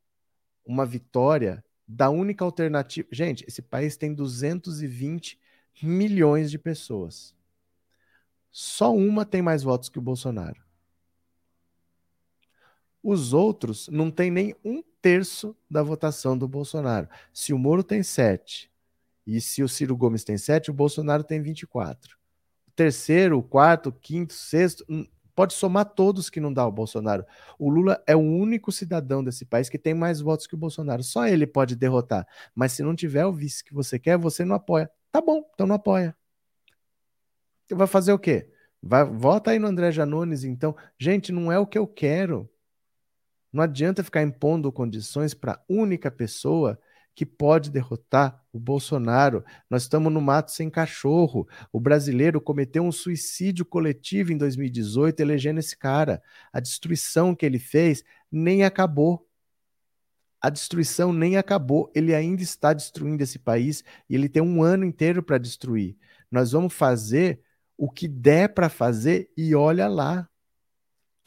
uma 0.64 0.84
vitória 0.84 1.64
da 1.86 2.10
única 2.10 2.44
alternativa. 2.44 3.08
Gente, 3.10 3.44
esse 3.48 3.62
país 3.62 3.96
tem 3.96 4.12
220 4.12 5.40
milhões 5.82 6.50
de 6.50 6.58
pessoas. 6.58 7.34
Só 8.50 8.94
uma 8.94 9.24
tem 9.24 9.40
mais 9.40 9.62
votos 9.62 9.88
que 9.88 9.98
o 9.98 10.02
Bolsonaro. 10.02 10.67
Os 13.10 13.32
outros 13.32 13.88
não 13.88 14.10
têm 14.10 14.30
nem 14.30 14.54
um 14.62 14.82
terço 15.00 15.56
da 15.70 15.82
votação 15.82 16.36
do 16.36 16.46
Bolsonaro. 16.46 17.08
Se 17.32 17.54
o 17.54 17.58
Moro 17.58 17.82
tem 17.82 18.02
sete 18.02 18.70
e 19.26 19.40
se 19.40 19.62
o 19.62 19.68
Ciro 19.68 19.96
Gomes 19.96 20.24
tem 20.24 20.36
sete, 20.36 20.70
o 20.70 20.74
Bolsonaro 20.74 21.24
tem 21.24 21.40
24. 21.40 22.18
O 22.66 22.70
terceiro, 22.72 23.38
o 23.38 23.42
quarto, 23.42 23.88
o 23.88 23.92
quinto, 23.92 24.34
o 24.34 24.36
sexto, 24.36 24.84
Pode 25.34 25.54
somar 25.54 25.86
todos 25.86 26.28
que 26.28 26.38
não 26.38 26.52
dá 26.52 26.66
o 26.66 26.70
Bolsonaro. 26.70 27.24
O 27.58 27.70
Lula 27.70 28.02
é 28.06 28.14
o 28.14 28.18
único 28.18 28.70
cidadão 28.70 29.24
desse 29.24 29.46
país 29.46 29.70
que 29.70 29.78
tem 29.78 29.94
mais 29.94 30.20
votos 30.20 30.46
que 30.46 30.54
o 30.54 30.58
Bolsonaro. 30.58 31.02
Só 31.02 31.26
ele 31.26 31.46
pode 31.46 31.76
derrotar. 31.76 32.26
Mas 32.54 32.72
se 32.72 32.82
não 32.82 32.94
tiver 32.94 33.24
o 33.24 33.32
vice 33.32 33.64
que 33.64 33.72
você 33.72 33.98
quer, 33.98 34.18
você 34.18 34.44
não 34.44 34.56
apoia. 34.56 34.90
Tá 35.10 35.22
bom, 35.22 35.48
então 35.54 35.66
não 35.66 35.76
apoia. 35.76 36.14
Vai 37.70 37.86
fazer 37.86 38.12
o 38.12 38.18
quê? 38.18 38.50
Vai, 38.82 39.04
vota 39.04 39.52
aí 39.52 39.58
no 39.58 39.66
André 39.66 39.92
Janones, 39.92 40.44
então. 40.44 40.76
Gente, 40.98 41.32
não 41.32 41.50
é 41.50 41.58
o 41.58 41.66
que 41.66 41.78
eu 41.78 41.86
quero. 41.86 42.50
Não 43.58 43.64
adianta 43.64 44.04
ficar 44.04 44.22
impondo 44.22 44.70
condições 44.70 45.34
para 45.34 45.60
única 45.68 46.12
pessoa 46.12 46.78
que 47.12 47.26
pode 47.26 47.72
derrotar 47.72 48.40
o 48.52 48.60
Bolsonaro. 48.60 49.44
Nós 49.68 49.82
estamos 49.82 50.12
no 50.12 50.20
mato 50.20 50.52
sem 50.52 50.70
cachorro. 50.70 51.44
O 51.72 51.80
brasileiro 51.80 52.40
cometeu 52.40 52.84
um 52.84 52.92
suicídio 52.92 53.64
coletivo 53.64 54.32
em 54.32 54.38
2018 54.38 55.18
elegendo 55.18 55.58
esse 55.58 55.76
cara. 55.76 56.22
A 56.52 56.60
destruição 56.60 57.34
que 57.34 57.44
ele 57.44 57.58
fez 57.58 58.04
nem 58.30 58.62
acabou. 58.62 59.28
A 60.40 60.50
destruição 60.50 61.12
nem 61.12 61.36
acabou. 61.36 61.90
Ele 61.96 62.14
ainda 62.14 62.44
está 62.44 62.72
destruindo 62.72 63.24
esse 63.24 63.40
país 63.40 63.82
e 64.08 64.14
ele 64.14 64.28
tem 64.28 64.40
um 64.40 64.62
ano 64.62 64.84
inteiro 64.84 65.20
para 65.20 65.36
destruir. 65.36 65.96
Nós 66.30 66.52
vamos 66.52 66.72
fazer 66.72 67.40
o 67.76 67.90
que 67.90 68.06
der 68.06 68.54
para 68.54 68.68
fazer 68.68 69.32
e 69.36 69.52
olha 69.52 69.88
lá, 69.88 70.28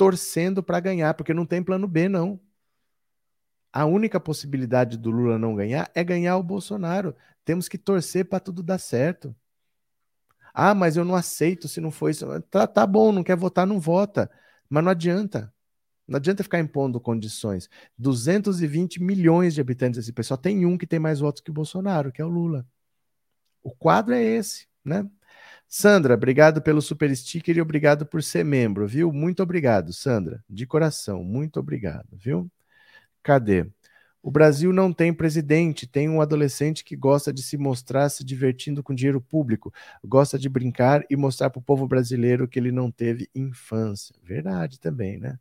torcendo 0.01 0.63
para 0.63 0.79
ganhar, 0.79 1.13
porque 1.13 1.33
não 1.33 1.45
tem 1.45 1.61
plano 1.61 1.87
B, 1.87 2.09
não 2.09 2.39
a 3.71 3.85
única 3.85 4.19
possibilidade 4.19 4.97
do 4.97 5.09
Lula 5.09 5.37
não 5.39 5.55
ganhar 5.55 5.89
é 5.95 6.03
ganhar 6.03 6.37
o 6.37 6.43
Bolsonaro. 6.43 7.15
Temos 7.45 7.69
que 7.69 7.77
torcer 7.77 8.25
para 8.25 8.39
tudo 8.39 8.61
dar 8.61 8.77
certo. 8.77 9.35
Ah, 10.53 10.75
mas 10.75 10.97
eu 10.97 11.05
não 11.05 11.15
aceito 11.15 11.67
se 11.67 11.79
não 11.79 11.91
for 11.91 12.09
isso. 12.09 12.25
Tá, 12.49 12.67
tá 12.67 12.85
bom, 12.85 13.11
não 13.11 13.23
quer 13.23 13.37
votar, 13.37 13.65
não 13.65 13.79
vota. 13.79 14.29
Mas 14.69 14.83
não 14.83 14.91
adianta. 14.91 15.53
Não 16.05 16.17
adianta 16.17 16.43
ficar 16.43 16.59
impondo 16.59 16.99
condições. 16.99 17.69
220 17.97 19.01
milhões 19.01 19.53
de 19.53 19.61
habitantes 19.61 19.97
desse 19.97 20.11
pessoal 20.11 20.37
tem 20.37 20.65
um 20.65 20.77
que 20.77 20.85
tem 20.85 20.99
mais 20.99 21.21
votos 21.21 21.41
que 21.41 21.49
o 21.49 21.53
Bolsonaro, 21.53 22.11
que 22.11 22.21
é 22.21 22.25
o 22.25 22.29
Lula. 22.29 22.67
O 23.63 23.71
quadro 23.71 24.13
é 24.13 24.21
esse, 24.21 24.67
né? 24.83 25.09
Sandra, 25.73 26.15
obrigado 26.15 26.61
pelo 26.61 26.81
super 26.81 27.15
sticker 27.15 27.55
e 27.55 27.61
obrigado 27.61 28.05
por 28.05 28.21
ser 28.21 28.43
membro, 28.43 28.85
viu? 28.85 29.09
Muito 29.09 29.41
obrigado, 29.41 29.93
Sandra, 29.93 30.43
de 30.49 30.67
coração, 30.67 31.23
muito 31.23 31.61
obrigado, 31.61 32.09
viu? 32.11 32.51
Cadê? 33.23 33.65
O 34.21 34.29
Brasil 34.29 34.73
não 34.73 34.91
tem 34.93 35.13
presidente, 35.13 35.87
tem 35.87 36.09
um 36.09 36.21
adolescente 36.21 36.83
que 36.83 36.95
gosta 36.95 37.31
de 37.31 37.41
se 37.41 37.57
mostrar 37.57 38.09
se 38.09 38.23
divertindo 38.25 38.83
com 38.83 38.93
dinheiro 38.93 39.21
público, 39.21 39.73
gosta 40.03 40.37
de 40.37 40.49
brincar 40.49 41.05
e 41.09 41.15
mostrar 41.15 41.49
para 41.49 41.59
o 41.59 41.63
povo 41.63 41.87
brasileiro 41.87 42.49
que 42.49 42.59
ele 42.59 42.71
não 42.71 42.91
teve 42.91 43.29
infância. 43.33 44.13
Verdade 44.23 44.77
também, 44.77 45.17
né? 45.19 45.39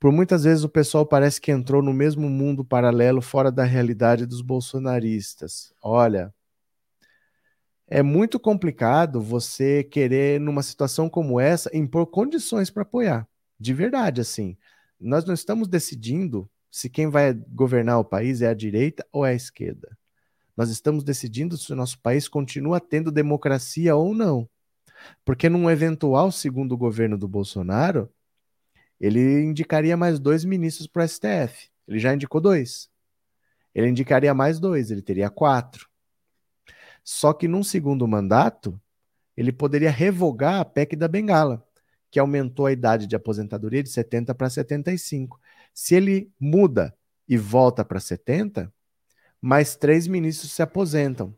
Por 0.00 0.12
muitas 0.12 0.44
vezes 0.44 0.64
o 0.64 0.68
pessoal 0.68 1.04
parece 1.06 1.40
que 1.40 1.52
entrou 1.52 1.82
no 1.82 1.92
mesmo 1.92 2.30
mundo 2.30 2.64
paralelo 2.64 3.20
fora 3.20 3.52
da 3.52 3.64
realidade 3.64 4.26
dos 4.26 4.42
bolsonaristas. 4.42 5.74
Olha, 5.82 6.32
é 7.90 8.02
muito 8.02 8.38
complicado 8.38 9.20
você 9.20 9.82
querer, 9.82 10.38
numa 10.38 10.62
situação 10.62 11.08
como 11.08 11.40
essa, 11.40 11.74
impor 11.74 12.06
condições 12.06 12.70
para 12.70 12.82
apoiar. 12.82 13.26
De 13.58 13.72
verdade, 13.72 14.20
assim. 14.20 14.56
Nós 15.00 15.24
não 15.24 15.32
estamos 15.32 15.68
decidindo 15.68 16.48
se 16.70 16.90
quem 16.90 17.08
vai 17.08 17.32
governar 17.32 17.98
o 17.98 18.04
país 18.04 18.42
é 18.42 18.48
a 18.48 18.54
direita 18.54 19.06
ou 19.10 19.24
é 19.24 19.30
a 19.30 19.34
esquerda. 19.34 19.96
Nós 20.56 20.70
estamos 20.70 21.02
decidindo 21.02 21.56
se 21.56 21.72
o 21.72 21.76
nosso 21.76 21.98
país 22.00 22.28
continua 22.28 22.80
tendo 22.80 23.10
democracia 23.10 23.94
ou 23.96 24.14
não. 24.14 24.48
Porque 25.24 25.48
num 25.48 25.70
eventual 25.70 26.30
segundo 26.30 26.76
governo 26.76 27.16
do 27.16 27.28
Bolsonaro, 27.28 28.10
ele 29.00 29.44
indicaria 29.44 29.96
mais 29.96 30.18
dois 30.18 30.44
ministros 30.44 30.86
para 30.86 31.04
o 31.04 31.08
STF. 31.08 31.70
Ele 31.86 31.98
já 31.98 32.12
indicou 32.12 32.40
dois. 32.40 32.90
Ele 33.74 33.88
indicaria 33.88 34.34
mais 34.34 34.58
dois, 34.58 34.90
ele 34.90 35.00
teria 35.00 35.30
quatro. 35.30 35.87
Só 37.10 37.32
que 37.32 37.48
num 37.48 37.62
segundo 37.62 38.06
mandato, 38.06 38.78
ele 39.34 39.50
poderia 39.50 39.90
revogar 39.90 40.60
a 40.60 40.64
PEC 40.64 40.94
da 40.94 41.08
Bengala, 41.08 41.66
que 42.10 42.20
aumentou 42.20 42.66
a 42.66 42.72
idade 42.72 43.06
de 43.06 43.16
aposentadoria 43.16 43.82
de 43.82 43.88
70 43.88 44.34
para 44.34 44.50
75. 44.50 45.40
Se 45.72 45.94
ele 45.94 46.30
muda 46.38 46.94
e 47.26 47.38
volta 47.38 47.82
para 47.82 47.98
70, 47.98 48.70
mais 49.40 49.74
três 49.74 50.06
ministros 50.06 50.52
se 50.52 50.60
aposentam. 50.60 51.34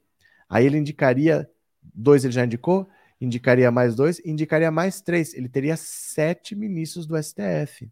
Aí 0.48 0.66
ele 0.66 0.76
indicaria, 0.76 1.48
dois 1.80 2.24
ele 2.24 2.34
já 2.34 2.44
indicou, 2.44 2.88
indicaria 3.20 3.70
mais 3.70 3.94
dois, 3.94 4.20
indicaria 4.24 4.72
mais 4.72 5.00
três. 5.00 5.34
Ele 5.34 5.48
teria 5.48 5.76
sete 5.76 6.56
ministros 6.56 7.06
do 7.06 7.16
STF. 7.16 7.88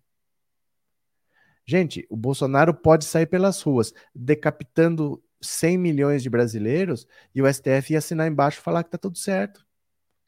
Gente, 1.65 2.05
o 2.11 2.17
Bolsonaro 2.17 2.75
pode 2.75 3.05
sair 3.05 3.27
pelas 3.27 3.63
ruas 3.63 3.95
decapitando 4.13 5.23
100 5.41 5.79
milhões 5.79 6.23
de 6.23 6.31
brasileiros 6.31 7.07
e 7.35 7.43
o 7.43 7.53
STF 7.53 7.93
ia 7.93 7.99
assinar 7.99 8.29
embaixo 8.29 8.59
e 8.59 8.63
falar 8.63 8.85
que 8.85 8.91
tá 8.91 8.99
tudo 8.99 9.17
certo, 9.19 9.65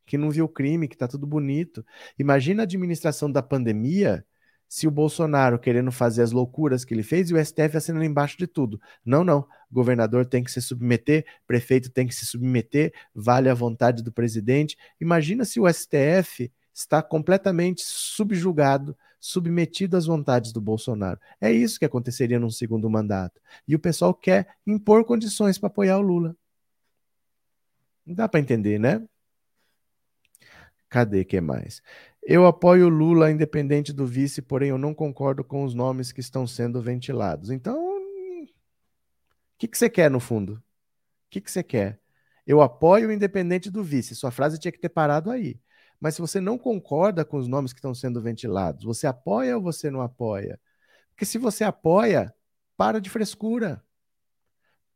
que 0.07 0.19
não 0.19 0.31
viu 0.31 0.49
crime, 0.49 0.89
que 0.89 0.97
tá 0.97 1.09
tudo 1.09 1.27
bonito. 1.27 1.85
Imagina 2.19 2.63
a 2.63 2.65
administração 2.65 3.31
da 3.31 3.43
pandemia 3.43 4.25
se 4.71 4.87
o 4.87 4.91
Bolsonaro 4.91 5.59
querendo 5.59 5.91
fazer 5.91 6.23
as 6.23 6.31
loucuras 6.31 6.85
que 6.85 6.95
ele 6.95 7.03
fez 7.03 7.29
e 7.29 7.35
o 7.35 7.45
STF 7.45 7.77
assinando 7.77 8.05
embaixo 8.05 8.39
de 8.39 8.47
tudo. 8.47 8.81
Não, 9.05 9.25
não. 9.25 9.45
Governador 9.69 10.25
tem 10.25 10.45
que 10.45 10.51
se 10.51 10.63
submeter, 10.63 11.27
prefeito 11.45 11.91
tem 11.91 12.07
que 12.07 12.15
se 12.15 12.25
submeter, 12.25 12.95
vale 13.13 13.49
a 13.49 13.55
vontade 13.55 14.01
do 14.01 14.13
presidente. 14.13 14.77
Imagina 15.01 15.45
se 15.45 15.59
o 15.59 15.69
STF 15.69 16.53
está 16.73 17.03
completamente 17.03 17.83
subjugado, 17.85 18.97
submetido 19.21 19.97
às 19.97 20.07
vontades 20.07 20.53
do 20.53 20.61
Bolsonaro. 20.61 21.21
É 21.41 21.53
isso 21.53 21.79
que 21.79 21.85
aconteceria 21.85 22.41
num 22.41 22.51
segundo 22.51 22.89
mandato. 22.89 23.41
E 23.69 23.77
o 23.77 23.79
pessoal 23.79 24.15
quer 24.15 24.57
impor 24.67 25.05
condições 25.05 25.59
para 25.59 25.69
apoiar 25.69 25.99
o 25.99 26.03
Lula. 26.03 26.35
Não 28.07 28.15
dá 28.15 28.29
para 28.29 28.41
entender, 28.41 28.81
né? 28.81 29.07
Cadê 30.89 31.25
que 31.25 31.41
mais? 31.41 31.83
Eu 32.23 32.47
apoio 32.47 32.89
Lula 32.89 33.31
independente 33.31 33.93
do 33.93 34.07
vice, 34.07 34.43
porém 34.43 34.71
eu 34.71 34.79
não 34.79 34.93
concordo 34.93 35.45
com 35.45 35.65
os 35.65 35.75
nomes 35.75 36.11
que 36.11 36.21
estão 36.21 36.47
sendo 36.47 36.83
ventilados. 36.83 37.51
Então, 37.51 37.79
o 37.79 38.49
que, 39.59 39.69
que 39.69 39.79
você 39.79 39.89
quer 39.89 40.11
no 40.11 40.19
fundo? 40.19 40.55
O 40.55 40.63
que, 41.31 41.41
que 41.41 41.51
você 41.51 41.63
quer? 41.63 42.01
Eu 42.47 42.61
apoio 42.61 43.13
independente 43.13 43.71
do 43.71 43.85
vice. 43.85 44.17
Sua 44.17 44.31
frase 44.31 44.59
tinha 44.59 44.73
que 44.73 44.81
ter 44.81 44.89
parado 44.89 45.31
aí. 45.31 45.61
Mas 46.01 46.15
se 46.15 46.21
você 46.21 46.41
não 46.41 46.57
concorda 46.57 47.25
com 47.25 47.37
os 47.37 47.47
nomes 47.47 47.73
que 47.73 47.79
estão 47.79 47.95
sendo 47.95 48.21
ventilados, 48.23 48.85
você 48.85 49.07
apoia 49.07 49.57
ou 49.57 49.63
você 49.63 49.91
não 49.91 50.01
apoia? 50.01 50.59
Porque 51.11 51.27
se 51.27 51.37
você 51.37 51.63
apoia, 51.63 52.35
para 52.77 52.99
de 52.99 53.11
frescura. 53.11 53.85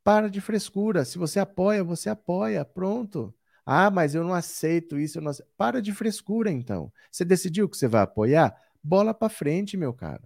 Para 0.02 0.30
de 0.30 0.40
frescura. 0.40 1.04
Se 1.04 1.18
você 1.18 1.38
apoia, 1.38 1.84
você 1.84 2.08
apoia. 2.08 2.64
Pronto. 2.64 3.34
Ah, 3.66 3.90
mas 3.90 4.14
eu 4.14 4.24
não 4.24 4.32
aceito 4.32 4.98
isso. 4.98 5.20
Não 5.20 5.30
aceito. 5.30 5.50
Para 5.56 5.82
de 5.82 5.92
frescura, 5.92 6.50
então. 6.50 6.90
Você 7.10 7.24
decidiu 7.26 7.68
que 7.68 7.76
você 7.76 7.86
vai 7.86 8.02
apoiar? 8.02 8.56
Bola 8.82 9.12
para 9.12 9.28
frente, 9.28 9.76
meu 9.76 9.92
cara. 9.92 10.22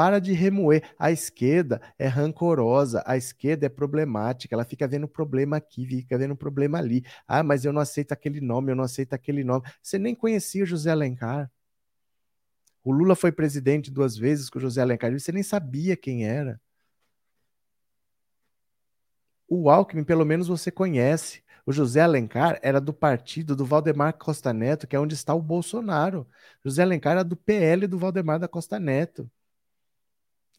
Para 0.00 0.18
de 0.18 0.32
remoer. 0.32 0.82
A 0.98 1.12
esquerda 1.12 1.78
é 1.98 2.06
rancorosa, 2.06 3.02
a 3.04 3.18
esquerda 3.18 3.66
é 3.66 3.68
problemática, 3.68 4.54
ela 4.54 4.64
fica 4.64 4.88
vendo 4.88 5.06
problema 5.06 5.58
aqui, 5.58 5.84
fica 5.84 6.16
vendo 6.16 6.34
problema 6.34 6.78
ali. 6.78 7.04
Ah, 7.28 7.42
mas 7.42 7.66
eu 7.66 7.72
não 7.72 7.82
aceito 7.82 8.12
aquele 8.12 8.40
nome, 8.40 8.72
eu 8.72 8.76
não 8.76 8.84
aceito 8.84 9.12
aquele 9.12 9.44
nome. 9.44 9.68
Você 9.82 9.98
nem 9.98 10.14
conhecia 10.14 10.64
José 10.64 10.90
Alencar. 10.90 11.52
O 12.82 12.90
Lula 12.90 13.14
foi 13.14 13.30
presidente 13.30 13.90
duas 13.90 14.16
vezes 14.16 14.48
com 14.48 14.56
o 14.58 14.62
José 14.62 14.80
Alencar, 14.80 15.12
você 15.12 15.32
nem 15.32 15.42
sabia 15.42 15.94
quem 15.94 16.26
era. 16.26 16.58
O 19.46 19.68
Alckmin, 19.68 20.02
pelo 20.02 20.24
menos 20.24 20.48
você 20.48 20.70
conhece. 20.70 21.42
O 21.66 21.72
José 21.72 22.00
Alencar 22.00 22.58
era 22.62 22.80
do 22.80 22.94
partido 22.94 23.54
do 23.54 23.66
Valdemar 23.66 24.14
Costa 24.14 24.50
Neto, 24.50 24.86
que 24.86 24.96
é 24.96 24.98
onde 24.98 25.14
está 25.14 25.34
o 25.34 25.42
Bolsonaro. 25.42 26.26
José 26.64 26.82
Alencar 26.82 27.12
era 27.12 27.22
do 27.22 27.36
PL 27.36 27.86
do 27.86 27.98
Valdemar 27.98 28.38
da 28.38 28.48
Costa 28.48 28.80
Neto. 28.80 29.30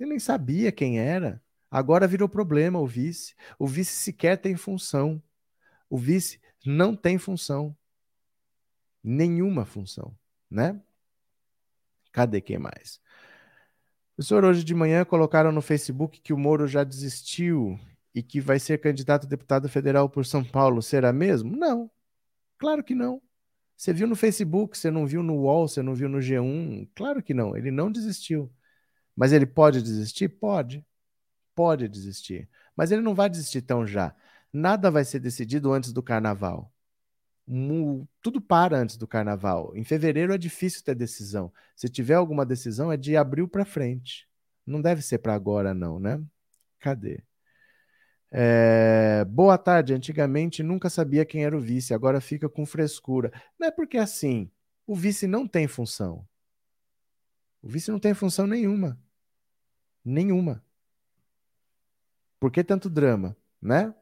Ele 0.02 0.10
nem 0.10 0.20
sabia 0.20 0.72
quem 0.72 1.00
era. 1.00 1.40
Agora 1.70 2.08
virou 2.08 2.28
problema 2.28 2.80
o 2.80 2.88
vice. 2.88 3.36
O 3.60 3.68
vice 3.68 3.94
sequer 3.94 4.36
tem 4.36 4.56
função. 4.56 5.22
O 5.88 5.96
vice 5.96 6.42
não 6.66 6.96
tem 6.96 7.20
função. 7.20 7.78
Nenhuma 9.04 9.64
função, 9.64 10.18
né? 10.50 10.82
Cadê 12.12 12.42
quem 12.42 12.58
mais? 12.58 13.00
Professor, 14.16 14.44
hoje 14.44 14.64
de 14.64 14.74
manhã 14.74 15.06
colocaram 15.06 15.52
no 15.52 15.62
Facebook 15.62 16.20
que 16.20 16.34
o 16.34 16.38
Moro 16.38 16.68
já 16.68 16.84
desistiu 16.84 17.80
e 18.14 18.24
que 18.24 18.42
vai 18.42 18.60
ser 18.60 18.80
candidato 18.80 19.28
a 19.28 19.30
deputado 19.30 19.70
federal 19.70 20.10
por 20.10 20.26
São 20.26 20.44
Paulo, 20.44 20.82
será 20.82 21.14
mesmo? 21.14 21.56
Não. 21.56 21.92
Claro 22.58 22.84
que 22.84 22.96
não. 22.96 23.22
Você 23.78 23.94
viu 23.94 24.08
no 24.08 24.16
Facebook, 24.16 24.76
você 24.76 24.90
não 24.90 25.06
viu 25.06 25.22
no 25.22 25.36
UOL, 25.36 25.68
você 25.68 25.84
não 25.84 25.94
viu 25.94 26.10
no 26.10 26.18
G1? 26.18 26.90
Claro 26.96 27.22
que 27.22 27.36
não. 27.36 27.56
Ele 27.56 27.70
não 27.70 27.92
desistiu. 27.92 28.52
Mas 29.16 29.32
ele 29.32 29.46
pode 29.46 29.82
desistir? 29.82 30.30
Pode. 30.30 30.86
Pode 31.56 31.88
desistir. 31.88 32.50
Mas 32.76 32.92
ele 32.92 33.02
não 33.02 33.14
vai 33.14 33.30
desistir 33.30 33.62
tão 33.62 33.86
já. 33.86 34.16
Nada 34.52 34.90
vai 34.92 35.06
ser 35.06 35.20
decidido 35.20 35.72
antes 35.72 35.94
do 35.94 36.04
carnaval. 36.04 36.72
Tudo 38.22 38.40
para 38.40 38.78
antes 38.78 38.96
do 38.98 39.08
carnaval. 39.08 39.76
Em 39.76 39.84
fevereiro 39.84 40.34
é 40.34 40.38
difícil 40.38 40.84
ter 40.84 40.96
decisão. 40.96 41.52
Se 41.76 41.90
tiver 41.90 42.14
alguma 42.14 42.46
decisão, 42.46 42.92
é 42.92 42.98
de 42.98 43.18
abril 43.18 43.48
para 43.48 43.66
frente. 43.66 44.28
Não 44.66 44.82
deve 44.82 45.02
ser 45.02 45.18
para 45.18 45.34
agora, 45.34 45.74
não, 45.74 46.00
né? 46.00 46.22
Cadê? 46.80 47.24
É, 48.32 49.26
boa 49.26 49.58
tarde. 49.58 49.94
Antigamente 49.94 50.64
nunca 50.64 50.90
sabia 50.90 51.26
quem 51.26 51.44
era 51.44 51.58
o 51.58 51.60
vice, 51.60 51.94
agora 51.94 52.22
fica 52.22 52.48
com 52.48 52.66
frescura. 52.66 53.32
Não 53.60 53.68
é 53.68 53.72
porque 53.72 53.98
assim, 53.98 54.50
o 54.88 54.96
vice 54.96 55.28
não 55.28 55.48
tem 55.48 55.68
função. 55.68 56.26
O 57.62 57.68
vice 57.68 57.92
não 57.92 58.00
tem 58.00 58.14
função 58.14 58.48
nenhuma. 58.48 59.00
Nenhuma. 60.04 60.64
Por 62.40 62.52
que 62.52 62.64
tanto 62.64 62.90
drama, 62.90 63.38
né? 63.62 63.94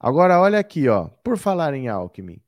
Agora 0.00 0.40
olha 0.40 0.58
aqui, 0.58 0.88
ó. 0.88 1.08
Por 1.08 1.36
falar 1.36 1.74
em 1.74 1.88
Alckmin, 1.88 2.42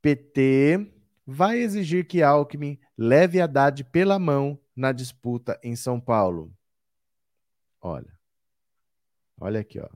PT 0.00 0.90
vai 1.26 1.58
exigir 1.58 2.06
que 2.06 2.22
Alckmin 2.22 2.78
leve 2.96 3.40
Haddad 3.40 3.84
pela 3.84 4.18
mão 4.18 4.58
na 4.74 4.90
disputa 4.90 5.58
em 5.62 5.76
São 5.76 6.00
Paulo. 6.00 6.52
Olha. 7.80 8.18
Olha 9.38 9.60
aqui, 9.60 9.78
ó. 9.78 9.88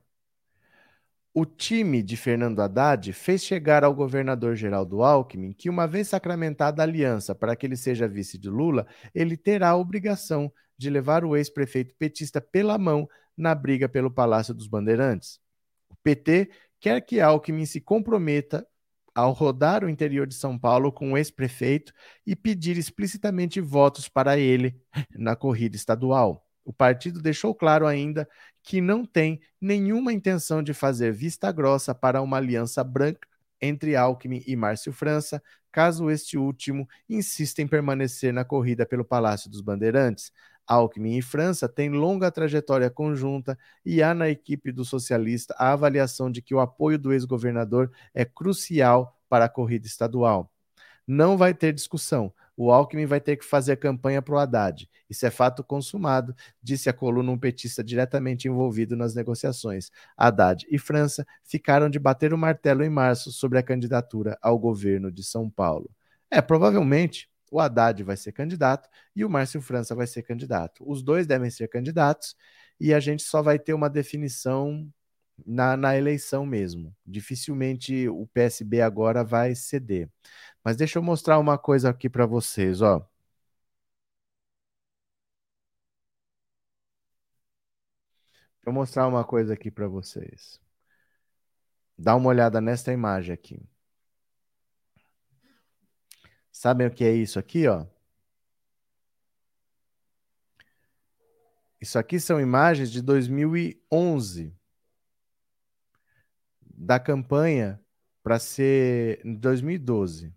O 1.40 1.46
time 1.46 2.02
de 2.02 2.16
Fernando 2.16 2.60
Haddad 2.60 3.12
fez 3.12 3.44
chegar 3.44 3.84
ao 3.84 3.94
governador 3.94 4.56
Geraldo 4.56 5.04
Alckmin 5.04 5.52
que, 5.52 5.70
uma 5.70 5.86
vez 5.86 6.08
sacramentada 6.08 6.82
a 6.82 6.84
aliança 6.84 7.32
para 7.32 7.54
que 7.54 7.64
ele 7.64 7.76
seja 7.76 8.08
vice 8.08 8.36
de 8.36 8.50
Lula, 8.50 8.84
ele 9.14 9.36
terá 9.36 9.68
a 9.68 9.76
obrigação 9.76 10.52
de 10.76 10.90
levar 10.90 11.24
o 11.24 11.36
ex-prefeito 11.36 11.94
petista 11.96 12.40
pela 12.40 12.76
mão 12.76 13.08
na 13.36 13.54
briga 13.54 13.88
pelo 13.88 14.10
Palácio 14.10 14.52
dos 14.52 14.66
Bandeirantes. 14.66 15.38
O 15.88 15.94
PT 16.02 16.50
quer 16.80 17.00
que 17.02 17.20
Alckmin 17.20 17.66
se 17.66 17.80
comprometa 17.80 18.66
ao 19.14 19.30
rodar 19.30 19.84
o 19.84 19.88
interior 19.88 20.26
de 20.26 20.34
São 20.34 20.58
Paulo 20.58 20.90
com 20.90 21.12
o 21.12 21.16
ex-prefeito 21.16 21.92
e 22.26 22.34
pedir 22.34 22.76
explicitamente 22.76 23.60
votos 23.60 24.08
para 24.08 24.36
ele 24.36 24.74
na 25.14 25.36
corrida 25.36 25.76
estadual. 25.76 26.44
O 26.64 26.72
partido 26.72 27.22
deixou 27.22 27.54
claro 27.54 27.86
ainda 27.86 28.28
que 28.68 28.82
não 28.82 29.02
tem 29.02 29.40
nenhuma 29.58 30.12
intenção 30.12 30.62
de 30.62 30.74
fazer 30.74 31.10
vista 31.10 31.50
grossa 31.50 31.94
para 31.94 32.20
uma 32.20 32.36
aliança 32.36 32.84
branca 32.84 33.26
entre 33.58 33.96
Alckmin 33.96 34.44
e 34.46 34.54
Márcio 34.54 34.92
França, 34.92 35.42
caso 35.72 36.10
este 36.10 36.36
último 36.36 36.86
insista 37.08 37.62
em 37.62 37.66
permanecer 37.66 38.30
na 38.30 38.44
corrida 38.44 38.84
pelo 38.84 39.06
Palácio 39.06 39.50
dos 39.50 39.62
Bandeirantes. 39.62 40.30
Alckmin 40.66 41.16
e 41.16 41.22
França 41.22 41.66
têm 41.66 41.88
longa 41.88 42.30
trajetória 42.30 42.90
conjunta 42.90 43.58
e 43.86 44.02
há 44.02 44.12
na 44.12 44.28
equipe 44.28 44.70
do 44.70 44.84
socialista 44.84 45.54
a 45.56 45.72
avaliação 45.72 46.30
de 46.30 46.42
que 46.42 46.54
o 46.54 46.60
apoio 46.60 46.98
do 46.98 47.10
ex-governador 47.10 47.90
é 48.12 48.26
crucial 48.26 49.18
para 49.30 49.46
a 49.46 49.48
corrida 49.48 49.86
estadual. 49.86 50.52
Não 51.06 51.38
vai 51.38 51.54
ter 51.54 51.72
discussão 51.72 52.34
o 52.58 52.72
Alckmin 52.72 53.06
vai 53.06 53.20
ter 53.20 53.36
que 53.36 53.44
fazer 53.44 53.76
campanha 53.76 54.20
para 54.20 54.34
o 54.34 54.38
Haddad. 54.38 54.90
Isso 55.08 55.24
é 55.24 55.30
fato 55.30 55.62
consumado, 55.62 56.34
disse 56.60 56.90
a 56.90 56.92
coluna 56.92 57.30
um 57.30 57.38
petista 57.38 57.84
diretamente 57.84 58.48
envolvido 58.48 58.96
nas 58.96 59.14
negociações. 59.14 59.92
Haddad 60.16 60.66
e 60.68 60.76
França 60.76 61.24
ficaram 61.44 61.88
de 61.88 62.00
bater 62.00 62.34
o 62.34 62.38
martelo 62.38 62.82
em 62.82 62.90
março 62.90 63.30
sobre 63.30 63.60
a 63.60 63.62
candidatura 63.62 64.36
ao 64.42 64.58
governo 64.58 65.12
de 65.12 65.22
São 65.22 65.48
Paulo. 65.48 65.88
É, 66.28 66.42
provavelmente 66.42 67.30
o 67.48 67.60
Haddad 67.60 68.02
vai 68.02 68.16
ser 68.16 68.32
candidato 68.32 68.88
e 69.14 69.24
o 69.24 69.30
Márcio 69.30 69.62
França 69.62 69.94
vai 69.94 70.08
ser 70.08 70.22
candidato. 70.22 70.82
Os 70.84 71.00
dois 71.00 71.28
devem 71.28 71.50
ser 71.50 71.68
candidatos 71.68 72.34
e 72.80 72.92
a 72.92 72.98
gente 72.98 73.22
só 73.22 73.40
vai 73.40 73.60
ter 73.60 73.72
uma 73.72 73.88
definição 73.88 74.84
na, 75.46 75.76
na 75.76 75.96
eleição 75.96 76.44
mesmo. 76.46 76.94
Dificilmente 77.06 78.08
o 78.08 78.26
PSB 78.28 78.80
agora 78.82 79.24
vai 79.24 79.54
ceder. 79.54 80.10
Mas 80.64 80.76
deixa 80.76 80.98
eu 80.98 81.02
mostrar 81.02 81.38
uma 81.38 81.58
coisa 81.58 81.90
aqui 81.90 82.08
para 82.08 82.26
vocês, 82.26 82.82
ó. 82.82 83.06
Vou 88.64 88.72
mostrar 88.74 89.06
uma 89.08 89.24
coisa 89.24 89.54
aqui 89.54 89.70
para 89.70 89.88
vocês. 89.88 90.60
Dá 91.96 92.14
uma 92.14 92.28
olhada 92.28 92.60
nesta 92.60 92.92
imagem 92.92 93.32
aqui. 93.34 93.60
Sabem 96.52 96.86
o 96.86 96.90
que 96.90 97.04
é 97.04 97.12
isso 97.12 97.38
aqui, 97.38 97.66
ó? 97.68 97.86
Isso 101.80 101.98
aqui 101.98 102.18
são 102.18 102.40
imagens 102.40 102.90
de 102.90 103.00
2011 103.00 104.57
da 106.78 107.00
campanha 107.00 107.80
para 108.22 108.38
ser 108.38 109.20
em 109.24 109.34
2012. 109.34 110.32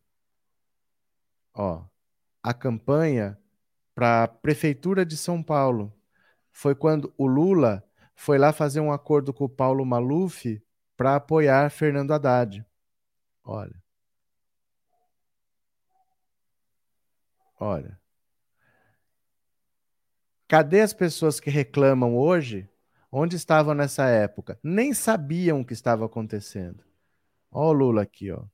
Ó, 1.53 1.85
a 2.41 2.53
campanha 2.53 3.37
para 3.93 4.23
a 4.23 4.27
prefeitura 4.27 5.05
de 5.05 5.15
São 5.15 5.43
Paulo 5.43 5.93
foi 6.51 6.73
quando 6.73 7.13
o 7.17 7.27
Lula 7.27 7.87
foi 8.15 8.37
lá 8.37 8.51
fazer 8.51 8.79
um 8.79 8.91
acordo 8.91 9.33
com 9.33 9.45
o 9.45 9.49
Paulo 9.49 9.85
Maluf 9.85 10.61
para 10.97 11.15
apoiar 11.15 11.69
Fernando 11.69 12.11
Haddad. 12.11 12.65
Olha. 13.43 13.81
Olha. 17.59 17.99
Cadê 20.47 20.81
as 20.81 20.93
pessoas 20.93 21.39
que 21.39 21.49
reclamam 21.49 22.17
hoje? 22.17 22.70
Onde 23.11 23.35
estavam 23.35 23.73
nessa 23.73 24.05
época? 24.07 24.57
Nem 24.63 24.93
sabiam 24.93 25.59
o 25.59 25.65
que 25.65 25.73
estava 25.73 26.05
acontecendo. 26.05 26.83
Olha 27.51 27.69
o 27.69 27.73
Lula 27.73 28.01
aqui, 28.03 28.31
ó. 28.31 28.45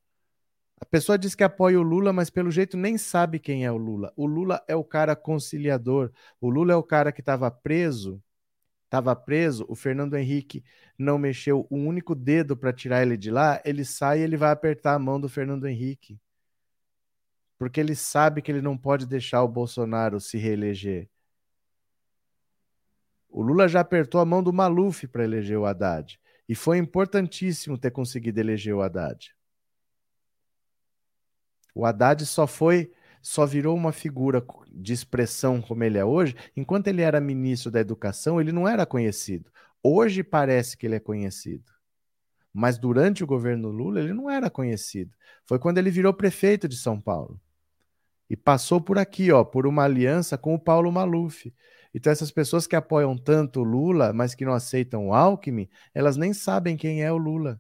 A 0.80 0.86
pessoa 0.86 1.18
diz 1.18 1.36
que 1.36 1.44
apoia 1.44 1.80
o 1.80 1.84
Lula, 1.84 2.14
mas 2.14 2.30
pelo 2.30 2.52
jeito 2.52 2.78
nem 2.78 2.98
sabe 2.98 3.40
quem 3.40 3.66
é 3.66 3.72
o 3.72 3.78
Lula. 3.78 4.14
O 4.16 4.26
Lula 4.26 4.64
é 4.68 4.76
o 4.76 4.84
cara 4.84 5.16
conciliador. 5.16 6.12
O 6.40 6.50
Lula 6.50 6.74
é 6.74 6.76
o 6.76 6.84
cara 6.84 7.12
que 7.12 7.22
estava 7.22 7.50
preso. 7.50 8.22
Estava 8.86 9.16
preso. 9.16 9.66
O 9.68 9.76
Fernando 9.76 10.16
Henrique 10.16 10.64
não 10.98 11.18
mexeu 11.18 11.68
um 11.70 11.88
único 11.88 12.16
dedo 12.16 12.56
para 12.56 12.74
tirar 12.74 13.02
ele 13.02 13.18
de 13.18 13.30
lá. 13.32 13.62
Ele 13.66 13.84
sai 13.84 14.20
e 14.20 14.24
ele 14.24 14.38
vai 14.38 14.52
apertar 14.52 14.94
a 14.94 15.00
mão 15.00 15.20
do 15.20 15.28
Fernando 15.28 15.68
Henrique. 15.68 16.20
Porque 17.58 17.80
ele 17.80 17.96
sabe 17.96 18.42
que 18.42 18.52
ele 18.52 18.62
não 18.62 18.78
pode 18.78 19.06
deixar 19.08 19.44
o 19.44 19.48
Bolsonaro 19.48 20.20
se 20.20 20.38
reeleger. 20.38 21.10
O 23.38 23.44
Lula 23.44 23.68
já 23.68 23.82
apertou 23.82 24.20
a 24.20 24.26
mão 24.26 24.42
do 24.42 24.52
Maluf 24.52 25.06
para 25.06 25.24
eleger 25.24 25.60
o 25.60 25.66
Haddad. 25.68 26.20
E 26.50 26.56
foi 26.56 26.80
importantíssimo 26.80 27.78
ter 27.78 27.92
conseguido 27.92 28.40
eleger 28.40 28.74
o 28.74 28.82
Haddad. 28.82 29.32
O 31.76 31.86
Haddad 31.86 32.26
só 32.26 32.48
foi, 32.48 32.92
só 33.22 33.46
virou 33.46 33.76
uma 33.76 33.92
figura 33.92 34.44
de 34.72 34.92
expressão 34.92 35.62
como 35.62 35.84
ele 35.84 36.00
é 36.00 36.04
hoje, 36.04 36.36
enquanto 36.56 36.88
ele 36.88 37.04
era 37.04 37.22
ministro 37.22 37.70
da 37.70 37.80
Educação, 37.80 38.42
ele 38.42 38.52
não 38.52 38.68
era 38.68 38.88
conhecido. 38.88 39.52
Hoje 39.84 40.24
parece 40.24 40.76
que 40.76 40.88
ele 40.88 40.96
é 40.96 41.00
conhecido. 41.00 41.72
Mas 42.52 42.80
durante 42.80 43.24
o 43.24 43.28
governo 43.28 43.70
Lula, 43.70 44.00
ele 44.00 44.16
não 44.16 44.32
era 44.32 44.50
conhecido. 44.50 45.16
Foi 45.46 45.60
quando 45.60 45.78
ele 45.78 45.92
virou 45.92 46.12
prefeito 46.12 46.68
de 46.68 46.76
São 46.76 47.00
Paulo. 47.00 47.40
E 48.28 48.36
passou 48.36 48.82
por 48.82 48.98
aqui, 48.98 49.32
ó, 49.32 49.44
por 49.44 49.68
uma 49.68 49.84
aliança 49.84 50.40
com 50.40 50.56
o 50.56 50.60
Paulo 50.60 50.92
Maluf. 50.92 51.54
Então, 51.98 52.14
essas 52.14 52.30
pessoas 52.30 52.68
que 52.68 52.76
apoiam 52.76 53.18
tanto 53.18 53.62
o 53.62 53.64
Lula, 53.64 54.14
mas 54.14 54.36
que 54.36 54.46
não 54.46 54.54
aceitam 54.54 55.08
o 55.08 55.16
Alckmin, 55.16 55.68
elas 55.96 56.16
nem 56.16 56.32
sabem 56.32 56.78
quem 56.78 57.02
é 57.02 57.12
o 57.12 57.18
Lula. 57.18 57.60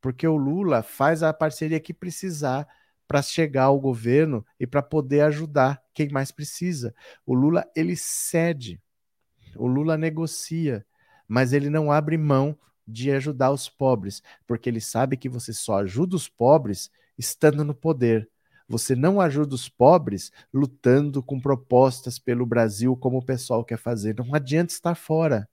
Porque 0.00 0.26
o 0.26 0.36
Lula 0.36 0.82
faz 0.82 1.22
a 1.22 1.32
parceria 1.32 1.78
que 1.78 1.94
precisar 1.94 2.66
para 3.06 3.22
chegar 3.22 3.66
ao 3.66 3.78
governo 3.78 4.44
e 4.58 4.66
para 4.66 4.82
poder 4.82 5.20
ajudar 5.20 5.80
quem 5.94 6.08
mais 6.08 6.32
precisa. 6.32 6.92
O 7.24 7.34
Lula, 7.34 7.64
ele 7.76 7.94
cede. 7.94 8.82
O 9.54 9.68
Lula 9.68 9.96
negocia, 9.96 10.84
mas 11.28 11.52
ele 11.52 11.70
não 11.70 11.92
abre 11.92 12.18
mão 12.18 12.58
de 12.84 13.12
ajudar 13.12 13.52
os 13.52 13.68
pobres, 13.68 14.24
porque 14.44 14.68
ele 14.68 14.80
sabe 14.80 15.16
que 15.16 15.28
você 15.28 15.52
só 15.52 15.78
ajuda 15.78 16.16
os 16.16 16.28
pobres 16.28 16.90
estando 17.16 17.62
no 17.62 17.76
poder. 17.76 18.28
Você 18.68 18.94
não 18.94 19.20
ajuda 19.20 19.54
os 19.54 19.68
pobres 19.68 20.30
lutando 20.52 21.22
com 21.22 21.40
propostas 21.40 22.18
pelo 22.18 22.44
Brasil 22.44 22.96
como 22.96 23.18
o 23.18 23.24
pessoal 23.24 23.64
quer 23.64 23.78
fazer. 23.78 24.14
Não 24.16 24.34
adianta 24.34 24.72
estar 24.72 24.94
fora. 24.94 25.48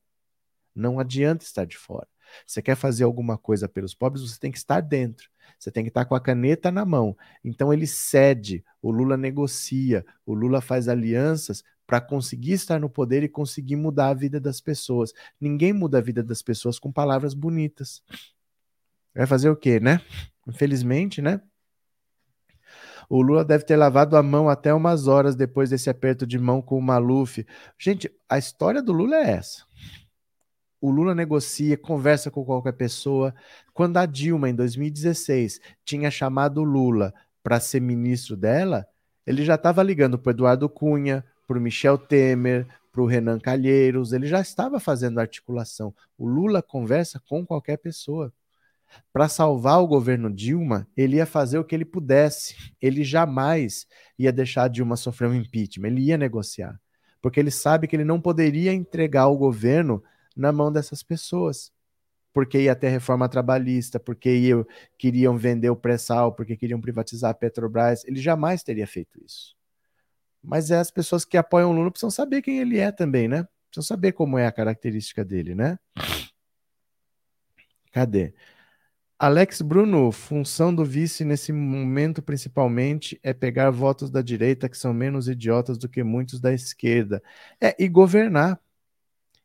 Não 0.76 1.00
adianta 1.00 1.46
estar 1.46 1.66
de 1.66 1.78
fora. 1.78 2.08
Você 2.46 2.62
quer 2.62 2.76
fazer 2.76 3.04
alguma 3.04 3.38
coisa 3.38 3.70
pelos 3.70 3.94
pobres, 3.94 4.30
você 4.30 4.40
tem 4.40 4.52
que 4.52 4.58
estar 4.58 4.82
dentro. 4.82 5.30
Você 5.58 5.72
tem 5.72 5.84
que 5.84 5.90
estar 5.90 6.06
com 6.06 6.16
a 6.16 6.20
caneta 6.20 6.72
na 6.72 6.84
mão. 6.84 7.16
Então 7.44 7.72
ele 7.72 7.88
cede, 7.88 8.64
o 8.82 8.92
Lula 8.92 9.16
negocia, 9.16 10.06
o 10.26 10.34
Lula 10.34 10.60
faz 10.60 10.90
alianças 10.90 11.64
para 11.88 12.02
conseguir 12.02 12.54
estar 12.54 12.80
no 12.80 12.90
poder 12.90 13.24
e 13.24 13.30
conseguir 13.30 13.76
mudar 13.76 14.10
a 14.10 14.14
vida 14.14 14.40
das 14.40 14.60
pessoas. 14.60 15.14
Ninguém 15.40 15.72
muda 15.72 16.00
a 16.00 16.02
vida 16.02 16.24
das 16.24 16.42
pessoas 16.42 16.80
com 16.80 16.92
palavras 16.92 17.34
bonitas. 17.34 18.04
Vai 19.14 19.28
fazer 19.28 19.50
o 19.50 19.56
quê, 19.56 19.80
né? 19.80 20.02
Infelizmente, 20.48 21.22
né? 21.22 21.40
O 23.10 23.22
Lula 23.22 23.44
deve 23.46 23.64
ter 23.64 23.76
lavado 23.76 24.18
a 24.18 24.24
mão 24.24 24.50
até 24.50 24.74
umas 24.74 25.08
horas 25.08 25.36
depois 25.36 25.70
desse 25.70 25.90
aperto 25.90 26.26
de 26.26 26.40
mão 26.40 26.62
com 26.62 26.78
o 26.78 26.82
Maluf. 26.82 27.46
Gente, 27.78 28.12
a 28.30 28.38
história 28.38 28.82
do 28.82 28.92
Lula 28.92 29.16
é 29.16 29.32
essa. 29.32 29.64
O 30.82 30.92
Lula 30.92 31.16
negocia, 31.16 31.78
conversa 31.78 32.30
com 32.30 32.46
qualquer 32.46 32.74
pessoa. 32.74 33.34
Quando 33.74 33.98
a 33.98 34.06
Dilma, 34.06 34.50
em 34.50 34.56
2016, 34.56 35.60
tinha 35.84 36.12
chamado 36.12 36.62
o 36.62 36.64
Lula 36.64 37.14
para 37.42 37.60
ser 37.60 37.80
ministro 37.80 38.36
dela, 38.36 38.88
ele 39.26 39.44
já 39.44 39.56
estava 39.56 39.82
ligando 39.82 40.18
para 40.20 40.32
Eduardo 40.32 40.70
Cunha, 40.70 41.24
para 41.48 41.58
o 41.58 41.62
Michel 41.62 41.98
Temer, 41.98 42.68
para 42.92 43.02
o 43.02 43.06
Renan 43.06 43.40
Calheiros, 43.40 44.14
ele 44.14 44.26
já 44.26 44.40
estava 44.40 44.80
fazendo 44.80 45.20
articulação. 45.20 45.94
O 46.18 46.26
Lula 46.28 46.62
conversa 46.62 47.22
com 47.28 47.46
qualquer 47.46 47.78
pessoa 47.78 48.32
para 49.12 49.28
salvar 49.28 49.82
o 49.82 49.88
governo 49.88 50.32
Dilma, 50.34 50.88
ele 50.96 51.18
ia 51.18 51.26
fazer 51.26 51.58
o 51.58 51.64
que 51.64 51.74
ele 51.74 51.86
pudesse. 51.86 52.74
Ele 52.82 53.04
jamais 53.04 53.88
ia 54.18 54.32
deixar 54.32 54.68
Dilma 54.68 54.96
sofrer 54.96 55.30
um 55.30 55.34
impeachment, 55.34 55.88
ele 55.88 56.02
ia 56.02 56.18
negociar. 56.18 56.80
Porque 57.22 57.40
ele 57.40 57.52
sabe 57.52 57.88
que 57.88 57.96
ele 57.96 58.04
não 58.04 58.22
poderia 58.22 58.74
entregar 58.74 59.28
o 59.28 59.38
governo 59.38 60.04
na 60.36 60.52
mão 60.52 60.72
dessas 60.72 61.02
pessoas. 61.02 61.72
Porque 62.34 62.60
ia 62.60 62.76
ter 62.76 62.90
reforma 62.90 63.30
trabalhista, 63.30 64.00
porque 64.00 64.30
ia, 64.36 64.66
queriam 64.98 65.38
vender 65.38 65.70
o 65.70 65.76
pré-sal, 65.76 66.34
porque 66.34 66.58
queriam 66.58 66.82
privatizar 66.82 67.32
a 67.32 67.34
Petrobras. 67.34 68.04
Ele 68.06 68.22
jamais 68.22 68.62
teria 68.62 68.86
feito 68.86 69.18
isso. 69.24 69.56
Mas 70.44 70.70
é 70.70 70.78
as 70.78 70.92
pessoas 70.92 71.26
que 71.26 71.38
apoiam 71.38 71.72
o 71.72 71.74
Lula 71.74 71.90
precisam 71.90 72.12
saber 72.12 72.42
quem 72.42 72.60
ele 72.60 72.78
é 72.78 72.92
também, 72.92 73.28
né? 73.28 73.48
Precisam 73.72 73.96
saber 73.96 74.12
como 74.12 74.38
é 74.38 74.46
a 74.46 74.52
característica 74.52 75.24
dele, 75.24 75.56
né? 75.56 75.80
Cadê? 77.92 78.34
Alex 79.18 79.62
Bruno, 79.62 80.12
função 80.12 80.76
do 80.76 80.84
vice 80.84 81.24
nesse 81.24 81.54
momento 81.54 82.22
principalmente 82.22 83.18
é 83.24 83.34
pegar 83.34 83.72
votos 83.72 84.12
da 84.12 84.22
direita 84.22 84.68
que 84.68 84.78
são 84.78 84.94
menos 84.94 85.30
idiotas 85.30 85.78
do 85.78 85.88
que 85.88 86.04
muitos 86.04 86.42
da 86.42 86.54
esquerda. 86.54 87.24
É, 87.62 87.74
e 87.82 87.88
governar. 87.88 88.60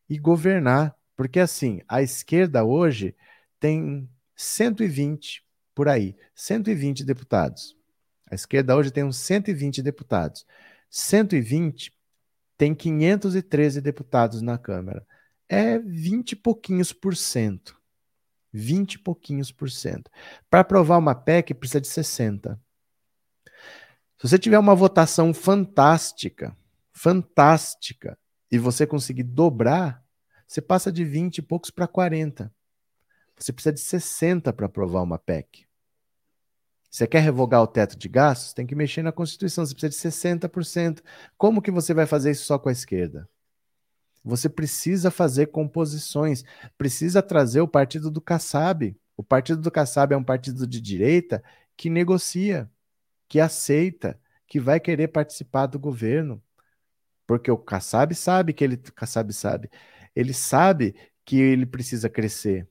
E 0.09 0.19
governar. 0.19 0.97
Porque 1.17 1.39
assim, 1.39 1.81
a 1.89 2.03
esquerda 2.03 2.65
hoje 2.65 3.15
tem 3.61 4.09
120 4.35 5.45
por 5.75 5.89
aí, 5.89 6.17
120 6.35 7.05
deputados. 7.05 7.77
A 8.29 8.35
esquerda 8.35 8.77
hoje 8.77 8.91
tem 8.91 9.05
uns 9.05 9.19
120 9.19 9.83
deputados. 9.83 10.45
120 10.91 11.93
tem 12.59 12.75
513 12.75 13.81
deputados 13.81 14.43
na 14.43 14.59
Câmara. 14.59 15.07
É 15.49 15.79
20 15.79 16.33
e 16.33 16.37
pouquinhos 16.37 16.93
por 16.93 17.17
cento. 17.17 17.80
20 18.53 18.95
e 18.95 18.99
pouquinhos 18.99 19.53
por 19.53 19.71
cento. 19.71 20.11
Para 20.49 20.61
aprovar 20.61 20.99
uma 20.99 21.15
PEC, 21.15 21.55
precisa 21.55 21.81
de 21.81 21.89
60. 21.89 22.61
Se 24.19 24.29
você 24.29 24.39
tiver 24.39 24.59
uma 24.59 24.75
votação 24.75 25.33
fantástica, 25.33 26.57
fantástica, 26.93 28.19
e 28.51 28.59
você 28.59 28.87
conseguir 28.87 29.23
dobrar, 29.23 30.05
você 30.47 30.61
passa 30.61 30.91
de 30.91 31.05
20 31.05 31.39
e 31.39 31.43
poucos 31.43 31.71
para 31.71 31.87
40. 31.87 32.53
Você 33.39 33.53
precisa 33.53 33.73
de 33.73 33.81
60 33.81 34.53
para 34.53 34.67
aprovar 34.67 35.03
uma 35.03 35.19
PEC. 35.19 35.67
Você 36.91 37.07
quer 37.07 37.21
revogar 37.21 37.63
o 37.63 37.69
teto 37.69 37.97
de 37.97 38.09
gastos? 38.09 38.53
Tem 38.53 38.67
que 38.67 38.75
mexer 38.75 39.03
na 39.03 39.13
Constituição, 39.13 39.65
você 39.65 39.75
precisa 39.75 40.11
de 40.11 40.17
60%. 40.17 41.01
Como 41.39 41.63
que 41.63 41.71
você 41.71 41.95
vai 41.95 42.05
fazer 42.05 42.33
isso 42.33 42.45
só 42.45 42.59
com 42.59 42.69
a 42.69 42.73
esquerda? 42.73 43.29
Você 44.25 44.49
precisa 44.49 45.11
fazer 45.11 45.47
composições, 45.47 46.45
precisa 46.77 47.23
trazer 47.23 47.61
o 47.61 47.69
partido 47.69 48.11
do 48.11 48.21
Kassab. 48.21 48.95
O 49.17 49.23
partido 49.23 49.61
do 49.61 49.71
Kassab 49.71 50.13
é 50.15 50.17
um 50.17 50.25
partido 50.25 50.67
de 50.67 50.81
direita 50.81 51.43
que 51.77 51.89
negocia, 51.89 52.71
que 53.29 53.41
aceita, 53.41 54.21
que 54.47 54.61
vai 54.61 54.79
querer 54.79 55.09
participar 55.09 55.67
do 55.67 55.79
governo. 55.79 56.43
Porque 57.27 57.51
o 57.51 57.57
Kassab 57.57 58.15
sabe 58.15 58.53
que 58.53 58.65
ele 58.65 58.77
Kassab 58.77 59.33
sabe, 59.33 59.71
ele 60.15 60.35
sabe 60.35 60.95
que 61.25 61.37
ele 61.41 61.65
precisa 61.65 62.09
crescer. 62.11 62.69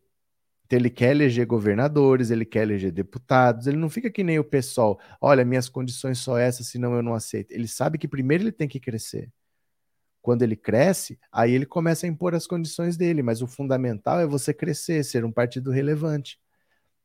Então 0.66 0.78
ele 0.78 0.90
quer 0.92 1.12
eleger 1.12 1.48
governadores, 1.48 2.30
ele 2.30 2.46
quer 2.46 2.62
eleger 2.62 2.92
deputados, 2.92 3.66
ele 3.66 3.78
não 3.78 3.90
fica 3.90 4.12
que 4.12 4.24
nem 4.24 4.38
o 4.38 4.44
pessoal, 4.44 5.00
olha, 5.20 5.44
minhas 5.44 5.68
condições 5.68 6.20
são 6.20 6.38
essas, 6.38 6.68
senão 6.68 6.94
eu 6.94 7.02
não 7.02 7.16
aceito. 7.16 7.52
Ele 7.52 7.68
sabe 7.68 7.98
que 7.98 8.08
primeiro 8.08 8.44
ele 8.44 8.52
tem 8.52 8.68
que 8.68 8.80
crescer. 8.80 9.32
Quando 10.22 10.42
ele 10.42 10.56
cresce, 10.56 11.18
aí 11.32 11.54
ele 11.54 11.66
começa 11.66 12.06
a 12.06 12.10
impor 12.10 12.36
as 12.36 12.46
condições 12.46 12.98
dele, 12.98 13.24
mas 13.24 13.42
o 13.42 13.48
fundamental 13.48 14.20
é 14.20 14.28
você 14.28 14.54
crescer, 14.54 15.04
ser 15.04 15.24
um 15.26 15.32
partido 15.32 15.72
relevante. 15.72 16.40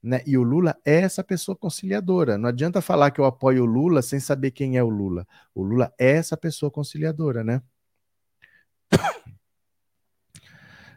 Né? 0.03 0.23
E 0.27 0.37
o 0.37 0.43
Lula 0.43 0.77
é 0.85 1.01
essa 1.01 1.25
pessoa 1.25 1.57
conciliadora. 1.57 2.37
Não 2.37 2.49
adianta 2.49 2.83
falar 2.83 3.11
que 3.11 3.21
eu 3.21 3.25
apoio 3.25 3.63
o 3.63 3.67
Lula 3.67 4.03
sem 4.03 4.21
saber 4.21 4.51
quem 4.51 4.77
é 4.77 4.83
o 4.83 4.91
Lula. 4.91 5.27
O 5.55 5.63
Lula 5.63 5.93
é 5.99 6.13
essa 6.13 6.37
pessoa 6.37 6.71
conciliadora, 6.71 7.43
né? 7.43 7.63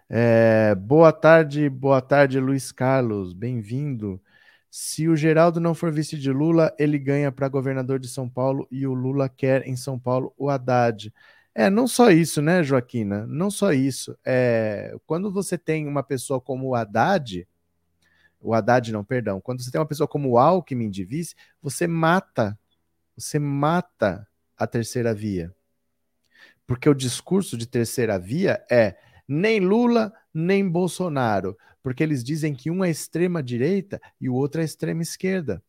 É, 0.09 0.73
boa 0.75 1.11
tarde, 1.11 1.67
boa 1.69 2.01
tarde, 2.01 2.39
Luiz 2.39 2.71
Carlos, 2.71 3.33
bem-vindo. 3.33 4.21
Se 4.69 5.07
o 5.09 5.17
Geraldo 5.17 5.59
não 5.59 5.75
for 5.75 5.91
vice 5.91 6.17
de 6.17 6.31
Lula, 6.31 6.73
ele 6.79 6.97
ganha 6.97 7.29
para 7.29 7.49
governador 7.49 7.99
de 7.99 8.07
São 8.07 8.29
Paulo 8.29 8.65
e 8.71 8.87
o 8.87 8.93
Lula 8.93 9.27
quer 9.27 9.67
em 9.67 9.75
São 9.75 9.99
Paulo 9.99 10.33
o 10.37 10.49
Haddad. 10.49 11.13
É, 11.59 11.71
não 11.71 11.87
só 11.87 12.11
isso, 12.11 12.39
né, 12.39 12.61
Joaquina? 12.61 13.25
Não 13.25 13.49
só 13.49 13.73
isso. 13.73 14.15
É, 14.23 14.95
quando 15.07 15.31
você 15.31 15.57
tem 15.57 15.87
uma 15.87 16.03
pessoa 16.03 16.39
como 16.39 16.67
o 16.67 16.75
Haddad, 16.75 17.47
o 18.39 18.53
Haddad 18.53 18.91
não, 18.91 19.03
perdão, 19.03 19.41
quando 19.41 19.63
você 19.63 19.71
tem 19.71 19.81
uma 19.81 19.87
pessoa 19.87 20.07
como 20.07 20.29
o 20.29 20.37
Alckmin 20.37 20.87
de 20.87 21.03
vice, 21.03 21.33
você 21.59 21.87
mata, 21.87 22.55
você 23.17 23.39
mata 23.39 24.27
a 24.55 24.67
terceira 24.67 25.15
via. 25.15 25.51
Porque 26.67 26.87
o 26.87 26.93
discurso 26.93 27.57
de 27.57 27.65
terceira 27.65 28.19
via 28.19 28.63
é 28.69 28.95
nem 29.27 29.59
Lula, 29.59 30.13
nem 30.31 30.69
Bolsonaro, 30.69 31.57
porque 31.81 32.03
eles 32.03 32.23
dizem 32.23 32.53
que 32.53 32.69
um 32.69 32.85
é 32.85 32.91
extrema 32.91 33.41
direita 33.41 33.99
e 34.21 34.29
o 34.29 34.35
outro 34.35 34.61
é 34.61 34.63
extrema 34.63 35.01
esquerda. 35.01 35.63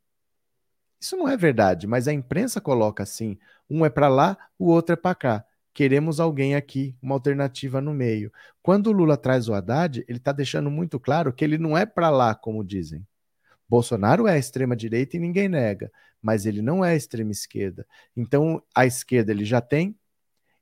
Isso 1.00 1.16
não 1.16 1.26
é 1.26 1.34
verdade, 1.34 1.86
mas 1.86 2.06
a 2.06 2.12
imprensa 2.12 2.60
coloca 2.60 3.02
assim: 3.02 3.38
um 3.70 3.86
é 3.86 3.88
para 3.88 4.08
lá, 4.08 4.36
o 4.58 4.66
outro 4.66 4.92
é 4.92 4.96
para 4.96 5.14
cá. 5.14 5.47
Queremos 5.78 6.18
alguém 6.18 6.56
aqui, 6.56 6.96
uma 7.00 7.14
alternativa 7.14 7.80
no 7.80 7.94
meio. 7.94 8.32
Quando 8.60 8.88
o 8.88 8.92
Lula 8.92 9.16
traz 9.16 9.48
o 9.48 9.54
Haddad, 9.54 10.04
ele 10.08 10.18
está 10.18 10.32
deixando 10.32 10.68
muito 10.68 10.98
claro 10.98 11.32
que 11.32 11.44
ele 11.44 11.56
não 11.56 11.78
é 11.78 11.86
para 11.86 12.10
lá, 12.10 12.34
como 12.34 12.64
dizem. 12.64 13.06
Bolsonaro 13.68 14.26
é 14.26 14.32
a 14.32 14.38
extrema 14.38 14.74
direita 14.74 15.16
e 15.16 15.20
ninguém 15.20 15.48
nega, 15.48 15.88
mas 16.20 16.46
ele 16.46 16.60
não 16.60 16.84
é 16.84 16.90
a 16.90 16.96
extrema 16.96 17.30
esquerda. 17.30 17.86
Então, 18.16 18.60
a 18.74 18.86
esquerda 18.86 19.30
ele 19.30 19.44
já 19.44 19.60
tem, 19.60 19.96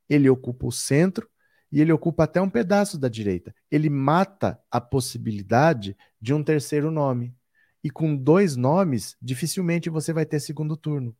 ele 0.06 0.28
ocupa 0.28 0.66
o 0.66 0.70
centro 0.70 1.26
e 1.72 1.80
ele 1.80 1.92
ocupa 1.92 2.24
até 2.24 2.38
um 2.38 2.50
pedaço 2.50 2.98
da 2.98 3.08
direita. 3.08 3.54
Ele 3.70 3.88
mata 3.88 4.60
a 4.70 4.82
possibilidade 4.82 5.96
de 6.20 6.34
um 6.34 6.44
terceiro 6.44 6.90
nome. 6.90 7.34
E 7.82 7.88
com 7.88 8.14
dois 8.14 8.54
nomes, 8.54 9.16
dificilmente 9.22 9.88
você 9.88 10.12
vai 10.12 10.26
ter 10.26 10.40
segundo 10.40 10.76
turno. 10.76 11.16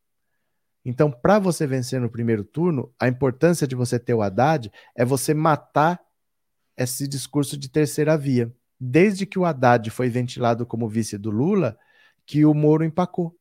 Então, 0.88 1.10
para 1.10 1.40
você 1.40 1.66
vencer 1.66 2.00
no 2.00 2.08
primeiro 2.08 2.44
turno, 2.44 2.94
a 2.96 3.08
importância 3.08 3.66
de 3.66 3.74
você 3.74 3.98
ter 3.98 4.14
o 4.14 4.22
Haddad 4.22 4.70
é 4.94 5.04
você 5.04 5.34
matar 5.34 6.00
esse 6.76 7.08
discurso 7.08 7.56
de 7.58 7.68
terceira 7.68 8.16
via. 8.16 8.54
Desde 8.78 9.26
que 9.26 9.36
o 9.36 9.44
Haddad 9.44 9.90
foi 9.90 10.08
ventilado 10.08 10.64
como 10.64 10.88
vice 10.88 11.18
do 11.18 11.28
Lula, 11.28 11.76
que 12.24 12.44
o 12.44 12.54
Moro 12.54 12.84
empacou. 12.84 13.36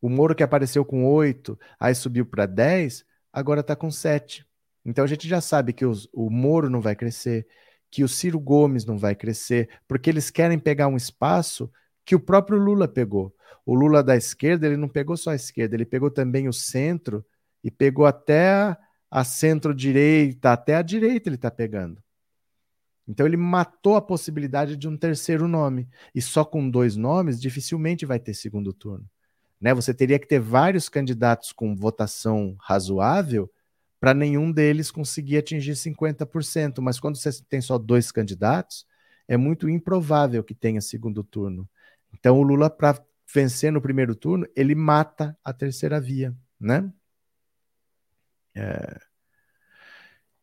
O 0.00 0.08
Moro 0.08 0.34
que 0.34 0.42
apareceu 0.42 0.84
com 0.84 1.06
oito, 1.06 1.56
aí 1.78 1.94
subiu 1.94 2.26
para 2.26 2.46
dez, 2.46 3.04
agora 3.32 3.60
está 3.60 3.76
com 3.76 3.88
sete. 3.88 4.44
Então 4.84 5.04
a 5.04 5.06
gente 5.06 5.28
já 5.28 5.40
sabe 5.40 5.72
que 5.72 5.86
os, 5.86 6.08
o 6.12 6.28
Moro 6.28 6.68
não 6.68 6.80
vai 6.80 6.96
crescer, 6.96 7.46
que 7.88 8.02
o 8.02 8.08
Ciro 8.08 8.40
Gomes 8.40 8.84
não 8.84 8.98
vai 8.98 9.14
crescer, 9.14 9.68
porque 9.86 10.10
eles 10.10 10.30
querem 10.30 10.58
pegar 10.58 10.88
um 10.88 10.96
espaço 10.96 11.70
que 12.04 12.16
o 12.16 12.20
próprio 12.20 12.58
Lula 12.58 12.88
pegou. 12.88 13.32
O 13.64 13.74
Lula 13.74 14.02
da 14.02 14.16
esquerda, 14.16 14.66
ele 14.66 14.76
não 14.76 14.88
pegou 14.88 15.16
só 15.16 15.30
a 15.30 15.36
esquerda, 15.36 15.76
ele 15.76 15.84
pegou 15.84 16.10
também 16.10 16.48
o 16.48 16.52
centro 16.52 17.24
e 17.62 17.70
pegou 17.70 18.06
até 18.06 18.76
a 19.10 19.24
centro-direita, 19.24 20.52
até 20.52 20.74
a 20.74 20.82
direita 20.82 21.28
ele 21.28 21.36
está 21.36 21.50
pegando. 21.50 22.02
Então 23.06 23.26
ele 23.26 23.36
matou 23.36 23.96
a 23.96 24.02
possibilidade 24.02 24.76
de 24.76 24.88
um 24.88 24.96
terceiro 24.96 25.46
nome. 25.48 25.88
E 26.14 26.22
só 26.22 26.44
com 26.44 26.68
dois 26.68 26.96
nomes, 26.96 27.40
dificilmente 27.40 28.06
vai 28.06 28.18
ter 28.18 28.34
segundo 28.34 28.72
turno. 28.72 29.04
Né? 29.60 29.74
Você 29.74 29.92
teria 29.92 30.18
que 30.18 30.26
ter 30.26 30.40
vários 30.40 30.88
candidatos 30.88 31.52
com 31.52 31.76
votação 31.76 32.56
razoável 32.60 33.50
para 34.00 34.14
nenhum 34.14 34.50
deles 34.50 34.90
conseguir 34.90 35.38
atingir 35.38 35.72
50%. 35.72 36.80
Mas 36.80 36.98
quando 36.98 37.16
você 37.16 37.30
tem 37.48 37.60
só 37.60 37.78
dois 37.78 38.10
candidatos, 38.10 38.86
é 39.28 39.36
muito 39.36 39.68
improvável 39.68 40.42
que 40.42 40.54
tenha 40.54 40.80
segundo 40.80 41.22
turno. 41.22 41.68
Então 42.12 42.38
o 42.38 42.42
Lula, 42.42 42.68
para 42.70 43.00
vencer 43.32 43.72
no 43.72 43.80
primeiro 43.80 44.14
turno, 44.14 44.46
ele 44.54 44.74
mata 44.74 45.36
a 45.42 45.52
terceira 45.52 46.00
via, 46.00 46.34
né? 46.60 46.92
É... 48.54 49.00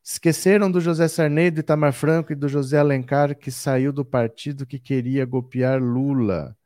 Esqueceram 0.03 0.71
do 0.71 0.81
José 0.81 1.07
Sarney, 1.07 1.51
do 1.51 1.59
Itamar 1.59 1.93
Franco 1.93 2.31
e 2.31 2.35
do 2.35 2.47
José 2.47 2.79
Alencar, 2.79 3.37
que 3.37 3.51
saiu 3.51 3.93
do 3.93 4.03
partido 4.03 4.65
que 4.65 4.79
queria 4.79 5.23
golpear 5.23 5.79
Lula. 5.79 6.57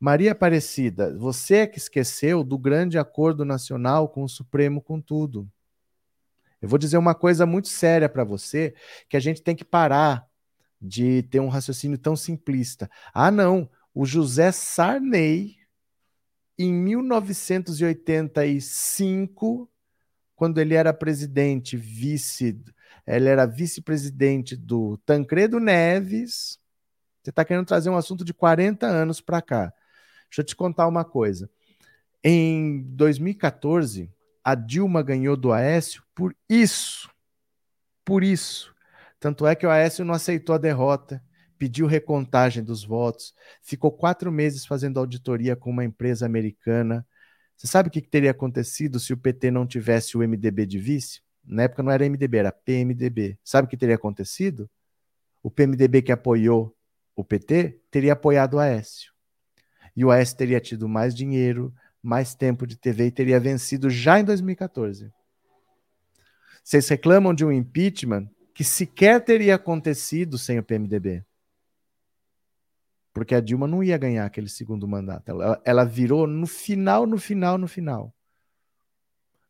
Maria 0.00 0.32
Aparecida, 0.32 1.16
você 1.16 1.56
é 1.56 1.66
que 1.66 1.78
esqueceu 1.78 2.42
do 2.42 2.58
grande 2.58 2.98
acordo 2.98 3.44
nacional 3.44 4.08
com 4.08 4.24
o 4.24 4.28
Supremo 4.28 4.82
com 4.82 5.00
tudo. 5.00 5.48
Eu 6.60 6.68
vou 6.68 6.78
dizer 6.78 6.98
uma 6.98 7.14
coisa 7.14 7.46
muito 7.46 7.68
séria 7.68 8.08
para 8.08 8.24
você, 8.24 8.74
que 9.08 9.16
a 9.16 9.20
gente 9.20 9.42
tem 9.42 9.54
que 9.54 9.64
parar 9.64 10.26
de 10.80 11.22
ter 11.24 11.38
um 11.38 11.48
raciocínio 11.48 11.98
tão 11.98 12.16
simplista. 12.16 12.90
Ah, 13.14 13.30
não, 13.30 13.68
o 13.94 14.04
José 14.04 14.50
Sarney 14.50 15.57
em 16.58 16.72
1985, 16.72 19.70
quando 20.34 20.58
ele 20.58 20.74
era 20.74 20.92
presidente, 20.92 21.76
vice, 21.76 22.60
ele 23.06 23.28
era 23.28 23.46
vice-presidente 23.46 24.56
do 24.56 24.96
Tancredo 24.98 25.60
Neves. 25.60 26.58
Você 27.22 27.30
está 27.30 27.44
querendo 27.44 27.66
trazer 27.66 27.90
um 27.90 27.96
assunto 27.96 28.24
de 28.24 28.34
40 28.34 28.84
anos 28.86 29.20
para 29.20 29.40
cá. 29.40 29.72
Deixa 30.28 30.40
eu 30.40 30.44
te 30.44 30.56
contar 30.56 30.88
uma 30.88 31.04
coisa. 31.04 31.48
Em 32.22 32.82
2014, 32.82 34.10
a 34.42 34.54
Dilma 34.54 35.02
ganhou 35.02 35.36
do 35.36 35.52
Aécio 35.52 36.02
por 36.14 36.34
isso. 36.48 37.10
Por 38.04 38.24
isso. 38.24 38.74
Tanto 39.20 39.46
é 39.46 39.54
que 39.54 39.66
o 39.66 39.70
Aécio 39.70 40.04
não 40.04 40.14
aceitou 40.14 40.54
a 40.54 40.58
derrota 40.58 41.22
pediu 41.58 41.86
recontagem 41.86 42.62
dos 42.62 42.84
votos, 42.84 43.34
ficou 43.60 43.90
quatro 43.90 44.30
meses 44.30 44.64
fazendo 44.64 44.98
auditoria 44.98 45.56
com 45.56 45.70
uma 45.70 45.84
empresa 45.84 46.24
americana. 46.24 47.06
Você 47.56 47.66
sabe 47.66 47.88
o 47.88 47.92
que 47.92 48.00
teria 48.00 48.30
acontecido 48.30 49.00
se 49.00 49.12
o 49.12 49.16
PT 49.16 49.50
não 49.50 49.66
tivesse 49.66 50.16
o 50.16 50.20
MDB 50.20 50.64
de 50.64 50.78
vice? 50.78 51.20
Na 51.44 51.64
época 51.64 51.82
não 51.82 51.90
era 51.90 52.04
MDB, 52.04 52.38
era 52.38 52.52
PMDB. 52.52 53.38
Sabe 53.42 53.66
o 53.66 53.68
que 53.68 53.76
teria 53.76 53.96
acontecido? 53.96 54.70
O 55.42 55.50
PMDB 55.50 56.02
que 56.02 56.12
apoiou 56.12 56.74
o 57.16 57.24
PT 57.24 57.80
teria 57.90 58.12
apoiado 58.12 58.54
o 58.54 58.58
Aécio. 58.60 59.12
E 59.96 60.04
o 60.04 60.10
Aécio 60.10 60.36
teria 60.36 60.60
tido 60.60 60.88
mais 60.88 61.14
dinheiro, 61.14 61.74
mais 62.00 62.34
tempo 62.34 62.66
de 62.66 62.76
TV 62.76 63.06
e 63.06 63.10
teria 63.10 63.40
vencido 63.40 63.90
já 63.90 64.20
em 64.20 64.24
2014. 64.24 65.12
Vocês 66.62 66.86
reclamam 66.88 67.34
de 67.34 67.44
um 67.44 67.50
impeachment 67.50 68.28
que 68.54 68.62
sequer 68.62 69.24
teria 69.24 69.56
acontecido 69.56 70.38
sem 70.38 70.58
o 70.58 70.62
PMDB 70.62 71.24
porque 73.18 73.34
a 73.34 73.40
Dilma 73.40 73.66
não 73.66 73.82
ia 73.82 73.98
ganhar 73.98 74.24
aquele 74.24 74.48
segundo 74.48 74.86
mandato. 74.86 75.28
Ela, 75.28 75.60
ela 75.64 75.84
virou 75.84 76.24
no 76.24 76.46
final, 76.46 77.04
no 77.04 77.18
final, 77.18 77.58
no 77.58 77.66
final. 77.66 78.14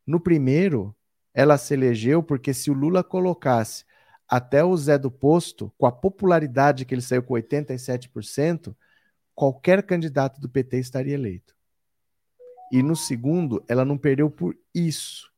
No 0.06 0.18
primeiro, 0.18 0.96
ela 1.34 1.58
se 1.58 1.74
elegeu 1.74 2.22
porque 2.22 2.54
se 2.54 2.70
o 2.70 2.72
Lula 2.72 3.04
colocasse 3.04 3.84
até 4.26 4.64
o 4.64 4.74
Zé 4.74 4.96
do 4.96 5.10
Posto, 5.10 5.70
com 5.76 5.84
a 5.84 5.92
popularidade 5.92 6.86
que 6.86 6.94
ele 6.94 7.02
saiu 7.02 7.22
com 7.22 7.34
87%, 7.34 8.74
qualquer 9.34 9.82
candidato 9.82 10.40
do 10.40 10.48
PT 10.48 10.78
estaria 10.78 11.12
eleito. 11.12 11.54
E 12.72 12.82
no 12.82 12.96
segundo, 12.96 13.62
ela 13.68 13.84
não 13.84 13.98
perdeu 13.98 14.30
por 14.30 14.56
isso. 14.74 15.30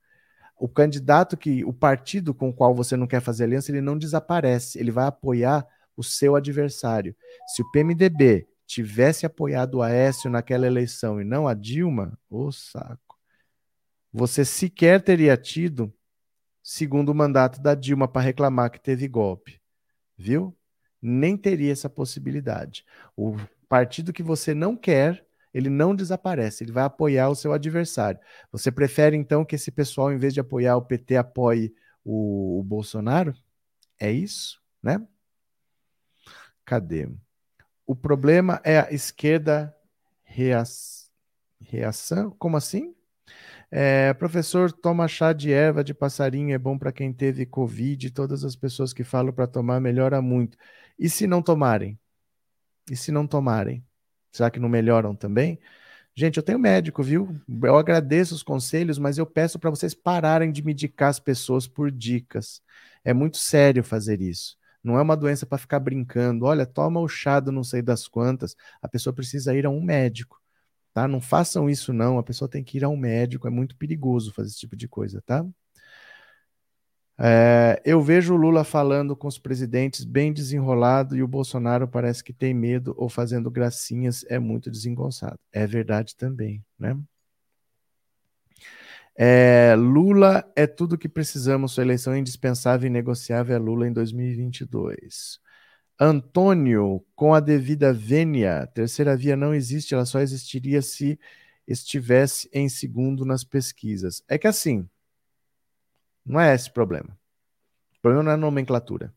O 0.56 0.68
candidato 0.68 1.36
que, 1.36 1.64
o 1.64 1.72
partido 1.72 2.32
com 2.32 2.50
o 2.50 2.54
qual 2.54 2.76
você 2.76 2.96
não 2.96 3.08
quer 3.08 3.20
fazer 3.20 3.42
aliança, 3.42 3.72
ele 3.72 3.80
não 3.80 3.98
desaparece, 3.98 4.78
ele 4.78 4.92
vai 4.92 5.08
apoiar 5.08 5.66
o 6.00 6.02
seu 6.02 6.34
adversário. 6.34 7.14
Se 7.54 7.62
o 7.62 7.70
PMDB 7.70 8.48
tivesse 8.66 9.26
apoiado 9.26 9.76
o 9.76 9.82
Aécio 9.82 10.30
naquela 10.30 10.66
eleição 10.66 11.20
e 11.20 11.24
não 11.24 11.46
a 11.46 11.54
Dilma, 11.54 12.18
ô 12.28 12.46
oh, 12.46 12.52
saco, 12.52 13.18
você 14.12 14.44
sequer 14.44 15.02
teria 15.02 15.36
tido 15.36 15.92
segundo 16.62 17.14
mandato 17.14 17.60
da 17.60 17.74
Dilma 17.74 18.08
para 18.08 18.22
reclamar 18.22 18.70
que 18.70 18.80
teve 18.80 19.06
golpe, 19.06 19.60
viu? 20.16 20.56
Nem 21.02 21.36
teria 21.36 21.72
essa 21.72 21.88
possibilidade. 21.88 22.84
O 23.16 23.36
partido 23.68 24.12
que 24.12 24.22
você 24.22 24.54
não 24.54 24.76
quer, 24.76 25.24
ele 25.52 25.68
não 25.68 25.94
desaparece, 25.94 26.64
ele 26.64 26.72
vai 26.72 26.84
apoiar 26.84 27.28
o 27.28 27.34
seu 27.34 27.52
adversário. 27.52 28.20
Você 28.52 28.70
prefere 28.70 29.16
então 29.16 29.44
que 29.44 29.54
esse 29.54 29.70
pessoal, 29.70 30.12
em 30.12 30.18
vez 30.18 30.32
de 30.32 30.40
apoiar 30.40 30.76
o 30.76 30.82
PT, 30.82 31.16
apoie 31.16 31.74
o, 32.04 32.60
o 32.60 32.62
Bolsonaro? 32.62 33.34
É 33.98 34.10
isso, 34.10 34.60
né? 34.82 35.06
Cadê? 36.70 37.08
O 37.84 37.96
problema 37.96 38.60
é 38.62 38.78
a 38.78 38.92
esquerda 38.92 39.74
reação. 40.22 41.10
Como 42.38 42.56
assim? 42.56 42.94
É, 43.72 44.14
professor, 44.14 44.70
toma 44.70 45.08
chá 45.08 45.32
de 45.32 45.52
erva 45.52 45.82
de 45.82 45.92
passarinho, 45.92 46.54
é 46.54 46.58
bom 46.58 46.78
para 46.78 46.92
quem 46.92 47.12
teve 47.12 47.44
Covid. 47.44 48.12
Todas 48.12 48.44
as 48.44 48.54
pessoas 48.54 48.92
que 48.92 49.02
falam 49.02 49.32
para 49.32 49.48
tomar 49.48 49.80
melhora 49.80 50.22
muito. 50.22 50.56
E 50.96 51.10
se 51.10 51.26
não 51.26 51.42
tomarem? 51.42 51.98
E 52.88 52.94
se 52.94 53.10
não 53.10 53.26
tomarem? 53.26 53.84
Será 54.30 54.48
que 54.48 54.60
não 54.60 54.68
melhoram 54.68 55.16
também? 55.16 55.58
Gente, 56.14 56.36
eu 56.36 56.42
tenho 56.44 56.58
médico, 56.60 57.02
viu? 57.02 57.36
Eu 57.64 57.76
agradeço 57.76 58.32
os 58.32 58.44
conselhos, 58.44 58.96
mas 58.96 59.18
eu 59.18 59.26
peço 59.26 59.58
para 59.58 59.70
vocês 59.70 59.92
pararem 59.92 60.52
de 60.52 60.64
medicar 60.64 61.08
as 61.08 61.18
pessoas 61.18 61.66
por 61.66 61.90
dicas. 61.90 62.62
É 63.04 63.12
muito 63.12 63.38
sério 63.38 63.82
fazer 63.82 64.20
isso. 64.20 64.59
Não 64.82 64.98
é 64.98 65.02
uma 65.02 65.16
doença 65.16 65.46
para 65.46 65.58
ficar 65.58 65.80
brincando. 65.80 66.46
Olha, 66.46 66.66
toma 66.66 67.00
o 67.00 67.08
chá 67.08 67.40
do 67.40 67.52
não 67.52 67.64
sei 67.64 67.82
das 67.82 68.08
quantas. 68.08 68.56
A 68.82 68.88
pessoa 68.88 69.12
precisa 69.14 69.54
ir 69.54 69.66
a 69.66 69.70
um 69.70 69.82
médico, 69.82 70.40
tá? 70.94 71.08
Não 71.08 71.20
façam 71.20 71.68
isso 71.70 71.92
não. 71.92 72.18
A 72.18 72.22
pessoa 72.22 72.48
tem 72.48 72.64
que 72.64 72.78
ir 72.78 72.84
a 72.84 72.88
um 72.88 72.96
médico. 72.96 73.46
É 73.48 73.50
muito 73.50 73.76
perigoso 73.76 74.32
fazer 74.32 74.48
esse 74.50 74.60
tipo 74.60 74.76
de 74.76 74.88
coisa, 74.88 75.22
tá? 75.26 75.44
É, 77.22 77.82
eu 77.84 78.00
vejo 78.00 78.32
o 78.32 78.36
Lula 78.36 78.64
falando 78.64 79.14
com 79.14 79.28
os 79.28 79.38
presidentes 79.38 80.04
bem 80.04 80.32
desenrolado 80.32 81.14
e 81.14 81.22
o 81.22 81.28
Bolsonaro 81.28 81.86
parece 81.86 82.24
que 82.24 82.32
tem 82.32 82.54
medo 82.54 82.94
ou 82.96 83.10
fazendo 83.10 83.50
gracinhas, 83.50 84.24
é 84.28 84.38
muito 84.38 84.70
desengonçado. 84.70 85.38
É 85.52 85.66
verdade 85.66 86.16
também, 86.16 86.64
né? 86.78 86.96
É, 89.22 89.74
Lula 89.76 90.50
é 90.56 90.66
tudo 90.66 90.96
que 90.96 91.06
precisamos, 91.06 91.72
sua 91.72 91.84
eleição 91.84 92.14
é 92.14 92.18
indispensável 92.18 92.86
e 92.86 92.90
negociável 92.90 93.54
é 93.54 93.58
Lula 93.58 93.86
em 93.86 93.92
2022. 93.92 95.38
Antônio, 96.00 97.04
com 97.14 97.34
a 97.34 97.40
devida 97.40 97.92
vênia, 97.92 98.66
terceira 98.68 99.14
via 99.14 99.36
não 99.36 99.54
existe, 99.54 99.92
ela 99.92 100.06
só 100.06 100.20
existiria 100.20 100.80
se 100.80 101.20
estivesse 101.68 102.48
em 102.50 102.66
segundo 102.70 103.26
nas 103.26 103.44
pesquisas. 103.44 104.24
É 104.26 104.38
que 104.38 104.46
assim, 104.46 104.88
não 106.24 106.40
é 106.40 106.54
esse 106.54 106.72
problema. 106.72 107.10
O 107.98 108.00
problema 108.00 108.22
não 108.22 108.30
é 108.30 108.34
a 108.36 108.38
nomenclatura. 108.38 109.12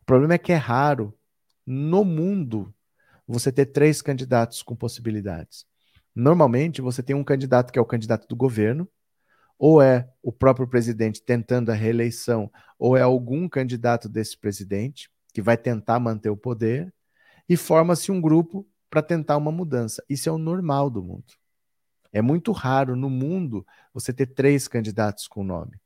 O 0.00 0.04
problema 0.04 0.34
é 0.34 0.38
que 0.38 0.50
é 0.50 0.56
raro 0.56 1.16
no 1.64 2.04
mundo 2.04 2.74
você 3.24 3.52
ter 3.52 3.66
três 3.66 4.02
candidatos 4.02 4.64
com 4.64 4.74
possibilidades. 4.74 5.64
Normalmente 6.12 6.82
você 6.82 7.04
tem 7.04 7.14
um 7.14 7.22
candidato 7.22 7.72
que 7.72 7.78
é 7.78 7.82
o 7.82 7.86
candidato 7.86 8.26
do 8.26 8.34
governo, 8.34 8.88
ou 9.58 9.82
é 9.82 10.08
o 10.22 10.32
próprio 10.32 10.68
presidente 10.68 11.22
tentando 11.22 11.70
a 11.70 11.74
reeleição, 11.74 12.50
ou 12.78 12.96
é 12.96 13.02
algum 13.02 13.48
candidato 13.48 14.08
desse 14.08 14.38
presidente 14.38 15.10
que 15.34 15.42
vai 15.42 15.56
tentar 15.56 15.98
manter 15.98 16.30
o 16.30 16.36
poder, 16.36 16.92
e 17.48 17.56
forma-se 17.56 18.12
um 18.12 18.20
grupo 18.20 18.66
para 18.88 19.02
tentar 19.02 19.36
uma 19.36 19.52
mudança. 19.52 20.02
Isso 20.08 20.28
é 20.28 20.32
o 20.32 20.38
normal 20.38 20.90
do 20.90 21.02
mundo. 21.02 21.34
É 22.12 22.22
muito 22.22 22.52
raro 22.52 22.96
no 22.96 23.10
mundo 23.10 23.66
você 23.92 24.12
ter 24.12 24.26
três 24.26 24.68
candidatos 24.68 25.26
com 25.26 25.42
nome 25.42 25.78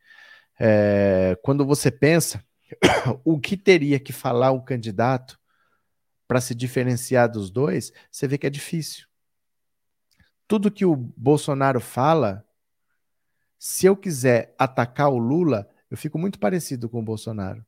é, 0.59 1.37
quando 1.43 1.65
você 1.65 1.91
pensa 1.91 2.45
o 3.25 3.41
que 3.41 3.57
teria 3.57 3.99
que 3.99 4.13
falar 4.13 4.53
o 4.53 4.63
candidato 4.63 5.39
para 6.27 6.41
se 6.41 6.55
diferenciar 6.55 7.31
dos 7.31 7.51
dois, 7.51 7.93
você 8.11 8.27
vê 8.27 8.39
que 8.39 8.47
é 8.47 8.51
difícil. 8.51 9.07
Tudo 10.47 10.71
que 10.71 10.85
o 10.85 10.95
Bolsonaro 10.95 11.81
fala, 11.81 12.45
se 13.65 13.87
eu 13.87 13.97
quiser 13.97 14.57
atacar 14.59 15.09
o 15.09 15.19
Lula, 15.19 15.71
eu 15.89 15.97
fico 15.97 16.19
muito 16.19 16.37
parecido 16.37 16.89
com 16.89 16.99
o 16.99 17.05
Bolsonaro. 17.05 17.65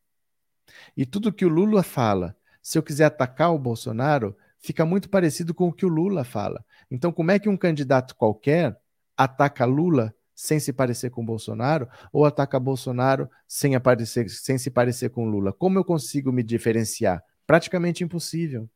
E 0.96 1.06
tudo 1.06 1.32
que 1.32 1.44
o 1.44 1.48
Lula 1.48 1.84
fala, 1.84 2.36
se 2.60 2.76
eu 2.76 2.82
quiser 2.82 3.04
atacar 3.04 3.54
o 3.54 3.58
Bolsonaro, 3.60 4.36
fica 4.58 4.84
muito 4.84 5.08
parecido 5.08 5.54
com 5.54 5.68
o 5.68 5.72
que 5.72 5.86
o 5.86 5.88
Lula 5.88 6.24
fala. 6.24 6.64
Então, 6.90 7.12
como 7.12 7.30
é 7.30 7.38
que 7.38 7.48
um 7.48 7.56
candidato 7.56 8.16
qualquer 8.16 8.76
ataca 9.16 9.64
Lula 9.64 10.12
sem 10.34 10.58
se 10.58 10.72
parecer 10.72 11.10
com 11.10 11.24
Bolsonaro 11.24 11.88
ou 12.12 12.24
ataca 12.24 12.58
Bolsonaro 12.58 13.30
sem, 13.46 13.76
aparecer, 13.76 14.28
sem 14.28 14.58
se 14.58 14.72
parecer 14.72 15.10
com 15.10 15.30
Lula? 15.30 15.52
Como 15.52 15.78
eu 15.78 15.84
consigo 15.84 16.32
me 16.32 16.42
diferenciar? 16.42 17.22
Praticamente 17.46 18.02
impossível. 18.02 18.68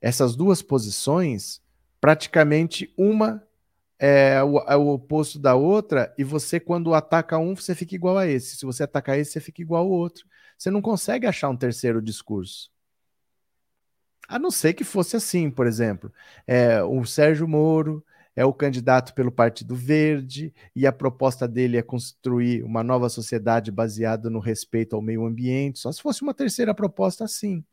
Essas 0.00 0.34
duas 0.34 0.62
posições, 0.62 1.60
praticamente 2.00 2.90
uma 2.96 3.45
é 3.98 4.42
o, 4.42 4.58
é 4.60 4.76
o, 4.76 4.88
oposto 4.88 5.38
da 5.38 5.54
outra, 5.54 6.14
e 6.18 6.24
você, 6.24 6.60
quando 6.60 6.94
ataca 6.94 7.38
um, 7.38 7.54
você 7.56 7.74
fica 7.74 7.94
igual 7.94 8.18
a 8.18 8.26
esse. 8.26 8.56
Se 8.56 8.66
você 8.66 8.82
atacar 8.82 9.18
esse, 9.18 9.32
você 9.32 9.40
fica 9.40 9.62
igual 9.62 9.84
ao 9.84 9.90
outro. 9.90 10.26
Você 10.58 10.70
não 10.70 10.82
consegue 10.82 11.26
achar 11.26 11.48
um 11.48 11.56
terceiro 11.56 12.02
discurso. 12.02 12.70
A 14.28 14.38
não 14.38 14.50
ser 14.50 14.74
que 14.74 14.84
fosse 14.84 15.16
assim, 15.16 15.50
por 15.50 15.66
exemplo, 15.66 16.12
é, 16.46 16.82
o 16.82 17.04
Sérgio 17.04 17.46
Moro 17.46 18.04
é 18.34 18.44
o 18.44 18.52
candidato 18.52 19.14
pelo 19.14 19.32
Partido 19.32 19.74
Verde 19.74 20.52
e 20.74 20.86
a 20.86 20.92
proposta 20.92 21.48
dele 21.48 21.76
é 21.78 21.82
construir 21.82 22.62
uma 22.64 22.82
nova 22.82 23.08
sociedade 23.08 23.70
baseada 23.70 24.28
no 24.28 24.40
respeito 24.40 24.94
ao 24.96 25.02
meio 25.02 25.24
ambiente. 25.24 25.78
Só 25.78 25.90
se 25.92 26.02
fosse 26.02 26.22
uma 26.22 26.34
terceira 26.34 26.74
proposta 26.74 27.24
assim. 27.24 27.64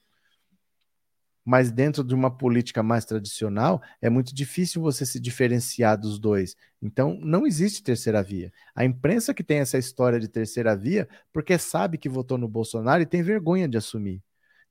Mas 1.45 1.71
dentro 1.71 2.03
de 2.03 2.15
uma 2.15 2.31
política 2.31 2.81
mais 2.81 3.05
tradicional, 3.05 3.81
é 4.01 4.09
muito 4.09 4.33
difícil 4.33 4.81
você 4.81 5.05
se 5.05 5.19
diferenciar 5.19 5.97
dos 5.99 6.17
dois. 6.19 6.55
Então, 6.81 7.19
não 7.21 7.45
existe 7.45 7.83
terceira 7.83 8.23
via. 8.23 8.51
A 8.75 8.85
imprensa 8.85 9.33
que 9.33 9.43
tem 9.43 9.59
essa 9.59 9.77
história 9.77 10.19
de 10.19 10.27
terceira 10.27 10.75
via, 10.75 11.07
porque 11.33 11.57
sabe 11.57 11.97
que 11.97 12.07
votou 12.07 12.37
no 12.37 12.47
Bolsonaro 12.47 13.03
e 13.03 13.05
tem 13.05 13.21
vergonha 13.21 13.67
de 13.67 13.77
assumir. 13.77 14.21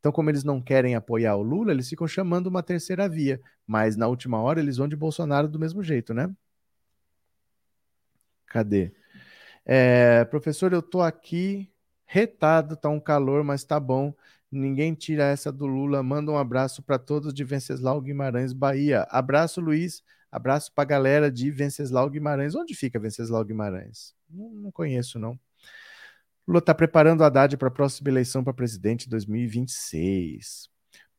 Então, 0.01 0.11
como 0.11 0.31
eles 0.31 0.43
não 0.45 0.61
querem 0.61 0.95
apoiar 0.95 1.37
o 1.37 1.43
Lula, 1.43 1.73
eles 1.73 1.89
ficam 1.89 2.09
chamando 2.09 2.49
uma 2.49 2.63
terceira 2.63 3.09
via. 3.09 3.41
Mas 3.67 3.97
na 3.97 4.09
última 4.09 4.41
hora 4.41 4.61
eles 4.61 4.77
vão 4.79 4.89
de 4.89 4.97
Bolsonaro 4.97 5.49
do 5.49 5.59
mesmo 5.59 5.83
jeito, 5.83 6.13
né? 6.13 6.29
Cadê? 8.47 8.93
É, 9.65 10.25
professor, 10.27 10.73
eu 10.73 10.83
tô 10.83 11.01
aqui 11.01 11.71
retado, 12.07 12.77
tá 12.77 12.89
um 12.89 13.01
calor, 13.01 13.45
mas 13.45 13.65
tá 13.65 13.81
bom. 13.81 14.15
Ninguém 14.53 14.93
tira 14.93 15.25
essa 15.25 15.51
do 15.51 15.65
Lula. 15.65 16.03
Manda 16.03 16.31
um 16.31 16.37
abraço 16.37 16.83
para 16.83 16.99
todos 16.99 17.33
de 17.33 17.43
Venceslau 17.43 17.99
Guimarães, 18.03 18.53
Bahia. 18.53 19.07
Abraço, 19.09 19.63
Luiz. 19.63 20.03
Abraço 20.31 20.71
para 20.75 20.83
a 20.83 20.87
galera 20.87 21.33
de 21.33 21.51
Venceslau 21.51 22.11
Guimarães. 22.11 22.55
Onde 22.55 22.75
fica 22.75 22.99
Venceslau 22.99 23.43
Guimarães? 23.45 24.15
Não, 24.29 24.51
não 24.51 24.71
conheço, 24.71 25.19
não. 25.19 25.41
Lula 26.47 26.59
está 26.59 26.75
preparando 26.75 27.23
a 27.23 27.29
Haddad 27.29 27.57
para 27.57 27.69
a 27.69 27.71
próxima 27.71 28.11
eleição 28.11 28.45
para 28.45 28.53
presidente 28.53 29.07
em 29.07 29.11
2026. 29.11 30.69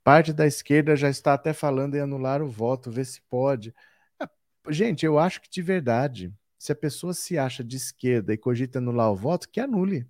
Parte 0.03 0.31
da 0.31 0.45
esquerda 0.45 0.95
já 0.95 1.09
está 1.09 1.33
até 1.33 1.53
falando 1.53 1.95
em 1.95 2.01
anular 2.01 2.41
o 2.41 2.49
voto, 2.49 2.91
ver 2.91 3.05
se 3.05 3.21
pode. 3.29 3.73
É, 4.21 4.27
gente, 4.69 5.05
eu 5.05 5.17
acho 5.17 5.41
que 5.41 5.49
de 5.49 5.61
verdade, 5.61 6.31
se 6.59 6.71
a 6.71 6.75
pessoa 6.75 7.13
se 7.13 7.37
acha 7.37 7.63
de 7.63 7.77
esquerda 7.77 8.33
e 8.33 8.37
cogita 8.37 8.79
anular 8.79 9.11
o 9.11 9.15
voto, 9.15 9.49
que 9.49 9.59
anule. 9.59 10.07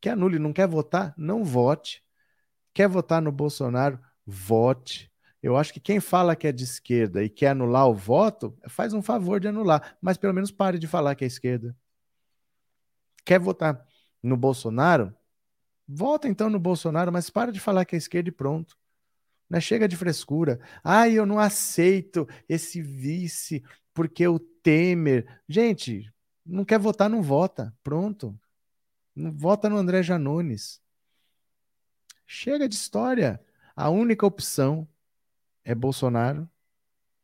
Que 0.00 0.08
anule. 0.08 0.38
Não 0.38 0.52
quer 0.52 0.66
votar? 0.66 1.14
Não 1.16 1.44
vote. 1.44 2.01
Quer 2.74 2.88
votar 2.88 3.20
no 3.22 3.32
Bolsonaro? 3.32 3.98
Vote. 4.26 5.10
Eu 5.42 5.56
acho 5.56 5.72
que 5.72 5.80
quem 5.80 6.00
fala 6.00 6.36
que 6.36 6.46
é 6.46 6.52
de 6.52 6.64
esquerda 6.64 7.22
e 7.22 7.28
quer 7.28 7.48
anular 7.48 7.88
o 7.88 7.94
voto, 7.94 8.56
faz 8.68 8.92
um 8.92 9.02
favor 9.02 9.40
de 9.40 9.48
anular, 9.48 9.96
mas 10.00 10.16
pelo 10.16 10.32
menos 10.32 10.50
pare 10.50 10.78
de 10.78 10.86
falar 10.86 11.14
que 11.14 11.24
é 11.24 11.26
esquerda. 11.26 11.76
Quer 13.24 13.40
votar? 13.40 13.84
no 14.22 14.36
Bolsonaro, 14.36 15.14
vota 15.86 16.28
então 16.28 16.48
no 16.48 16.60
Bolsonaro, 16.60 17.12
mas 17.12 17.28
para 17.28 17.50
de 17.50 17.58
falar 17.58 17.84
que 17.84 17.96
é 17.96 17.98
esquerda 17.98 18.28
e 18.28 18.32
pronto. 18.32 18.78
Né? 19.50 19.60
Chega 19.60 19.88
de 19.88 19.96
frescura. 19.96 20.60
Ah, 20.82 21.08
eu 21.08 21.26
não 21.26 21.38
aceito 21.38 22.26
esse 22.48 22.80
vice 22.80 23.62
porque 23.92 24.26
o 24.26 24.38
Temer. 24.38 25.26
Gente, 25.48 26.10
não 26.46 26.64
quer 26.64 26.78
votar, 26.78 27.10
não 27.10 27.22
vota. 27.22 27.74
Pronto. 27.82 28.38
Não 29.14 29.30
vota 29.30 29.68
no 29.68 29.76
André 29.76 30.02
Janones. 30.02 30.80
Chega 32.34 32.66
de 32.66 32.74
história. 32.74 33.38
A 33.76 33.90
única 33.90 34.24
opção 34.24 34.88
é 35.62 35.74
Bolsonaro, 35.74 36.48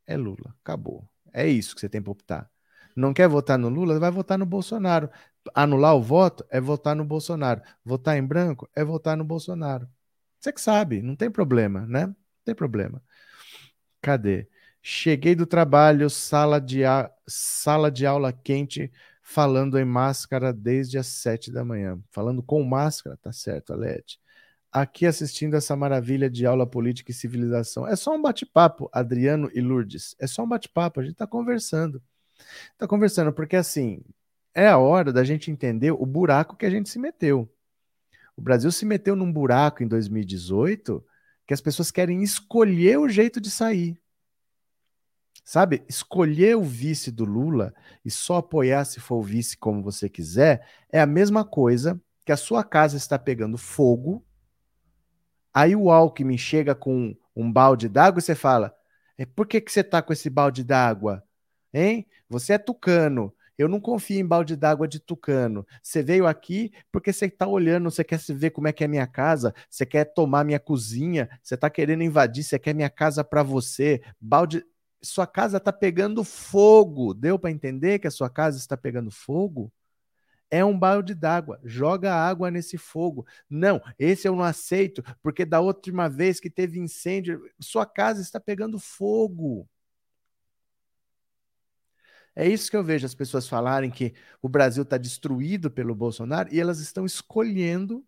é 0.06 0.16
Lula. 0.16 0.54
Acabou. 0.62 1.08
É 1.32 1.46
isso 1.46 1.74
que 1.74 1.80
você 1.80 1.88
tem 1.88 2.02
para 2.02 2.12
optar. 2.12 2.50
Não 2.94 3.14
quer 3.14 3.26
votar 3.26 3.58
no 3.58 3.70
Lula? 3.70 3.98
Vai 3.98 4.10
votar 4.10 4.38
no 4.38 4.44
Bolsonaro 4.44 5.08
anular 5.54 5.96
o 5.96 6.02
voto 6.02 6.44
é 6.50 6.60
votar 6.60 6.94
no 6.94 7.06
Bolsonaro. 7.06 7.62
Votar 7.82 8.18
em 8.18 8.22
branco 8.22 8.68
é 8.76 8.84
votar 8.84 9.16
no 9.16 9.24
Bolsonaro. 9.24 9.88
Você 10.38 10.52
que 10.52 10.60
sabe, 10.60 11.00
não 11.00 11.16
tem 11.16 11.30
problema, 11.30 11.86
né? 11.86 12.06
Não 12.06 12.16
tem 12.44 12.54
problema. 12.54 13.02
Cadê? 14.02 14.46
Cheguei 14.82 15.34
do 15.34 15.46
trabalho, 15.46 16.10
sala 16.10 16.60
de, 16.60 16.84
a... 16.84 17.10
sala 17.26 17.90
de 17.90 18.04
aula 18.04 18.30
quente, 18.30 18.92
falando 19.22 19.78
em 19.78 19.86
máscara 19.86 20.52
desde 20.52 20.98
as 20.98 21.06
sete 21.06 21.50
da 21.50 21.64
manhã. 21.64 21.98
Falando 22.10 22.42
com 22.42 22.62
máscara, 22.62 23.16
tá 23.16 23.32
certo, 23.32 23.72
Alete. 23.72 24.20
Aqui 24.70 25.06
assistindo 25.06 25.54
essa 25.54 25.74
maravilha 25.74 26.28
de 26.28 26.44
aula 26.44 26.66
política 26.66 27.10
e 27.10 27.14
civilização. 27.14 27.86
É 27.86 27.96
só 27.96 28.14
um 28.14 28.20
bate-papo, 28.20 28.90
Adriano 28.92 29.50
e 29.54 29.60
Lourdes. 29.60 30.14
É 30.18 30.26
só 30.26 30.44
um 30.44 30.48
bate-papo, 30.48 31.00
a 31.00 31.04
gente 31.04 31.16
tá 31.16 31.26
conversando. 31.26 32.02
Tá 32.76 32.86
conversando, 32.86 33.32
porque 33.32 33.56
assim, 33.56 34.02
é 34.54 34.68
a 34.68 34.78
hora 34.78 35.12
da 35.12 35.24
gente 35.24 35.50
entender 35.50 35.92
o 35.92 36.04
buraco 36.04 36.56
que 36.56 36.66
a 36.66 36.70
gente 36.70 36.88
se 36.88 36.98
meteu. 36.98 37.48
O 38.36 38.40
Brasil 38.40 38.70
se 38.70 38.84
meteu 38.84 39.16
num 39.16 39.32
buraco 39.32 39.82
em 39.82 39.88
2018 39.88 41.04
que 41.46 41.54
as 41.54 41.60
pessoas 41.60 41.90
querem 41.90 42.22
escolher 42.22 42.98
o 42.98 43.08
jeito 43.08 43.40
de 43.40 43.50
sair. 43.50 43.98
Sabe? 45.42 45.82
Escolher 45.88 46.56
o 46.56 46.62
vice 46.62 47.10
do 47.10 47.24
Lula 47.24 47.74
e 48.04 48.10
só 48.10 48.36
apoiar 48.36 48.84
se 48.84 49.00
for 49.00 49.16
o 49.16 49.22
vice 49.22 49.56
como 49.56 49.82
você 49.82 50.08
quiser 50.08 50.68
é 50.92 51.00
a 51.00 51.06
mesma 51.06 51.42
coisa 51.44 51.98
que 52.24 52.30
a 52.30 52.36
sua 52.36 52.62
casa 52.62 52.98
está 52.98 53.18
pegando 53.18 53.56
fogo. 53.56 54.22
Aí 55.58 55.74
o 55.74 55.90
Alckmin 55.90 56.38
chega 56.38 56.72
com 56.72 57.16
um 57.34 57.52
balde 57.52 57.88
d'água 57.88 58.20
e 58.20 58.22
você 58.22 58.36
fala: 58.36 58.72
É, 59.18 59.26
por 59.26 59.44
que, 59.44 59.60
que 59.60 59.72
você 59.72 59.82
tá 59.82 60.00
com 60.00 60.12
esse 60.12 60.30
balde 60.30 60.62
d'água? 60.62 61.20
Hein? 61.74 62.06
Você 62.28 62.52
é 62.52 62.58
tucano. 62.58 63.34
Eu 63.58 63.68
não 63.68 63.80
confio 63.80 64.20
em 64.20 64.24
balde 64.24 64.54
d'água 64.54 64.86
de 64.86 65.00
tucano. 65.00 65.66
Você 65.82 66.00
veio 66.00 66.28
aqui 66.28 66.70
porque 66.92 67.12
você 67.12 67.26
está 67.26 67.44
olhando, 67.48 67.90
você 67.90 68.04
quer 68.04 68.20
ver 68.28 68.50
como 68.50 68.68
é 68.68 68.72
que 68.72 68.84
é 68.84 68.86
minha 68.86 69.06
casa, 69.08 69.52
você 69.68 69.84
quer 69.84 70.04
tomar 70.04 70.44
minha 70.44 70.60
cozinha, 70.60 71.28
você 71.42 71.56
está 71.56 71.68
querendo 71.68 72.04
invadir, 72.04 72.44
você 72.44 72.56
quer 72.56 72.72
minha 72.72 72.88
casa 72.88 73.24
para 73.24 73.42
você. 73.42 74.00
Balde. 74.20 74.64
Sua 75.02 75.26
casa 75.26 75.56
está 75.56 75.72
pegando 75.72 76.22
fogo. 76.22 77.12
Deu 77.14 77.36
para 77.36 77.50
entender 77.50 77.98
que 77.98 78.06
a 78.06 78.12
sua 78.12 78.30
casa 78.30 78.58
está 78.58 78.76
pegando 78.76 79.10
fogo? 79.10 79.72
É 80.50 80.64
um 80.64 80.78
balde 80.78 81.14
d'água. 81.14 81.60
Joga 81.64 82.14
água 82.14 82.50
nesse 82.50 82.78
fogo. 82.78 83.26
Não, 83.48 83.80
esse 83.98 84.26
eu 84.28 84.34
não 84.34 84.44
aceito, 84.44 85.02
porque 85.22 85.44
da 85.44 85.60
última 85.60 86.08
vez 86.08 86.40
que 86.40 86.50
teve 86.50 86.78
incêndio, 86.78 87.42
sua 87.60 87.86
casa 87.86 88.20
está 88.22 88.40
pegando 88.40 88.78
fogo. 88.78 89.68
É 92.34 92.46
isso 92.46 92.70
que 92.70 92.76
eu 92.76 92.84
vejo 92.84 93.04
as 93.04 93.14
pessoas 93.14 93.48
falarem 93.48 93.90
que 93.90 94.14
o 94.40 94.48
Brasil 94.48 94.84
está 94.84 94.96
destruído 94.96 95.70
pelo 95.70 95.94
Bolsonaro 95.94 96.48
e 96.52 96.60
elas 96.60 96.78
estão 96.78 97.04
escolhendo 97.04 98.06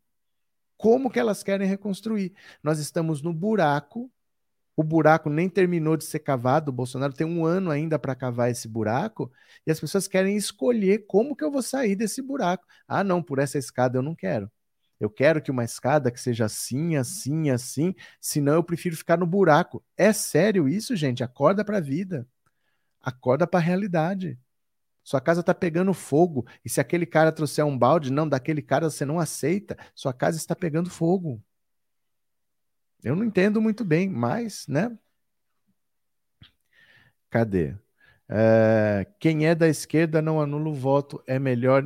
como 0.76 1.10
que 1.10 1.18
elas 1.18 1.42
querem 1.42 1.66
reconstruir. 1.66 2.32
Nós 2.62 2.78
estamos 2.78 3.20
no 3.22 3.34
buraco, 3.34 4.10
o 4.80 4.82
buraco 4.82 5.28
nem 5.28 5.46
terminou 5.46 5.94
de 5.94 6.04
ser 6.04 6.20
cavado, 6.20 6.70
o 6.70 6.72
Bolsonaro 6.72 7.12
tem 7.12 7.26
um 7.26 7.44
ano 7.44 7.70
ainda 7.70 7.98
para 7.98 8.14
cavar 8.14 8.50
esse 8.50 8.66
buraco, 8.66 9.30
e 9.66 9.70
as 9.70 9.78
pessoas 9.78 10.08
querem 10.08 10.38
escolher 10.38 11.04
como 11.06 11.36
que 11.36 11.44
eu 11.44 11.50
vou 11.50 11.62
sair 11.62 11.94
desse 11.94 12.22
buraco. 12.22 12.64
Ah, 12.88 13.04
não, 13.04 13.22
por 13.22 13.38
essa 13.38 13.58
escada 13.58 13.98
eu 13.98 14.02
não 14.02 14.14
quero. 14.14 14.50
Eu 14.98 15.10
quero 15.10 15.42
que 15.42 15.50
uma 15.50 15.64
escada 15.64 16.10
que 16.10 16.18
seja 16.18 16.46
assim, 16.46 16.96
assim, 16.96 17.50
assim, 17.50 17.94
senão 18.18 18.54
eu 18.54 18.64
prefiro 18.64 18.96
ficar 18.96 19.18
no 19.18 19.26
buraco. 19.26 19.84
É 19.98 20.14
sério 20.14 20.66
isso, 20.66 20.96
gente? 20.96 21.22
Acorda 21.22 21.62
para 21.62 21.76
a 21.76 21.80
vida. 21.80 22.26
Acorda 23.02 23.46
para 23.46 23.60
a 23.60 23.62
realidade. 23.62 24.38
Sua 25.04 25.20
casa 25.20 25.40
está 25.40 25.54
pegando 25.54 25.92
fogo. 25.92 26.46
E 26.64 26.70
se 26.70 26.80
aquele 26.80 27.04
cara 27.04 27.32
trouxer 27.32 27.66
um 27.66 27.76
balde, 27.76 28.10
não, 28.10 28.26
daquele 28.26 28.62
cara 28.62 28.88
você 28.88 29.04
não 29.04 29.20
aceita. 29.20 29.76
Sua 29.94 30.12
casa 30.14 30.38
está 30.38 30.56
pegando 30.56 30.88
fogo. 30.88 31.42
Eu 33.02 33.16
não 33.16 33.24
entendo 33.24 33.60
muito 33.60 33.84
bem, 33.84 34.08
mas, 34.08 34.66
né? 34.68 34.96
Cadê? 37.30 37.76
É, 38.28 39.06
quem 39.18 39.46
é 39.46 39.54
da 39.54 39.68
esquerda 39.68 40.22
não 40.22 40.40
anula 40.40 40.68
o 40.68 40.74
voto, 40.74 41.22
é 41.26 41.38
melhor 41.38 41.84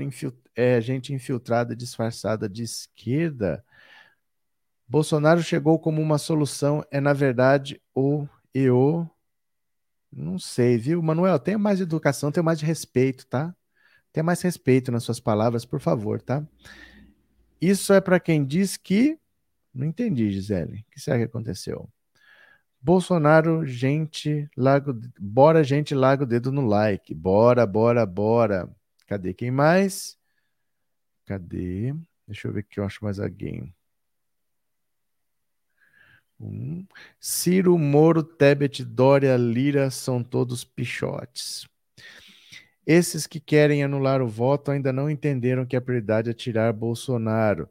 é 0.54 0.80
gente 0.80 1.12
infiltrada, 1.12 1.74
disfarçada 1.74 2.48
de 2.48 2.62
esquerda. 2.62 3.64
Bolsonaro 4.86 5.42
chegou 5.42 5.78
como 5.78 6.00
uma 6.02 6.18
solução, 6.18 6.84
é 6.90 7.00
na 7.00 7.12
verdade 7.12 7.80
o 7.94 8.26
eu 8.52 9.08
não 10.12 10.38
sei, 10.38 10.78
viu? 10.78 11.02
Manuel, 11.02 11.38
tenha 11.38 11.58
mais 11.58 11.80
educação, 11.80 12.30
tenha 12.30 12.44
mais 12.44 12.60
respeito, 12.60 13.26
tá? 13.26 13.54
Tenha 14.12 14.22
mais 14.22 14.40
respeito 14.42 14.92
nas 14.92 15.02
suas 15.02 15.18
palavras, 15.18 15.64
por 15.64 15.80
favor, 15.80 16.22
tá? 16.22 16.46
Isso 17.60 17.92
é 17.92 18.00
para 18.00 18.20
quem 18.20 18.44
diz 18.44 18.76
que. 18.76 19.18
Não 19.74 19.86
entendi, 19.86 20.30
Gisele. 20.30 20.80
O 20.88 20.90
que 20.92 21.00
será 21.00 21.18
que 21.18 21.24
aconteceu? 21.24 21.88
Bolsonaro, 22.80 23.66
gente, 23.66 24.48
lago, 24.56 24.92
bora, 25.18 25.64
gente, 25.64 25.94
larga 25.94 26.24
o 26.24 26.26
dedo 26.26 26.52
no 26.52 26.66
like. 26.66 27.14
Bora, 27.14 27.66
bora, 27.66 28.04
bora. 28.06 28.68
Cadê 29.06 29.32
quem 29.34 29.50
mais? 29.50 30.18
Cadê? 31.24 31.94
Deixa 32.26 32.48
eu 32.48 32.52
ver 32.52 32.62
que 32.64 32.78
eu 32.78 32.84
acho 32.84 33.02
mais 33.04 33.18
alguém. 33.18 33.74
Ciro, 37.20 37.78
Moro, 37.78 38.22
Tebet, 38.22 38.84
Dória, 38.84 39.36
Lira 39.36 39.90
são 39.90 40.22
todos 40.22 40.64
pichotes. 40.64 41.66
Esses 42.86 43.26
que 43.26 43.40
querem 43.40 43.82
anular 43.82 44.20
o 44.20 44.28
voto 44.28 44.70
ainda 44.70 44.92
não 44.92 45.08
entenderam 45.08 45.64
que 45.64 45.76
a 45.76 45.80
prioridade 45.80 46.28
é 46.28 46.34
tirar 46.34 46.72
Bolsonaro. 46.72 47.68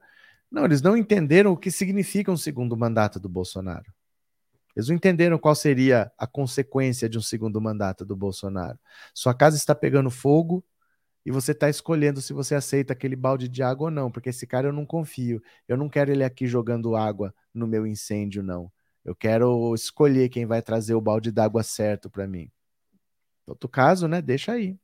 Não, 0.53 0.65
eles 0.65 0.83
não 0.83 0.95
entenderam 0.95 1.51
o 1.51 1.57
que 1.57 1.71
significa 1.71 2.31
um 2.31 2.37
segundo 2.37 2.77
mandato 2.77 3.19
do 3.19 3.27
Bolsonaro. 3.27 3.91
Eles 4.75 4.87
não 4.87 4.95
entenderam 4.95 5.39
qual 5.39 5.55
seria 5.55 6.11
a 6.15 6.27
consequência 6.27 7.09
de 7.09 7.17
um 7.17 7.21
segundo 7.21 7.59
mandato 7.59 8.05
do 8.05 8.15
Bolsonaro. 8.15 8.77
Sua 9.15 9.33
casa 9.33 9.57
está 9.57 9.73
pegando 9.73 10.11
fogo, 10.11 10.63
e 11.25 11.31
você 11.31 11.53
está 11.53 11.69
escolhendo 11.69 12.21
se 12.21 12.33
você 12.33 12.53
aceita 12.53 12.93
aquele 12.93 13.15
balde 13.15 13.47
de 13.47 13.63
água 13.63 13.85
ou 13.85 13.91
não, 13.91 14.11
porque 14.11 14.29
esse 14.29 14.45
cara 14.45 14.67
eu 14.67 14.73
não 14.73 14.85
confio. 14.85 15.41
Eu 15.67 15.75
não 15.75 15.89
quero 15.89 16.11
ele 16.11 16.23
aqui 16.23 16.45
jogando 16.45 16.95
água 16.95 17.33
no 17.51 17.65
meu 17.65 17.87
incêndio, 17.87 18.43
não. 18.43 18.71
Eu 19.03 19.15
quero 19.15 19.73
escolher 19.73 20.29
quem 20.29 20.45
vai 20.45 20.61
trazer 20.61 20.93
o 20.93 21.01
balde 21.01 21.31
d'água 21.31 21.63
certo 21.63 22.11
para 22.11 22.27
mim. 22.27 22.51
Outro 23.47 23.67
caso, 23.67 24.07
né? 24.07 24.21
Deixa 24.21 24.51
aí. 24.51 24.77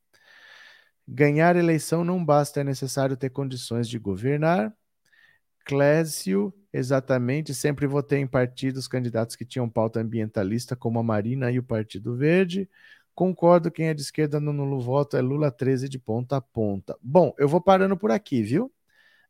Ganhar 1.06 1.56
eleição 1.56 2.04
não 2.04 2.24
basta, 2.24 2.60
é 2.60 2.64
necessário 2.64 3.16
ter 3.16 3.30
condições 3.30 3.88
de 3.88 3.98
governar. 3.98 4.74
Clésio, 5.70 6.52
exatamente, 6.72 7.54
sempre 7.54 7.86
votei 7.86 8.18
em 8.18 8.26
partidos 8.26 8.88
candidatos 8.88 9.36
que 9.36 9.44
tinham 9.44 9.70
pauta 9.70 10.00
ambientalista, 10.00 10.74
como 10.74 10.98
a 10.98 11.02
Marina 11.02 11.48
e 11.52 11.60
o 11.60 11.62
Partido 11.62 12.16
Verde. 12.16 12.68
Concordo, 13.14 13.70
quem 13.70 13.86
é 13.86 13.94
de 13.94 14.02
esquerda 14.02 14.40
no 14.40 14.52
nulo 14.52 14.80
voto 14.80 15.16
é 15.16 15.20
Lula 15.20 15.48
13 15.48 15.88
de 15.88 15.96
ponta 15.96 16.38
a 16.38 16.40
ponta. 16.40 16.98
Bom, 17.00 17.32
eu 17.38 17.48
vou 17.48 17.60
parando 17.60 17.96
por 17.96 18.10
aqui, 18.10 18.42
viu? 18.42 18.72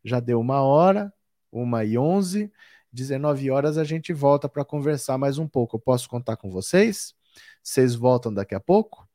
Já 0.03 0.19
deu 0.19 0.41
uma 0.41 0.63
hora, 0.63 1.13
uma 1.53 1.85
e 1.85 1.99
onze, 1.99 2.51
19 2.91 3.51
horas 3.51 3.77
a 3.77 3.85
gente 3.85 4.11
volta 4.15 4.49
para 4.49 4.65
conversar 4.65 5.19
mais 5.19 5.37
um 5.37 5.47
pouco. 5.47 5.77
Eu 5.77 5.81
posso 5.81 6.09
contar 6.09 6.39
com 6.39 6.51
vocês? 6.51 7.15
Vocês 7.63 7.95
voltam 7.95 8.33
daqui 8.33 8.55
a 8.55 8.61
pouco? 8.61 9.07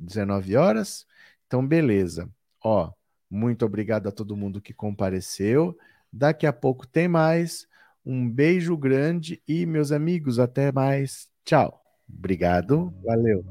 19 0.00 0.56
horas? 0.56 1.06
Então, 1.46 1.64
beleza. 1.64 2.28
Ó, 2.60 2.90
muito 3.30 3.64
obrigado 3.64 4.08
a 4.08 4.12
todo 4.12 4.36
mundo 4.36 4.60
que 4.60 4.74
compareceu. 4.74 5.78
Daqui 6.12 6.46
a 6.46 6.52
pouco 6.52 6.86
tem 6.86 7.08
mais. 7.08 7.66
Um 8.04 8.28
beijo 8.28 8.76
grande 8.76 9.40
e, 9.46 9.64
meus 9.64 9.92
amigos, 9.92 10.38
até 10.38 10.72
mais. 10.72 11.28
Tchau. 11.44 11.80
Obrigado. 12.08 12.92
Valeu. 13.04 13.44